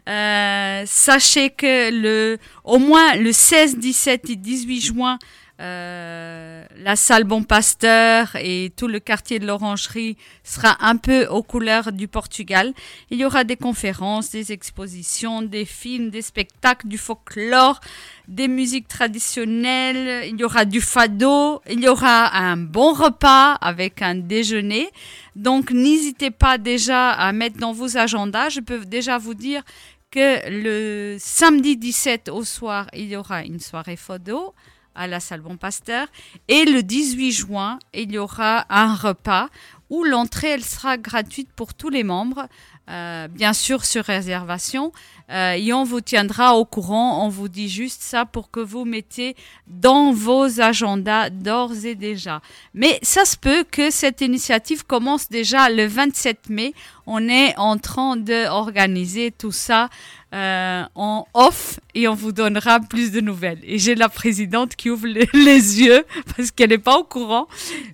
[0.09, 5.17] Euh, sachez que le, au moins le 16, 17 et 18 juin,
[5.61, 11.43] euh, la salle Bon Pasteur et tout le quartier de l'Orangerie sera un peu aux
[11.43, 12.73] couleurs du Portugal.
[13.09, 17.79] Il y aura des conférences, des expositions, des films, des spectacles, du folklore,
[18.27, 20.27] des musiques traditionnelles.
[20.27, 21.61] Il y aura du fado.
[21.69, 24.89] Il y aura un bon repas avec un déjeuner.
[25.37, 28.49] Donc n'hésitez pas déjà à mettre dans vos agendas.
[28.49, 29.63] Je peux déjà vous dire
[30.11, 34.53] que le samedi 17 au soir, il y aura une soirée photo
[34.95, 36.07] à la salle Bon Pasteur.
[36.47, 39.49] Et le 18 juin, il y aura un repas
[39.89, 42.47] où l'entrée elle sera gratuite pour tous les membres,
[42.89, 44.91] euh, bien sûr sur réservation.
[45.31, 47.25] Euh, et on vous tiendra au courant.
[47.25, 49.35] On vous dit juste ça pour que vous mettez
[49.67, 52.41] dans vos agendas d'ores et déjà.
[52.73, 56.73] Mais ça se peut que cette initiative commence déjà le 27 mai.
[57.07, 59.89] On est en train d'organiser tout ça
[60.33, 63.59] euh, en off et on vous donnera plus de nouvelles.
[63.63, 66.03] Et j'ai la présidente qui ouvre les, les yeux
[66.35, 67.47] parce qu'elle n'est pas au courant,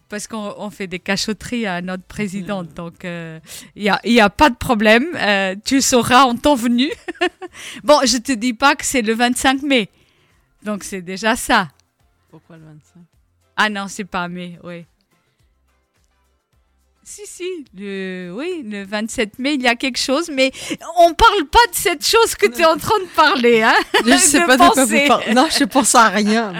[0.09, 2.73] parce qu'on on fait des cachotteries à notre présidente.
[2.73, 3.39] Donc, euh,
[3.75, 5.05] il n'y a, y a pas de problème.
[5.15, 6.89] Euh, tu sauras en temps venu.
[7.83, 9.89] bon, je te dis pas que c'est le 25 mai.
[10.63, 11.67] Donc, c'est déjà ça.
[12.29, 13.03] Pourquoi le 25
[13.57, 14.85] Ah non, c'est pas mai, oui.
[17.13, 20.49] Si, si, le, oui, le 27 mai, il y a quelque chose, mais
[20.97, 23.73] on parle pas de cette chose que tu es en train de parler, hein
[24.05, 25.33] Je sais de pas de quoi vous parlez.
[25.33, 26.53] Non, je pense à rien.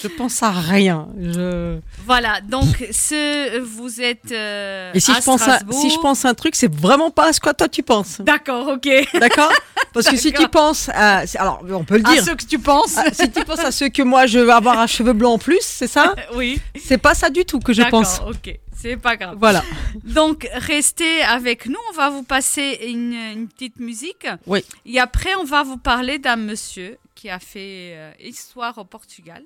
[0.00, 1.08] Je pense à rien.
[1.20, 1.78] Je...
[2.06, 6.24] Voilà, donc ce, vous êtes euh, Et si à je, pense à, si je pense
[6.24, 8.20] à un truc, c'est vraiment pas à ce que toi tu penses.
[8.20, 8.88] D'accord, ok.
[9.18, 9.50] D'accord?
[9.94, 10.50] Parce que si tu D'accord.
[10.50, 11.22] penses à.
[11.38, 12.24] Alors, on peut le À dire.
[12.24, 12.96] ceux que tu penses.
[13.12, 15.60] Si tu penses à ceux que moi je veux avoir un cheveu blanc en plus,
[15.62, 16.14] c'est ça?
[16.34, 16.60] Oui.
[16.84, 18.20] C'est pas ça du tout que je D'accord, pense.
[18.28, 19.36] ok, c'est pas grave.
[19.38, 19.62] Voilà.
[20.04, 21.78] Donc, restez avec nous.
[21.90, 24.26] On va vous passer une, une petite musique.
[24.46, 24.64] Oui.
[24.84, 29.42] Et après, on va vous parler d'un monsieur qui a fait euh, histoire au Portugal,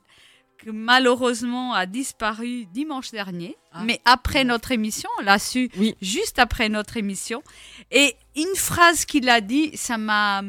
[0.58, 3.56] que malheureusement a disparu dimanche dernier.
[3.84, 5.70] Mais après notre émission, on l'a su
[6.02, 7.44] juste après notre émission.
[7.92, 10.42] Et une phrase qu'il a dit, ça m'a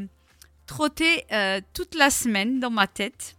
[0.66, 3.36] trotté euh, toute la semaine dans ma tête.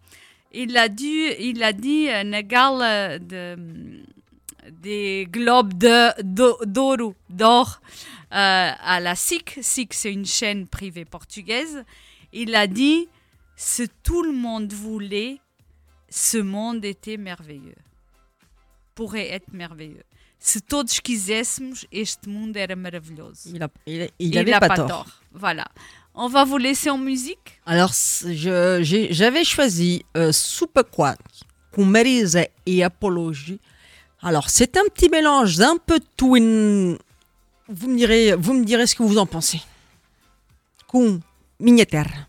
[0.52, 4.02] Il a dit, il a dit euh, Nagal euh, de,
[4.70, 7.80] des globes de- d'o- d'oro, d'or
[8.32, 9.58] euh, à la SIC.
[9.60, 11.84] SIC, c'est une chaîne privée portugaise.
[12.32, 13.08] Il a dit
[13.56, 15.38] Si tout le monde voulait,
[16.08, 17.74] ce monde était merveilleux.
[18.94, 20.02] Pourrait être merveilleux.
[20.38, 23.50] Se todos quiséssemos, este mundo era maravilhoso.
[23.50, 25.06] Il, a, il, il avait pas, tort.
[25.32, 25.66] Voilà.
[26.14, 27.60] On va vous laisser en musique?
[27.66, 27.92] Alors,
[28.24, 33.60] j'avais choisi euh, Super com Marisa et Apologie.
[34.22, 36.98] Alors, c'est un petit mélange d'un peu de twin.
[37.68, 39.62] Vous me direz, ce que vous en pensez.
[40.86, 41.20] Com
[41.58, 42.26] Minha Terra.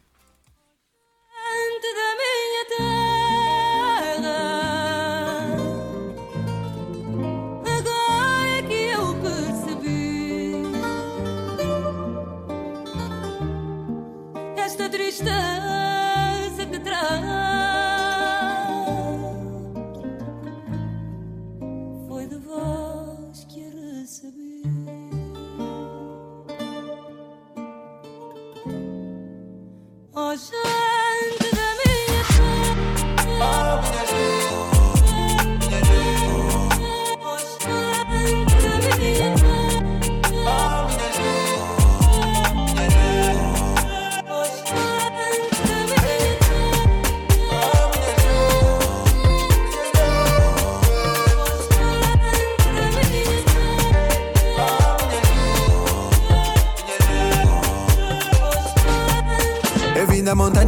[30.32, 30.81] Roger.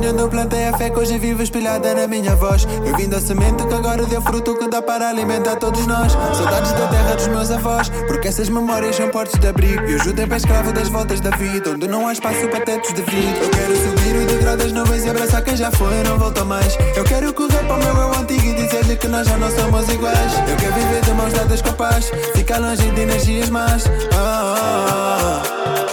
[0.04, 2.68] Quando eu plantei a fé que hoje vivo espelhada na minha voz.
[2.86, 6.12] Eu vim da semente que agora deu fruto que dá para alimentar todos nós.
[6.12, 9.82] Saudades da terra dos meus avós, porque essas memórias são portos de abrigo.
[9.86, 12.94] E o tempo é escravo das voltas da vida, onde não há espaço para tetos
[12.94, 13.44] de vidro.
[13.44, 16.44] Eu quero subir o degrau das nuvens e abraçar quem já foi e não volta
[16.44, 16.78] mais.
[16.98, 19.88] Eu quero correr para o meu eu antigo e dizer-lhe que nós já não somos
[19.88, 20.34] iguais.
[20.50, 23.86] Eu quero viver de mãos dadas com paz, ficar longe de energias más.
[24.14, 25.93] Ah, ah, ah.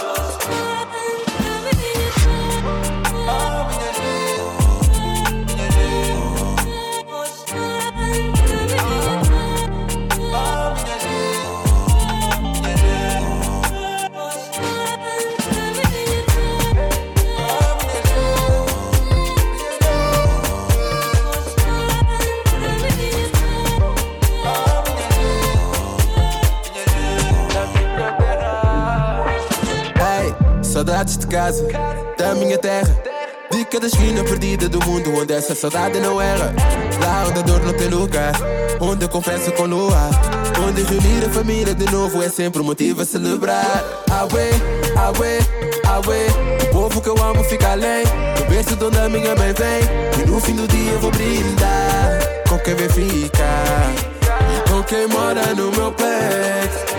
[31.11, 31.67] Saudades de casa,
[32.17, 33.03] da minha terra.
[33.51, 36.53] De cada esquina perdida do mundo onde essa saudade não erra.
[37.03, 38.31] Lá onde a dor não tem lugar,
[38.79, 40.09] onde eu confesso com lua.
[40.65, 43.83] Onde reunir a família de novo é sempre um motivo a celebrar.
[44.09, 44.51] Aue,
[44.95, 45.39] aue,
[45.87, 46.63] aue.
[46.63, 48.03] O povo que eu amo fica além.
[48.41, 50.21] O berço de onde a minha mãe vem.
[50.21, 53.93] E no fim do dia vou brindar com quem vem ficar.
[54.69, 56.90] Com quem mora no meu peito.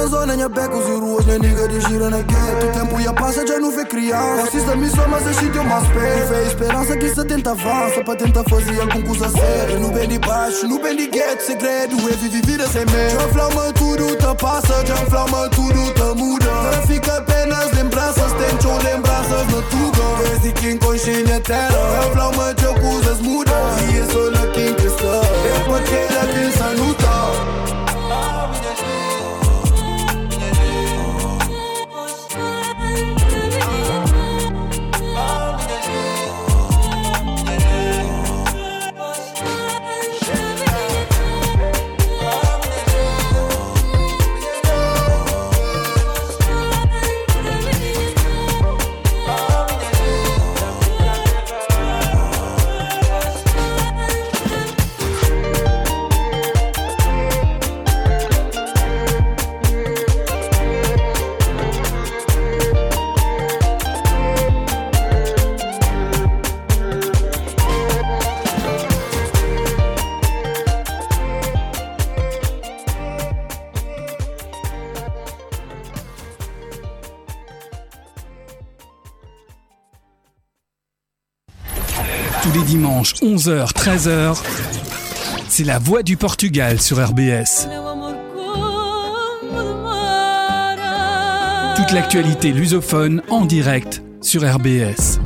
[0.00, 2.66] Saudadinha zona, minha becos e ruas, minha nigga de gira na gueto.
[2.66, 4.44] O tempo ia passa, já não vê criança.
[4.44, 6.00] Assista missão, mas é sítio mais perto.
[6.00, 9.78] E fé esperança que se tenta avança, pra tentar fazer alguma coisa séria.
[9.78, 13.20] No bem de baixo, no bem de gueto, segredo é viver vida sem medo.
[13.20, 16.46] Já flama tudo, tá passa, já flama tudo, tá muda.
[16.46, 18.50] Não fica apenas lembranças, tem
[18.84, 20.28] lembranças na tuga.
[20.28, 23.54] Desde que inconsciente é terra, já flama teu coisas mudam.
[23.92, 27.00] E é só lá quem que está, é pra aquela que se luta.
[27.00, 27.19] Tous
[83.30, 84.42] 11h, 13h,
[85.46, 87.68] c'est la voix du Portugal sur RBS.
[91.76, 95.20] Toute l'actualité lusophone en direct sur RBS.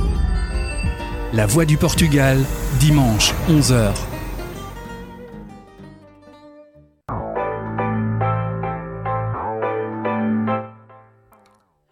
[1.33, 2.37] La voix du Portugal,
[2.79, 3.91] dimanche, 11h.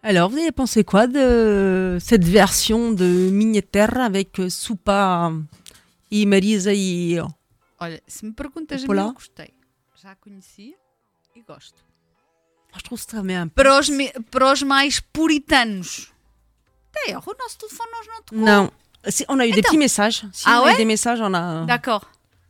[0.04, 3.62] Alors, vous avez pensé quoi de cette version de Minha
[3.96, 5.32] avec Supa?
[6.22, 7.16] E Marisa e.
[7.80, 9.52] Olha, se me perguntas a mim, eu gostei.
[10.02, 10.74] Já conhecia
[11.34, 11.82] e gosto.
[12.76, 16.12] Je trouve ça também Para os, me- para os mais puritanos.
[16.92, 18.38] D'ailleurs, o nosso telefone nós não tocou.
[18.44, 18.70] Non.
[19.06, 19.70] Si, on a eu des Attends.
[19.70, 20.24] petits messages.
[20.32, 21.64] Si, Ah on a ouais eu des messages, on a.
[21.66, 22.04] D'accord.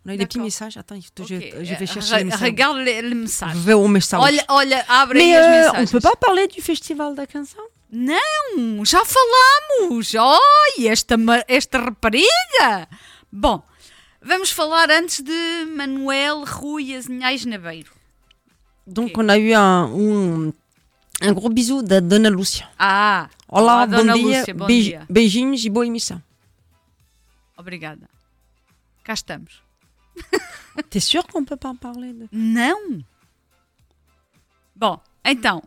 [0.06, 0.76] On a eu des petits messages.
[0.76, 2.42] Attends, il faut- je, Ok, je vais euh, chercher re- les messages.
[2.42, 3.52] Regarde les, les messages.
[3.54, 4.20] Je vais au message.
[4.22, 5.90] Olha, olha, abre Mais aí as euh, on mensagens.
[5.92, 10.14] peut pas parler du festival da canção Não, já falamos.
[10.14, 12.88] Oi, esta, ma- esta rapariga.
[13.36, 13.60] Bom,
[14.22, 17.90] vamos falar antes de Manuel Rui Azinhais Nabeiro.
[18.86, 20.52] Donc, on a eu un, um-
[21.20, 22.70] un gros bisou da Dona Lúcia.
[22.78, 24.38] Ah, Olá, olá, bom Dona dia.
[24.38, 25.06] Lúcia, bom dia.
[25.10, 26.22] Beijinhos e boa emissão.
[27.56, 28.08] Obrigada.
[29.02, 29.60] Cá estamos.
[30.90, 32.28] T'es sûr qu'on peut pas en parler de...
[32.30, 33.04] Não.
[34.76, 35.60] Bom, então,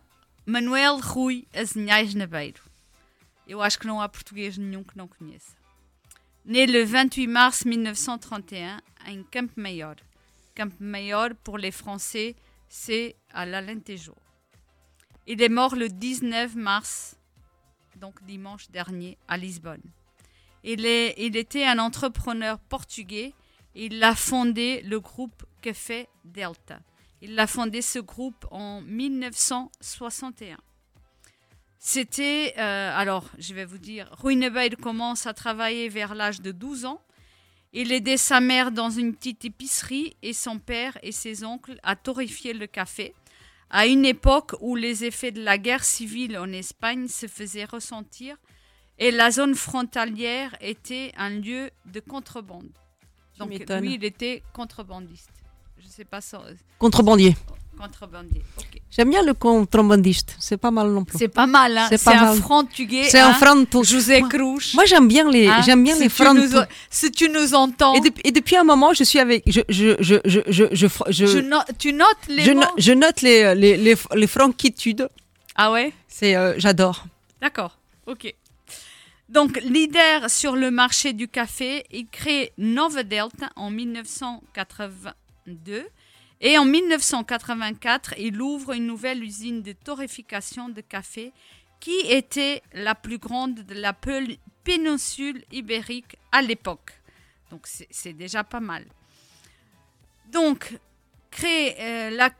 [0.45, 2.61] Manuel Rui Azinhais Nabeiro.
[3.45, 5.56] Eu acho que não há português nenhum que não conheça.
[6.48, 9.95] Né le 28 mars 1931 em Campo Maior.
[10.56, 12.38] Campo Maior, pour les Français,
[12.69, 14.15] c'est à l'Alentejo.
[15.26, 17.18] Il est mort le 19 mars,
[17.98, 19.84] donc dimanche dernier, à Lisbonne.
[20.64, 23.34] Il était un entrepreneur portugais.
[23.76, 26.80] Il a fondé le groupe Café Delta.
[27.22, 30.56] Il a fondé ce groupe en 1961.
[31.79, 36.51] C'était, euh, alors je vais vous dire, Rui Nebeil commence à travailler vers l'âge de
[36.51, 37.01] 12 ans.
[37.73, 41.95] Il aidait sa mère dans une petite épicerie et son père et ses oncles à
[41.95, 43.13] torréfier le café,
[43.69, 48.37] à une époque où les effets de la guerre civile en Espagne se faisaient ressentir
[48.97, 52.71] et la zone frontalière était un lieu de contrebande.
[53.37, 55.29] Donc lui, il était contrebandiste.
[55.77, 56.41] Je sais pas ça.
[56.79, 57.35] Contrebandier.
[57.79, 58.41] Contrebandier.
[58.57, 58.81] ok.
[58.89, 60.35] J'aime bien le contrebandiste.
[60.39, 61.17] C'est pas mal non plus.
[61.17, 61.87] C'est pas mal, hein.
[61.89, 62.37] C'est un mal.
[62.37, 63.03] franc-tugais.
[63.09, 63.33] C'est un hein.
[63.33, 64.73] franc José Cruz.
[64.73, 66.35] Moi, j'aime bien les, Hein, j'aime bien si les francs.
[66.35, 66.49] nous
[66.89, 69.95] Si tu nous entends, Et, depuis- et depuis un moment, je suis avec, je, je,
[69.99, 72.61] je, je, je, je, je, je no- tu notes les je mots?
[72.61, 75.09] no- je note les, les, les, les franquitudes.
[75.55, 75.93] Ah ouais?
[76.07, 77.05] C'est, euh, j'adore.
[77.41, 77.77] D'accord,
[78.07, 78.33] ok.
[79.29, 85.83] Donc, leader sur le marché du café, il crée Nova Delta en 1982
[86.39, 91.31] et en 1984, il ouvre une nouvelle usine de torréfication de café
[91.80, 93.93] qui était la plus grande de la
[94.64, 96.91] péninsule ibérique à l'époque.
[97.49, 98.85] Donc, c'est déjà pas mal.
[100.31, 100.77] Donc,
[101.31, 102.31] créer euh, la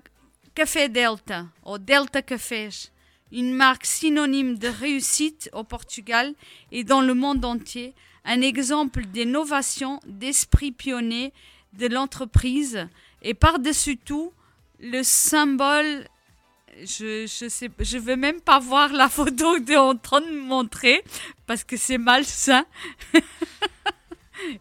[0.54, 2.90] Café Delta, ou Delta Cafés,
[3.32, 6.34] une marque synonyme de réussite au Portugal
[6.72, 7.94] et dans le monde entier,
[8.26, 11.32] un exemple d'innovation, d'esprit pionnier
[11.74, 12.88] de l'entreprise
[13.22, 14.32] et par-dessus tout,
[14.80, 16.06] le symbole,
[16.84, 20.22] je je sais, je veux même pas voir la photo que tu es en train
[20.22, 21.04] de me montrer
[21.46, 22.66] parce que c'est malsain.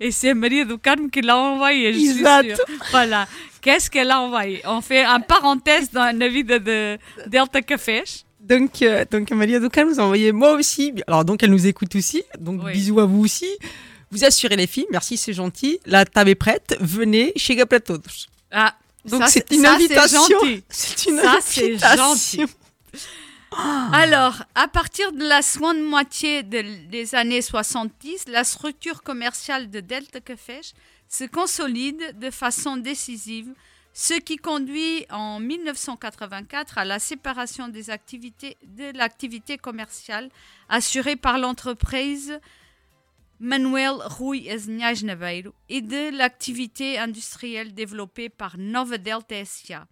[0.01, 2.57] Et c'est Maria do Carme qui l'a envoyé, je suis sûre.
[2.91, 3.29] Voilà.
[3.61, 4.63] Qu'est-ce qu'elle a envoyé?
[4.65, 8.05] On fait un parenthèse dans la vie de, de Delta Cafés.
[8.41, 10.95] Donc, euh, donc Amalia Ducal nous a envoyé moi aussi.
[11.07, 12.23] Alors, donc, elle nous écoute aussi.
[12.39, 12.73] Donc, Oui.
[12.73, 13.51] bisous à vous aussi.
[14.11, 14.87] Vous assurez les filles.
[14.91, 15.79] Merci, c'est gentil.
[15.85, 16.77] La table est prête.
[16.81, 18.29] Venez chez Gapla Todos.
[18.59, 18.75] Ah,
[19.05, 20.21] Donc, c'est une ça, invitation.
[20.41, 20.65] gentil.
[20.71, 21.97] C'est une Ça, invitation.
[21.97, 22.45] gentil.
[23.93, 29.81] Alors, à partir de la seconde moitié de- des années 70, la structure commerciale de
[29.81, 30.61] Delta Cafés
[31.09, 33.49] se consolide de façon décisive,
[33.95, 40.29] ce qui conduit en 1984 à la séparation des activités de l'activité commerciale
[40.69, 42.39] assurée par l'entreprise
[43.39, 45.05] Manuel Rui Azinhas
[45.69, 49.87] et de l'activité industrielle développée par Nova Delta SA.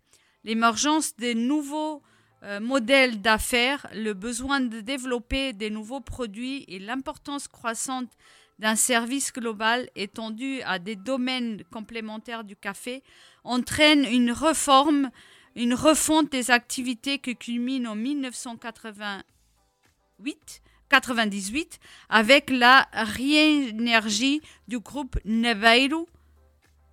[0.44, 2.00] L'émergence de nouveaux
[2.42, 8.10] euh, modèles d'affaires, le besoin de développer des nouveaux produits et l'importance croissante
[8.58, 13.02] d'un service global étendu à des domaines complémentaires du café
[13.42, 15.10] entraînent une réforme,
[15.54, 21.78] une refonte des activités qui culmine en 1988 98
[22.08, 26.08] avec la réénergie du groupe Neveiro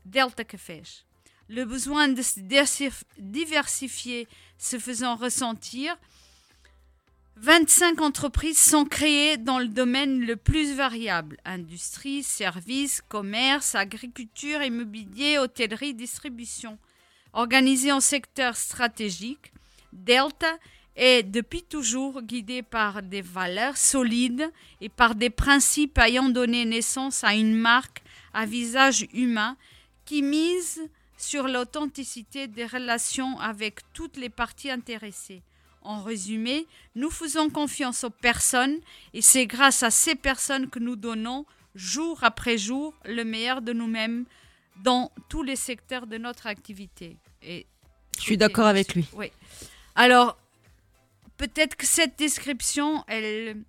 [0.05, 0.84] Delta Cafés.
[1.47, 4.27] Le besoin de se diversif- diversifier
[4.57, 5.97] se faisant ressentir,
[7.38, 15.39] 25 entreprises sont créées dans le domaine le plus variable industrie, services, commerce, agriculture, immobilier,
[15.39, 16.77] hôtellerie, distribution.
[17.34, 19.51] Organisées en secteurs stratégiques,
[19.91, 20.57] Delta
[20.95, 24.51] est depuis toujours guidé par des valeurs solides
[24.81, 28.01] et par des principes ayant donné naissance à une marque
[28.34, 29.57] à visage humain
[30.05, 30.81] qui mise
[31.18, 35.43] sur l'authenticité des relations avec toutes les parties intéressées.
[35.84, 38.77] En résumé, nous faisons confiance aux personnes
[39.13, 41.45] et c'est grâce à ces personnes que nous donnons
[41.76, 44.26] jour après jour le meilleur de nous-mêmes
[44.84, 47.18] dans tous les secteurs de notre activité.
[47.41, 47.65] Et
[48.18, 49.05] Je suis d'accord avec lui.
[49.13, 49.31] oui.
[49.95, 50.38] Alors,
[51.41, 53.63] peut-être que cette description, elle,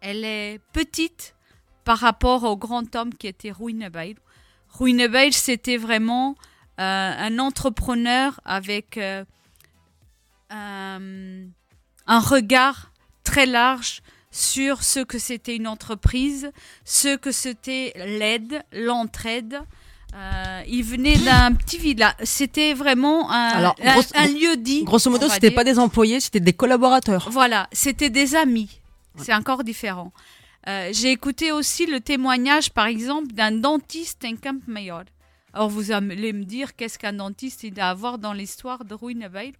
[0.00, 1.34] est petite
[1.82, 4.14] par rapport au grand homme qui était Rui Nebeil.
[4.68, 6.36] Rui Nebeil, c'était vraiment
[6.78, 9.24] euh, un entrepreneur avec euh,
[10.50, 11.00] un,
[12.06, 12.92] un regard
[13.24, 16.52] très large sur ce que c'était une entreprise,
[16.84, 19.58] ce que c'était l'aide, l'entraide.
[20.14, 22.14] Euh, il venait d'un petit village.
[22.22, 24.84] C'était vraiment un, Alors, un- grosso- un lieu dit.
[24.84, 27.28] Grosso modo, c'était pas des employés, c'était des collaborateurs.
[27.30, 28.80] Voilà, c'était des amis.
[29.16, 30.12] C'est encore différent.
[30.68, 35.04] Euh, J'ai écouté aussi le témoignage, par exemple, d'un dentiste en Camp Mayor.
[35.54, 38.94] Alors, vous allez me dire qu'est-ce qu'un dentiste il a à voir dans l'histoire de
[38.94, 39.52] Rui Nebeil.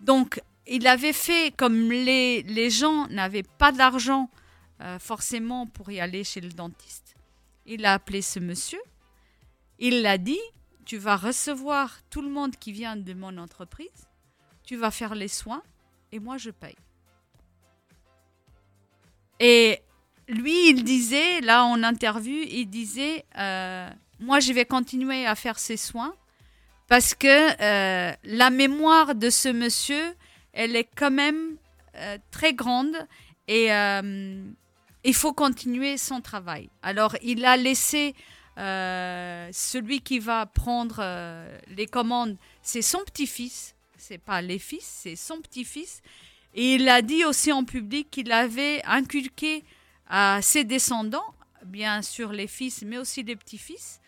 [0.00, 4.30] Donc, il avait fait comme les, les gens n'avaient pas d'argent
[4.82, 7.14] euh, forcément pour y aller chez le dentiste.
[7.66, 8.80] Il a appelé ce monsieur.
[9.80, 10.40] Il l'a dit,
[10.84, 14.08] tu vas recevoir tout le monde qui vient de mon entreprise,
[14.62, 15.62] tu vas faire les soins
[16.12, 16.76] et moi je paye.
[19.40, 19.80] Et
[20.28, 23.88] lui, il disait, là en interview, il disait, euh,
[24.20, 26.14] moi je vais continuer à faire ces soins
[26.86, 30.14] parce que euh, la mémoire de ce monsieur,
[30.52, 31.56] elle est quand même
[31.96, 32.96] euh, très grande
[33.48, 33.68] et
[35.02, 36.68] il faut continuer son travail.
[36.82, 38.14] Alors il a laissé
[39.52, 45.16] celui qui va prendre euh, les commandes, c'est son petit-fils, c'est pas les fils, c'est
[45.16, 46.02] son petit-fils.
[46.54, 49.64] Et il a dit aussi en public qu'il avait inculqué
[50.08, 51.34] à ses descendants,
[51.64, 54.00] bien sûr les fils, mais aussi les petits-fils,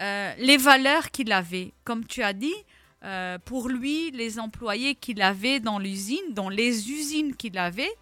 [0.00, 1.72] euh, les valeurs qu'il avait.
[1.84, 2.54] Comme tu as dit,
[3.04, 7.92] euh, pour lui, les employés qu'il avait dans l'usine, dans les usines qu'il avait,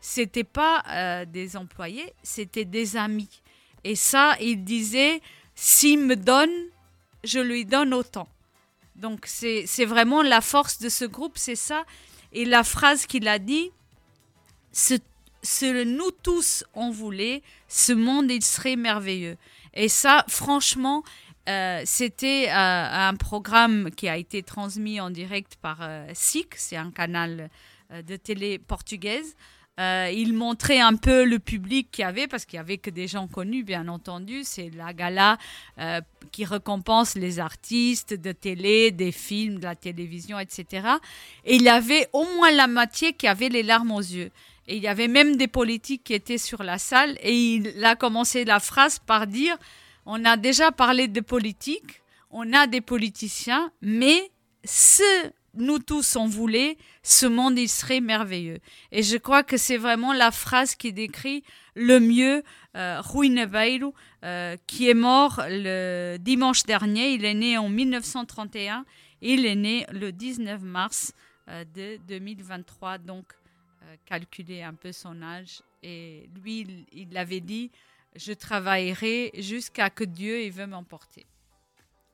[0.00, 3.42] c'était pas euh, des employés, c'était des amis.
[3.84, 5.20] Et ça, il disait,
[5.54, 6.50] s'il me donne,
[7.24, 8.28] je lui donne autant.
[8.96, 11.84] Donc c'est vraiment la force de ce groupe, c'est ça.
[12.32, 13.70] Et la phrase qu'il a dit,
[14.72, 14.94] ce
[15.84, 19.36] nous tous on voulait, ce monde il serait merveilleux.
[19.74, 21.04] Et ça, franchement,
[21.48, 26.76] euh, c'était euh, un programme qui a été transmis en direct par euh, SIC, c'est
[26.76, 27.48] un canal
[27.92, 29.34] euh, de télé portugaise.
[29.78, 32.90] Euh, il montrait un peu le public qu'il y avait, parce qu'il y avait que
[32.90, 34.40] des gens connus, bien entendu.
[34.42, 35.38] C'est la gala
[35.78, 36.00] euh,
[36.32, 40.88] qui récompense les artistes de télé, des films, de la télévision, etc.
[41.44, 44.30] Et il y avait au moins la moitié qui avait les larmes aux yeux.
[44.66, 47.16] Et il y avait même des politiques qui étaient sur la salle.
[47.22, 49.56] Et il a commencé la phrase par dire,
[50.06, 54.30] on a déjà parlé de politique, on a des politiciens, mais
[54.64, 58.58] ce nous tous on voulait, ce monde il serait merveilleux.
[58.92, 61.42] Et je crois que c'est vraiment la phrase qui décrit
[61.74, 62.42] le mieux
[62.76, 63.34] euh, Rui
[64.24, 67.12] euh, qui est mort le dimanche dernier.
[67.12, 68.84] Il est né en 1931.
[69.20, 71.12] Il est né le 19 mars
[71.48, 72.98] euh, de 2023.
[72.98, 73.32] Donc,
[73.82, 75.62] euh, calculez un peu son âge.
[75.82, 77.70] Et lui, il, il avait dit,
[78.16, 81.26] je travaillerai jusqu'à que Dieu il veut m'emporter.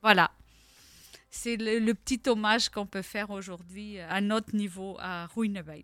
[0.02, 0.30] Voilà.
[1.36, 5.82] C'est le, le petit hommage qu'on peut faire aujourd'hui à notre niveau à Rui Neveiro.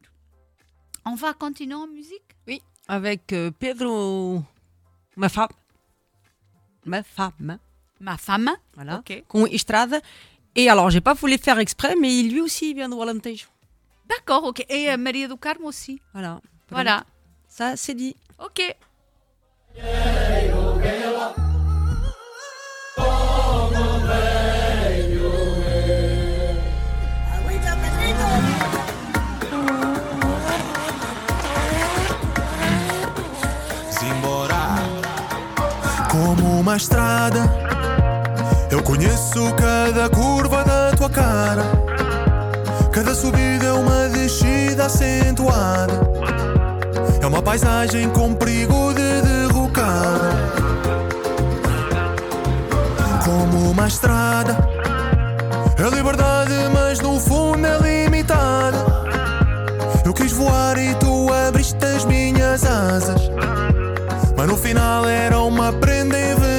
[1.04, 2.36] On va continuer en musique?
[2.46, 4.44] Oui, avec euh, Pedro,
[5.16, 5.48] ma femme.
[6.86, 7.58] Ma femme.
[7.98, 8.50] Ma femme?
[8.74, 8.98] Voilà.
[8.98, 9.24] Ok.
[9.26, 10.00] Com Estrada.
[10.54, 13.48] Et alors, j'ai pas voulu faire exprès, mais lui aussi il vient do Alentejo.
[14.08, 14.64] D'accord, ok.
[14.68, 16.00] Et euh, Maria do Carmo aussi.
[16.12, 16.40] Voilà.
[16.70, 17.04] Voilà.
[17.48, 18.14] Ça, c'est dit.
[18.38, 18.76] Ok.
[36.70, 37.40] Uma estrada,
[38.70, 41.64] eu conheço cada curva da tua cara.
[42.92, 45.94] Cada subida é uma descida acentuada.
[47.20, 50.30] É uma paisagem com perigo de derrocada.
[53.24, 54.56] Como uma estrada,
[55.76, 58.78] é liberdade, mas no fundo é limitada.
[60.04, 63.28] Eu quis voar e tu abriste as minhas asas.
[64.36, 66.49] Mas no final era uma prenda envenenada.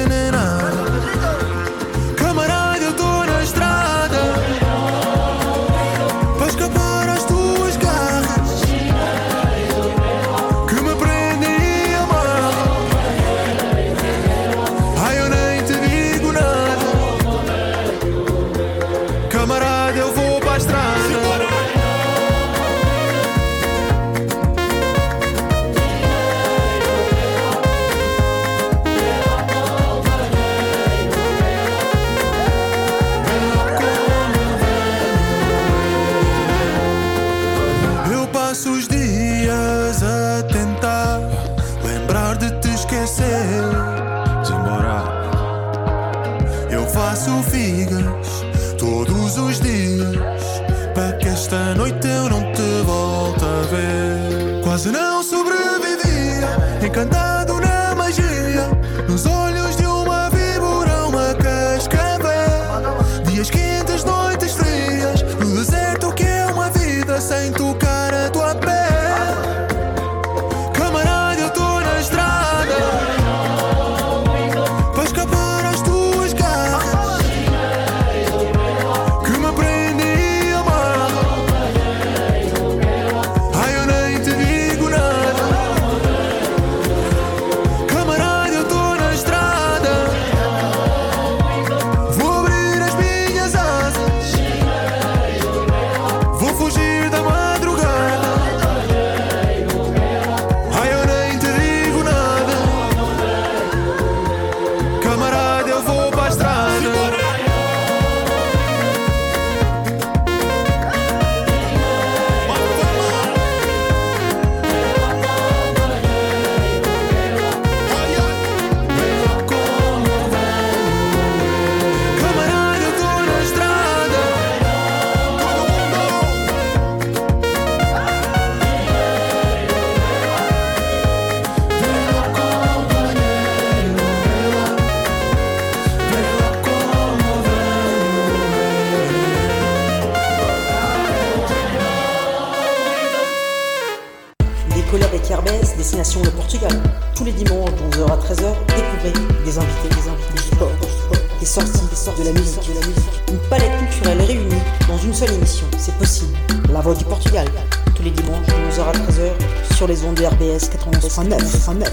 [149.52, 152.68] Des invités, des invités, du sport, du sport, des sorties, des sorties, de la musique,
[152.68, 153.20] de la musique.
[153.30, 155.66] Une palette culturelle réunie dans une seule émission.
[155.76, 156.32] C'est possible.
[156.72, 157.46] La Voix du Portugal.
[157.94, 161.86] Tous les dimanches de 11h à 13h sur les ondes de RBS 91.9.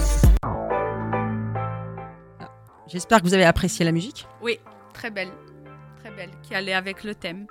[2.86, 4.26] J'espère que vous avez apprécié la musique.
[4.42, 4.58] Oui,
[4.94, 5.28] très belle.
[6.02, 7.46] Très belle, qui allait avec le thème.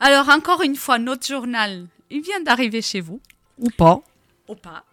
[0.00, 3.20] Alors, encore une fois, notre journal, il vient d'arriver chez vous.
[3.58, 4.00] Ou pas.
[4.48, 4.84] Ou pas.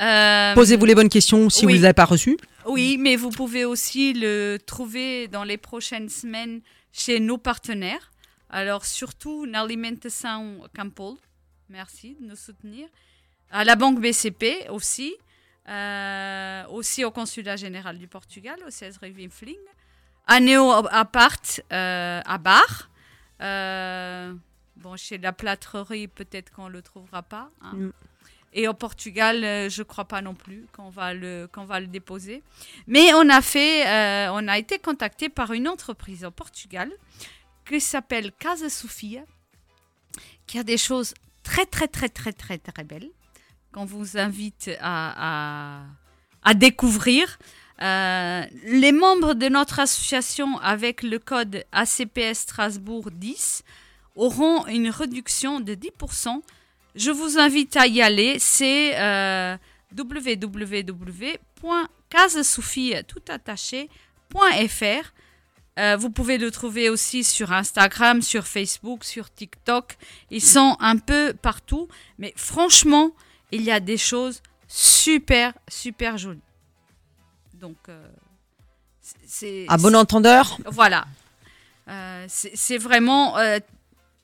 [0.00, 1.72] Euh, Posez-vous les bonnes questions si oui.
[1.72, 2.38] vous ne les avez pas reçues.
[2.68, 6.60] Oui, mais vous pouvez aussi le trouver dans les prochaines semaines
[6.92, 8.12] chez nos partenaires.
[8.50, 11.16] Alors, surtout, Alimentação Campol.
[11.68, 12.88] Merci de nous soutenir.
[13.50, 15.14] À la Banque BCP aussi.
[15.68, 19.58] Euh, aussi au Consulat Général du Portugal, au 16 rue Wimfling.
[20.26, 21.40] À Neo Apart,
[21.72, 22.90] euh, à Bar.
[23.40, 24.34] Euh,
[24.76, 27.50] bon, chez la plâtrerie, peut-être qu'on ne le trouvera pas.
[27.62, 27.72] hein.
[27.74, 27.92] Mm.
[28.52, 31.86] Et au Portugal, euh, je ne crois pas non plus qu'on va le, va le
[31.86, 32.42] déposer.
[32.86, 36.90] Mais on a fait, euh, on a été contacté par une entreprise au Portugal
[37.66, 39.22] qui s'appelle Casa Sofia,
[40.46, 43.10] qui a des choses très, très, très, très, très, très belles
[43.72, 45.82] qu'on vous invite à, à,
[46.42, 47.38] à découvrir.
[47.80, 53.62] Euh, les membres de notre association avec le code ACPS Strasbourg 10
[54.16, 56.42] auront une réduction de 10%.
[56.98, 58.38] Je vous invite à y aller.
[58.40, 59.56] C'est euh.
[65.78, 69.96] Euh, vous pouvez le trouver aussi sur Instagram, sur Facebook, sur TikTok.
[70.30, 71.88] Ils sont un peu partout.
[72.18, 73.12] Mais franchement,
[73.52, 76.40] il y a des choses super, super jolies.
[77.54, 78.08] Donc, euh,
[79.24, 79.66] c'est.
[79.68, 80.58] À bon entendeur.
[80.66, 81.06] Voilà.
[81.86, 83.36] Euh, c'est vraiment,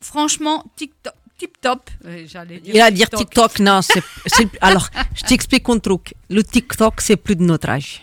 [0.00, 1.90] franchement, TikTok, tip top.
[2.26, 2.74] J'allais dire.
[2.74, 4.02] Il a dire TikTok, non, c'est.
[4.60, 6.14] Alors, je t'explique un truc.
[6.30, 8.02] Le TikTok, c'est plus de notre âge.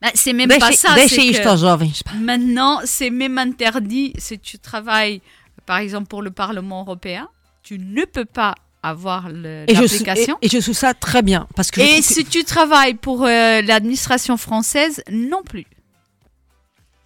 [0.00, 0.88] Ben, c'est même Deixa- pas ça.
[1.04, 2.02] isto que.
[2.18, 5.20] Maintenant, c'est même interdit si tu travailles,
[5.66, 7.28] par exemple, pour le Parlement européen.
[7.62, 10.36] Tu ne peux pas avoir Et l'application.
[10.42, 11.46] et, et je trouve ça très bien.
[11.56, 15.64] Parce que Et que- si tu travailles pour euh, l'administration française, non plus.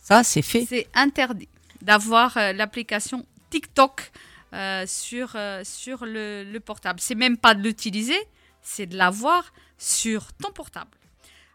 [0.02, 0.66] ça, c'est fait.
[0.68, 1.48] C'est interdit
[1.82, 4.10] d'avoir euh, l'application TikTok
[4.54, 7.00] euh, sur, euh, sur le, le portable.
[7.00, 8.18] C'est même pas de l'utiliser,
[8.62, 10.90] c'est de l'avoir sur ton portable.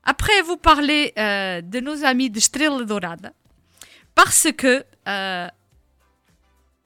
[0.04, 3.34] Après, vous parlez euh, de nos amis de Estrela Dourada,
[4.16, 4.84] parce que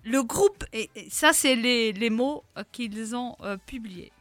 [0.03, 3.35] le groupe, et ça c'est les, les mots qu'ils ont
[3.65, 4.11] publiés.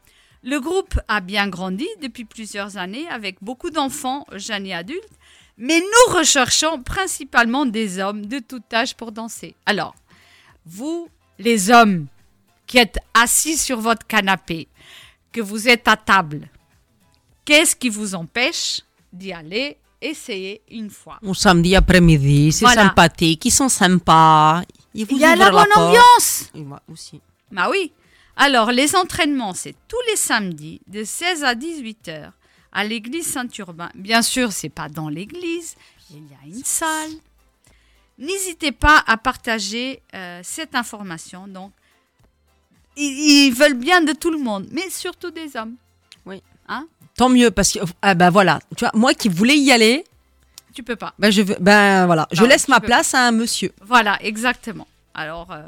[0.43, 5.19] Le groupe a bien grandi depuis plusieurs années avec beaucoup d'enfants, jeunes et adultes,
[5.59, 9.55] mais nous recherchons principalement des hommes de tout âge pour danser.
[9.65, 9.95] Alors,
[10.65, 11.09] vous,
[11.39, 12.07] les hommes
[12.67, 14.69] qui êtes assis sur votre canapé,
[15.33, 16.49] que vous êtes à table,
[17.45, 18.81] qu'est-ce qui vous empêche
[19.13, 21.19] d'y aller essayer une fois?
[21.25, 22.83] Un samedi après-midi, c'est Voilà.
[22.85, 24.63] sympathique, ils sont sympas.
[24.95, 27.21] Ils vous Il y a la bonne ambiance Et moi aussi.
[27.53, 27.93] Bah oui.
[28.37, 32.33] Alors, les entraînements, c'est tous les samedis de 16 à 18 heures
[32.73, 33.89] à l'église Saint-Urbain.
[33.95, 35.75] Bien sûr, c'est pas dans l'église,
[36.11, 37.13] il y a une salle.
[38.19, 41.47] N'hésitez pas à partager euh, cette information.
[41.47, 41.73] Donc,
[42.97, 45.75] ils, ils veulent bien de tout le monde, mais surtout des hommes.
[46.25, 46.43] Oui.
[46.69, 46.87] Hein?
[47.17, 50.05] Tant mieux, parce que, ah bah voilà, tu vois, moi qui voulais y aller,
[50.75, 51.15] Tu peux pas.
[51.19, 53.73] ben je veux, ben voilà, je laisse ma place à un monsieur.
[53.83, 54.87] Voilà, exactement.
[55.15, 55.63] Alors, euh,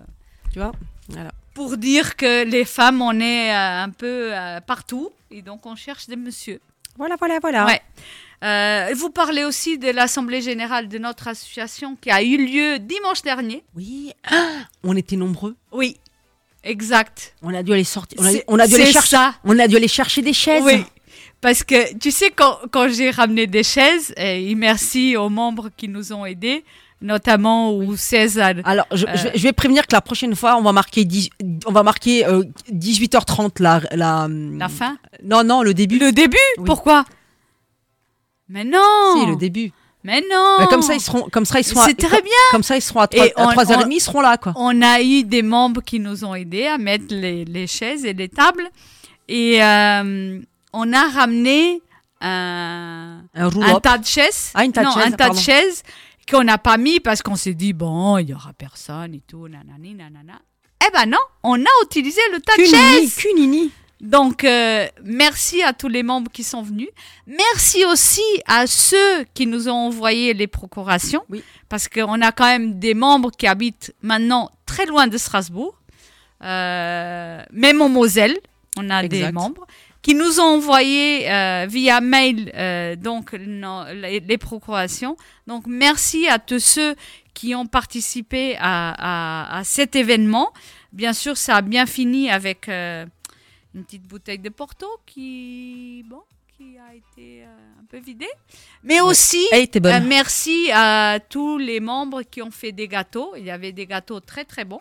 [0.53, 0.73] Tu vois,
[1.09, 1.31] voilà.
[1.55, 5.77] pour dire que les femmes, on est euh, un peu euh, partout, et donc on
[5.77, 6.61] cherche des messieurs.
[6.97, 7.65] Voilà, voilà, voilà.
[7.67, 7.81] Ouais.
[8.45, 13.23] Euh, vous parlez aussi de l'Assemblée générale de notre association qui a eu lieu dimanche
[13.23, 13.65] dernier.
[13.75, 14.13] Oui.
[14.85, 15.57] On était nombreux.
[15.73, 15.97] Oui,
[16.63, 17.35] exact.
[17.43, 18.19] On a dû aller sortir.
[18.21, 19.17] On a, C'est- on a dû aller chercher.
[19.17, 19.35] ça.
[19.45, 20.63] On a dû aller chercher des chaises.
[20.65, 20.85] Oui.
[21.41, 25.89] Parce que tu sais, quand, quand j'ai ramené des chaises, et merci aux membres qui
[25.89, 26.65] nous ont aidés,
[27.01, 28.55] notamment au César.
[28.65, 31.31] Alors, je, Euh, je vais, prévenir que la prochaine fois, on va marquer, 10
[31.67, 32.43] on va marquer euh,
[32.73, 34.29] 18h30 la, la.
[34.31, 34.99] La fin?
[35.23, 35.99] Non, non, le début.
[36.01, 36.37] Le début?
[36.67, 37.05] Pourquoi?
[38.49, 39.73] Mais non Si, le début.
[40.05, 41.81] Mais non Bah, comme ça, ils seront, comme ça, ils seront.
[41.81, 43.91] à- C'est très bien Comme ça, ils seront à, Et 3, à on- 3h30, on-
[43.91, 44.53] ils seront là, quoi.
[44.57, 48.13] On a eu des membres qui nous ont aidés à mettre les, les chaises et
[48.15, 48.69] les tables.
[49.29, 50.41] Et euh,
[50.73, 51.83] on a ramené
[52.21, 53.81] un, Un rouleau.
[53.81, 54.51] tas de chaises.
[54.55, 55.41] Ah, une tas de non, chaises, un tas de pardon.
[55.41, 55.83] chaises
[56.31, 59.49] qu'on n'a pas mis parce qu'on s'est dit, bon, il n'y aura personne et tout,
[59.49, 60.41] nanani, nanana.
[60.87, 63.17] Eh ben non, on a utilisé le tas de Cunini, chaises.
[63.17, 63.71] cunini.
[64.01, 66.89] Donc, euh, merci à tous les membres qui sont venus.
[67.27, 71.25] Merci aussi à ceux qui nous ont envoyé les procurations.
[71.29, 71.43] Oui.
[71.69, 75.75] Parce qu'on a quand même des membres qui habitent maintenant très loin de Strasbourg.
[76.45, 78.39] Euh, même en Moselle,
[78.77, 79.67] on a des membres
[80.03, 85.17] qui nous ont envoyé euh, via mail euh, donc les, les procurations.
[85.49, 86.95] Donc merci à tous ceux
[87.35, 88.95] qui ont participé à,
[89.51, 90.53] à- à cet événement.
[90.93, 93.05] Bien sûr, ça a bien fini avec euh,
[93.79, 96.23] une petite bouteille de Porto qui, bon,
[96.57, 98.29] qui a été euh, un peu vidée.
[98.83, 100.03] Mais aussi, Elle était bonne.
[100.03, 103.35] euh, merci à tous les membres qui ont fait des gâteaux.
[103.37, 104.81] Il y avait des gâteaux très très bons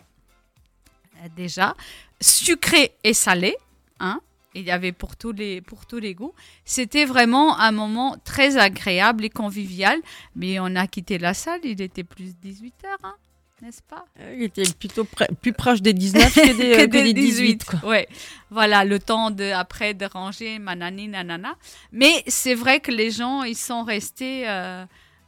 [1.22, 1.74] euh, déjà,
[2.20, 3.56] sucrés et salés.
[4.00, 4.20] Hein.
[4.54, 6.34] Il y avait pour tous les, pour tous les goûts.
[6.64, 10.00] C'était vraiment un moment très agréable et convivial.
[10.34, 12.72] Mais on a quitté la salle, il était plus 18h,
[13.04, 13.14] hein,
[13.62, 14.04] n'est-ce pas?
[14.34, 15.04] Il était plutôt
[15.42, 17.64] plus proche des 19 que des, que que des des 18.
[17.64, 17.88] quoi.
[17.88, 18.08] Ouais.
[18.50, 21.56] Voilà, le temps de après de ranger manani nanana.
[21.92, 24.84] Mais c'est vrai que les gens ils sont restés euh,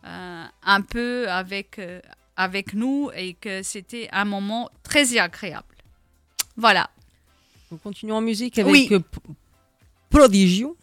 [0.06, 2.00] euh, un peu avec euh,
[2.36, 5.66] avec nous et que c'était un moment très agréable.
[6.56, 6.88] Voilà.
[7.70, 8.88] Nous continuons en musique avec Oui.
[8.92, 9.00] euh,
[10.08, 10.76] Prodigio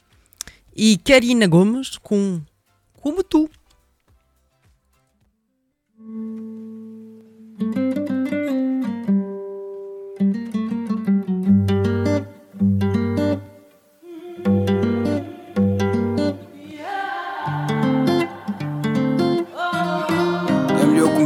[0.77, 2.41] e Karina Gomes com
[3.01, 3.47] Como Tu.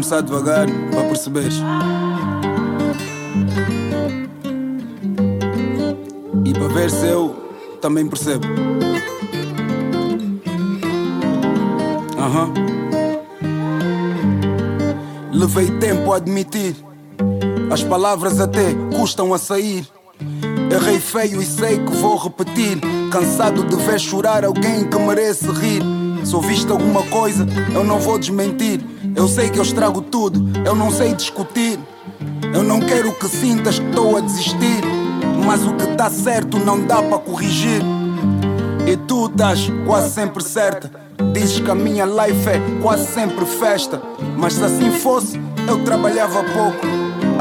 [0.01, 1.61] Começar devagar para perceberes.
[6.43, 7.35] E para ver se eu
[7.79, 8.47] também percebo.
[12.17, 12.51] Aham.
[15.31, 16.75] Levei tempo a admitir.
[17.71, 19.87] As palavras até custam a sair.
[20.73, 22.79] Errei feio e sei que vou repetir.
[23.11, 26.00] Cansado de ver chorar alguém que merece rir.
[26.23, 28.79] Se ouviste alguma coisa, eu não vou desmentir.
[29.15, 31.79] Eu sei que eu estrago tudo, eu não sei discutir.
[32.53, 34.81] Eu não quero que sintas que estou a desistir.
[35.45, 37.81] Mas o que tá certo não dá para corrigir.
[38.87, 40.91] E tu estás quase sempre certa.
[41.33, 44.01] Dizes que a minha life é quase sempre festa.
[44.37, 46.87] Mas se assim fosse, eu trabalhava pouco.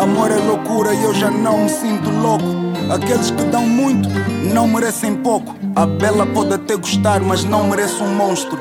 [0.00, 2.69] Amor é loucura e eu já não me sinto louco.
[2.92, 4.08] Aqueles que dão muito
[4.52, 5.54] não merecem pouco.
[5.76, 8.58] A bela pode até gostar, mas não merece um monstro.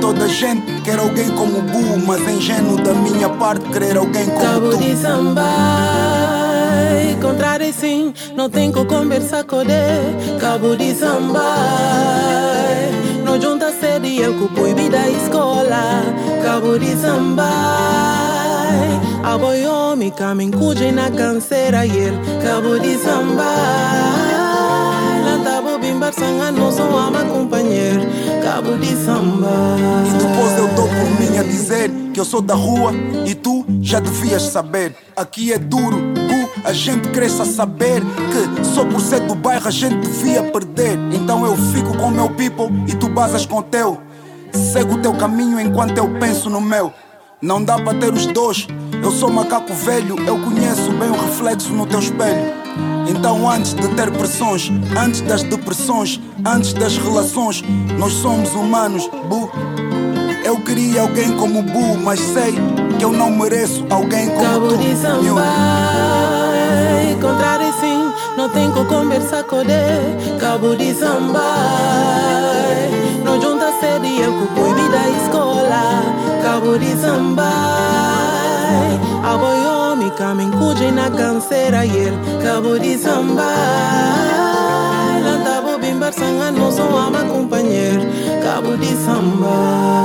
[0.00, 4.26] Toda gente quer alguém como o Bu, mas é ingênuo da minha parte querer alguém
[4.26, 4.76] como Cabo tu.
[4.78, 5.42] de samba,
[7.20, 10.38] contrário sim, não tem que conversar com ele.
[10.38, 11.56] Cabo de samba,
[13.24, 16.04] não junta cedo e eu que proibi da escola.
[16.42, 17.50] Cabo de samba,
[19.26, 22.18] a homem caminho cuide na canseira e ele.
[22.44, 23.44] Cabo de samba,
[25.24, 28.02] lanta bobimbar sanga não sou ama companheiro.
[28.44, 29.50] Cabo de samba.
[30.06, 32.92] E depois eu dou por mim a dizer que eu sou da rua
[33.26, 34.94] e tu já devias saber.
[35.16, 39.66] Aqui é duro, bu, a gente cresce a saber que só por ser do bairro
[39.66, 40.96] a gente devia perder.
[41.12, 44.00] Então eu fico com meu people e tu basas com teu.
[44.52, 46.92] Segue o teu caminho enquanto eu penso no meu.
[47.42, 48.66] Não dá para ter os dois.
[49.02, 52.52] Eu sou macaco velho, eu conheço bem o reflexo no teu espelho.
[53.08, 57.62] Então, antes de ter pressões, antes das depressões, antes das relações,
[57.98, 59.50] nós somos humanos, bu.
[60.44, 62.54] Eu queria alguém como Bu, mas sei
[62.98, 64.76] que eu não mereço alguém como Cabo tu.
[64.78, 65.42] de samba,
[67.20, 70.38] contrário sim, não tem que conversar com ele.
[70.38, 71.42] Cabo de samba,
[73.24, 76.02] não junta cedo e eu que proibi da escola.
[76.42, 77.50] Cabo de samba,
[79.26, 82.16] a boy homem caminho cuide na canseira ele.
[82.42, 83.42] Cabo de samba,
[85.24, 88.02] lanta bobimbar sanga não sou ama companheiro.
[88.42, 89.96] Cabo de samba.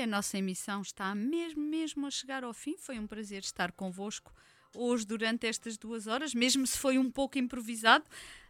[0.00, 2.76] A nossa emissão está mesmo, mesmo a chegar ao fim.
[2.76, 4.32] Foi um prazer estar convosco
[4.74, 8.04] hoje durante estas duas horas, mesmo se foi um pouco improvisado.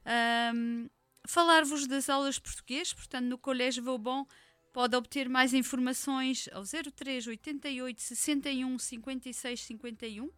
[0.05, 0.89] Ahm,
[1.29, 4.25] Falar-vos das aulas de português, portanto, no Colégio Vauban
[4.73, 10.25] pode obter mais informações ao 03 88 61 56 51.
[10.25, 10.33] O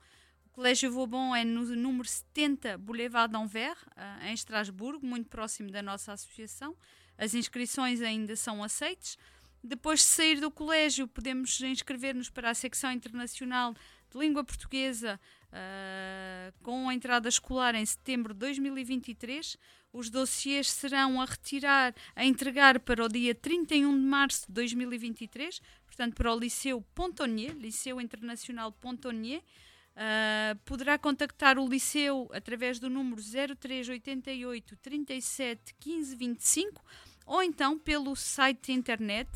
[0.50, 6.12] Colégio Vauban é no número 70 Boulevard d'Anvers, ah, em Estrasburgo, muito próximo da nossa
[6.12, 6.76] associação.
[7.16, 9.16] As inscrições ainda são aceites.
[9.62, 13.74] Depois de sair do colégio, podemos inscrever-nos para a secção internacional
[14.10, 15.20] de língua portuguesa
[15.52, 19.56] ah, com a entrada escolar em setembro de 2023.
[19.92, 25.60] Os dossiês serão a retirar, a entregar para o dia 31 de março de 2023,
[25.84, 29.42] portanto, para o Liceu Pontonnier, Liceu Internacional Pontonnier.
[29.90, 36.84] Uh, poderá contactar o Liceu através do número 0388 37 15 25
[37.26, 39.28] ou então pelo site internet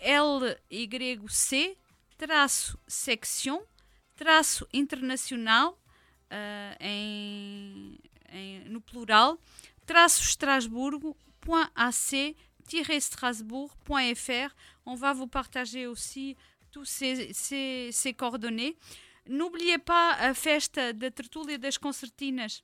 [0.00, 1.78] LYC,
[4.22, 5.78] traço internacional,
[6.30, 7.96] ah, em,
[8.32, 9.38] em- no plural,
[9.86, 12.34] traço Strasbourg, point AC,
[13.00, 14.54] strasbourg.fr.
[14.84, 16.36] On va vous partager aussi
[16.70, 17.32] tous ces,
[17.92, 18.76] ces coordonnées.
[19.26, 22.62] N'oubliez pas a festa da Tertúlia das Concertinas,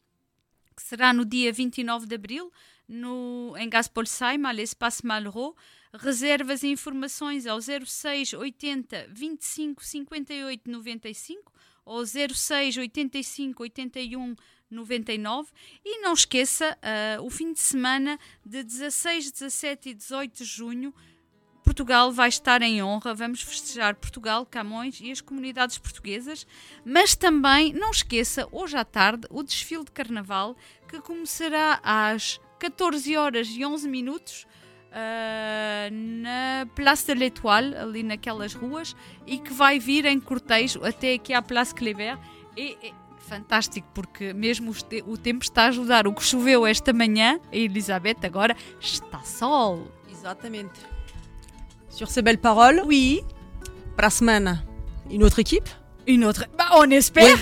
[0.76, 2.50] que será no dia 29 de abril,
[2.88, 5.54] no, em Gaspolsheim, à l'Espace Malraux.
[5.98, 11.52] Reservas e informações ao 06 80 25 58 95
[11.84, 14.34] ou 06 85 81
[14.70, 15.50] 99
[15.84, 20.94] e não esqueça ah, o fim de semana de 16, 17 e 18 de junho
[21.62, 26.46] Portugal vai estar em honra, vamos festejar Portugal, Camões e as comunidades portuguesas,
[26.84, 30.56] mas também não esqueça hoje à tarde o desfile de carnaval
[30.86, 34.46] que começará às 14 horas e 11 minutos
[35.90, 38.94] na Place de l'Étoile, ali naquelas ruas,
[39.26, 42.16] e que vai vir em cortejo até aqui à Place Kléber.
[42.56, 44.72] E, é fantástico, porque mesmo
[45.06, 46.06] o tempo está a ajudar.
[46.06, 49.90] O que choveu esta manhã, a Elizabeth, agora está sol.
[50.10, 50.80] Exatamente.
[51.90, 52.82] Sur ces belles paroles.
[52.84, 53.22] Oui.
[53.96, 54.64] Para a semana,
[55.08, 55.68] une autre équipe
[56.06, 56.44] Une autre.
[56.58, 57.34] Bah, on espère.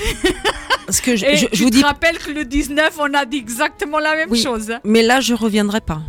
[0.87, 1.83] Parce que je, Et je- je tu vous te dis.
[1.83, 4.71] rappelles que le 19, on a dit exactement la même Oui, chose.
[4.71, 4.81] hein.
[4.85, 6.03] Mais là, je reviendrai pas.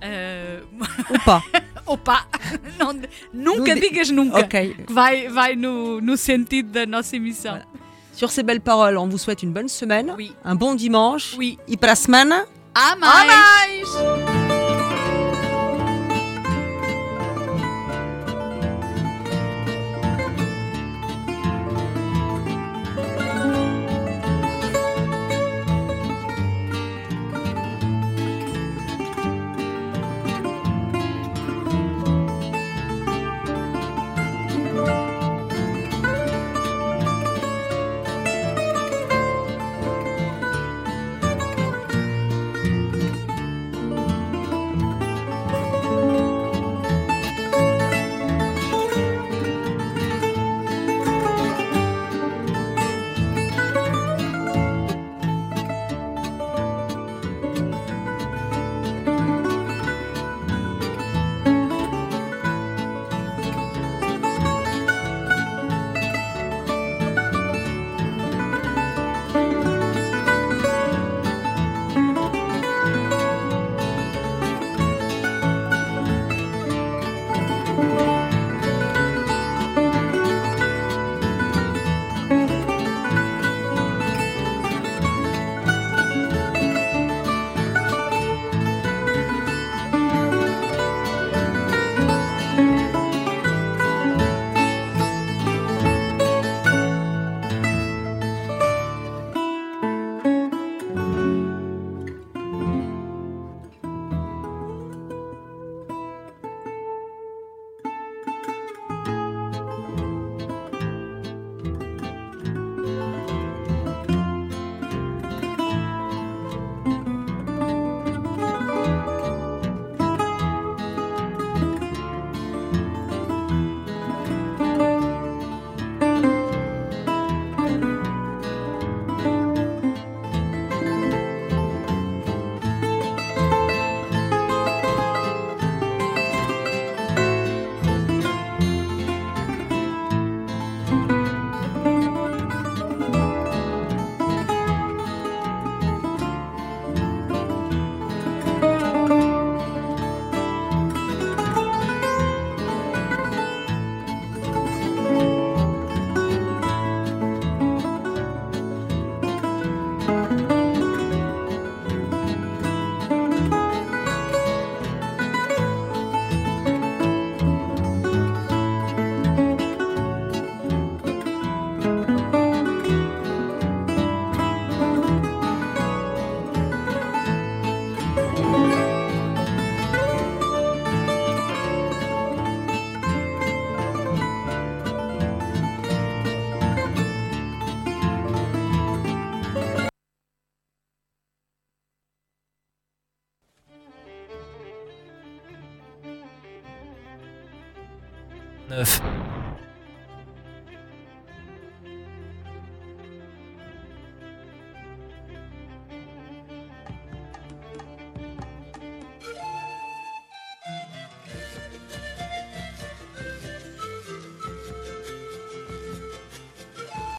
[1.10, 1.42] Ou pas.
[1.86, 2.26] Opa!
[2.78, 2.92] Não,
[3.32, 4.38] nunca Nous- digas nunca.
[4.40, 4.76] Ok.
[4.88, 7.58] Vai, vai no, no sentido da nossa emissão.
[8.12, 10.32] Sur ces belles paroles, on vous souhaite une bonne semaine, Oui.
[10.44, 11.34] un bon dimanche.
[11.38, 11.58] Oui.
[11.68, 13.80] E para a semana, A mais!
[13.88, 14.39] Neuf.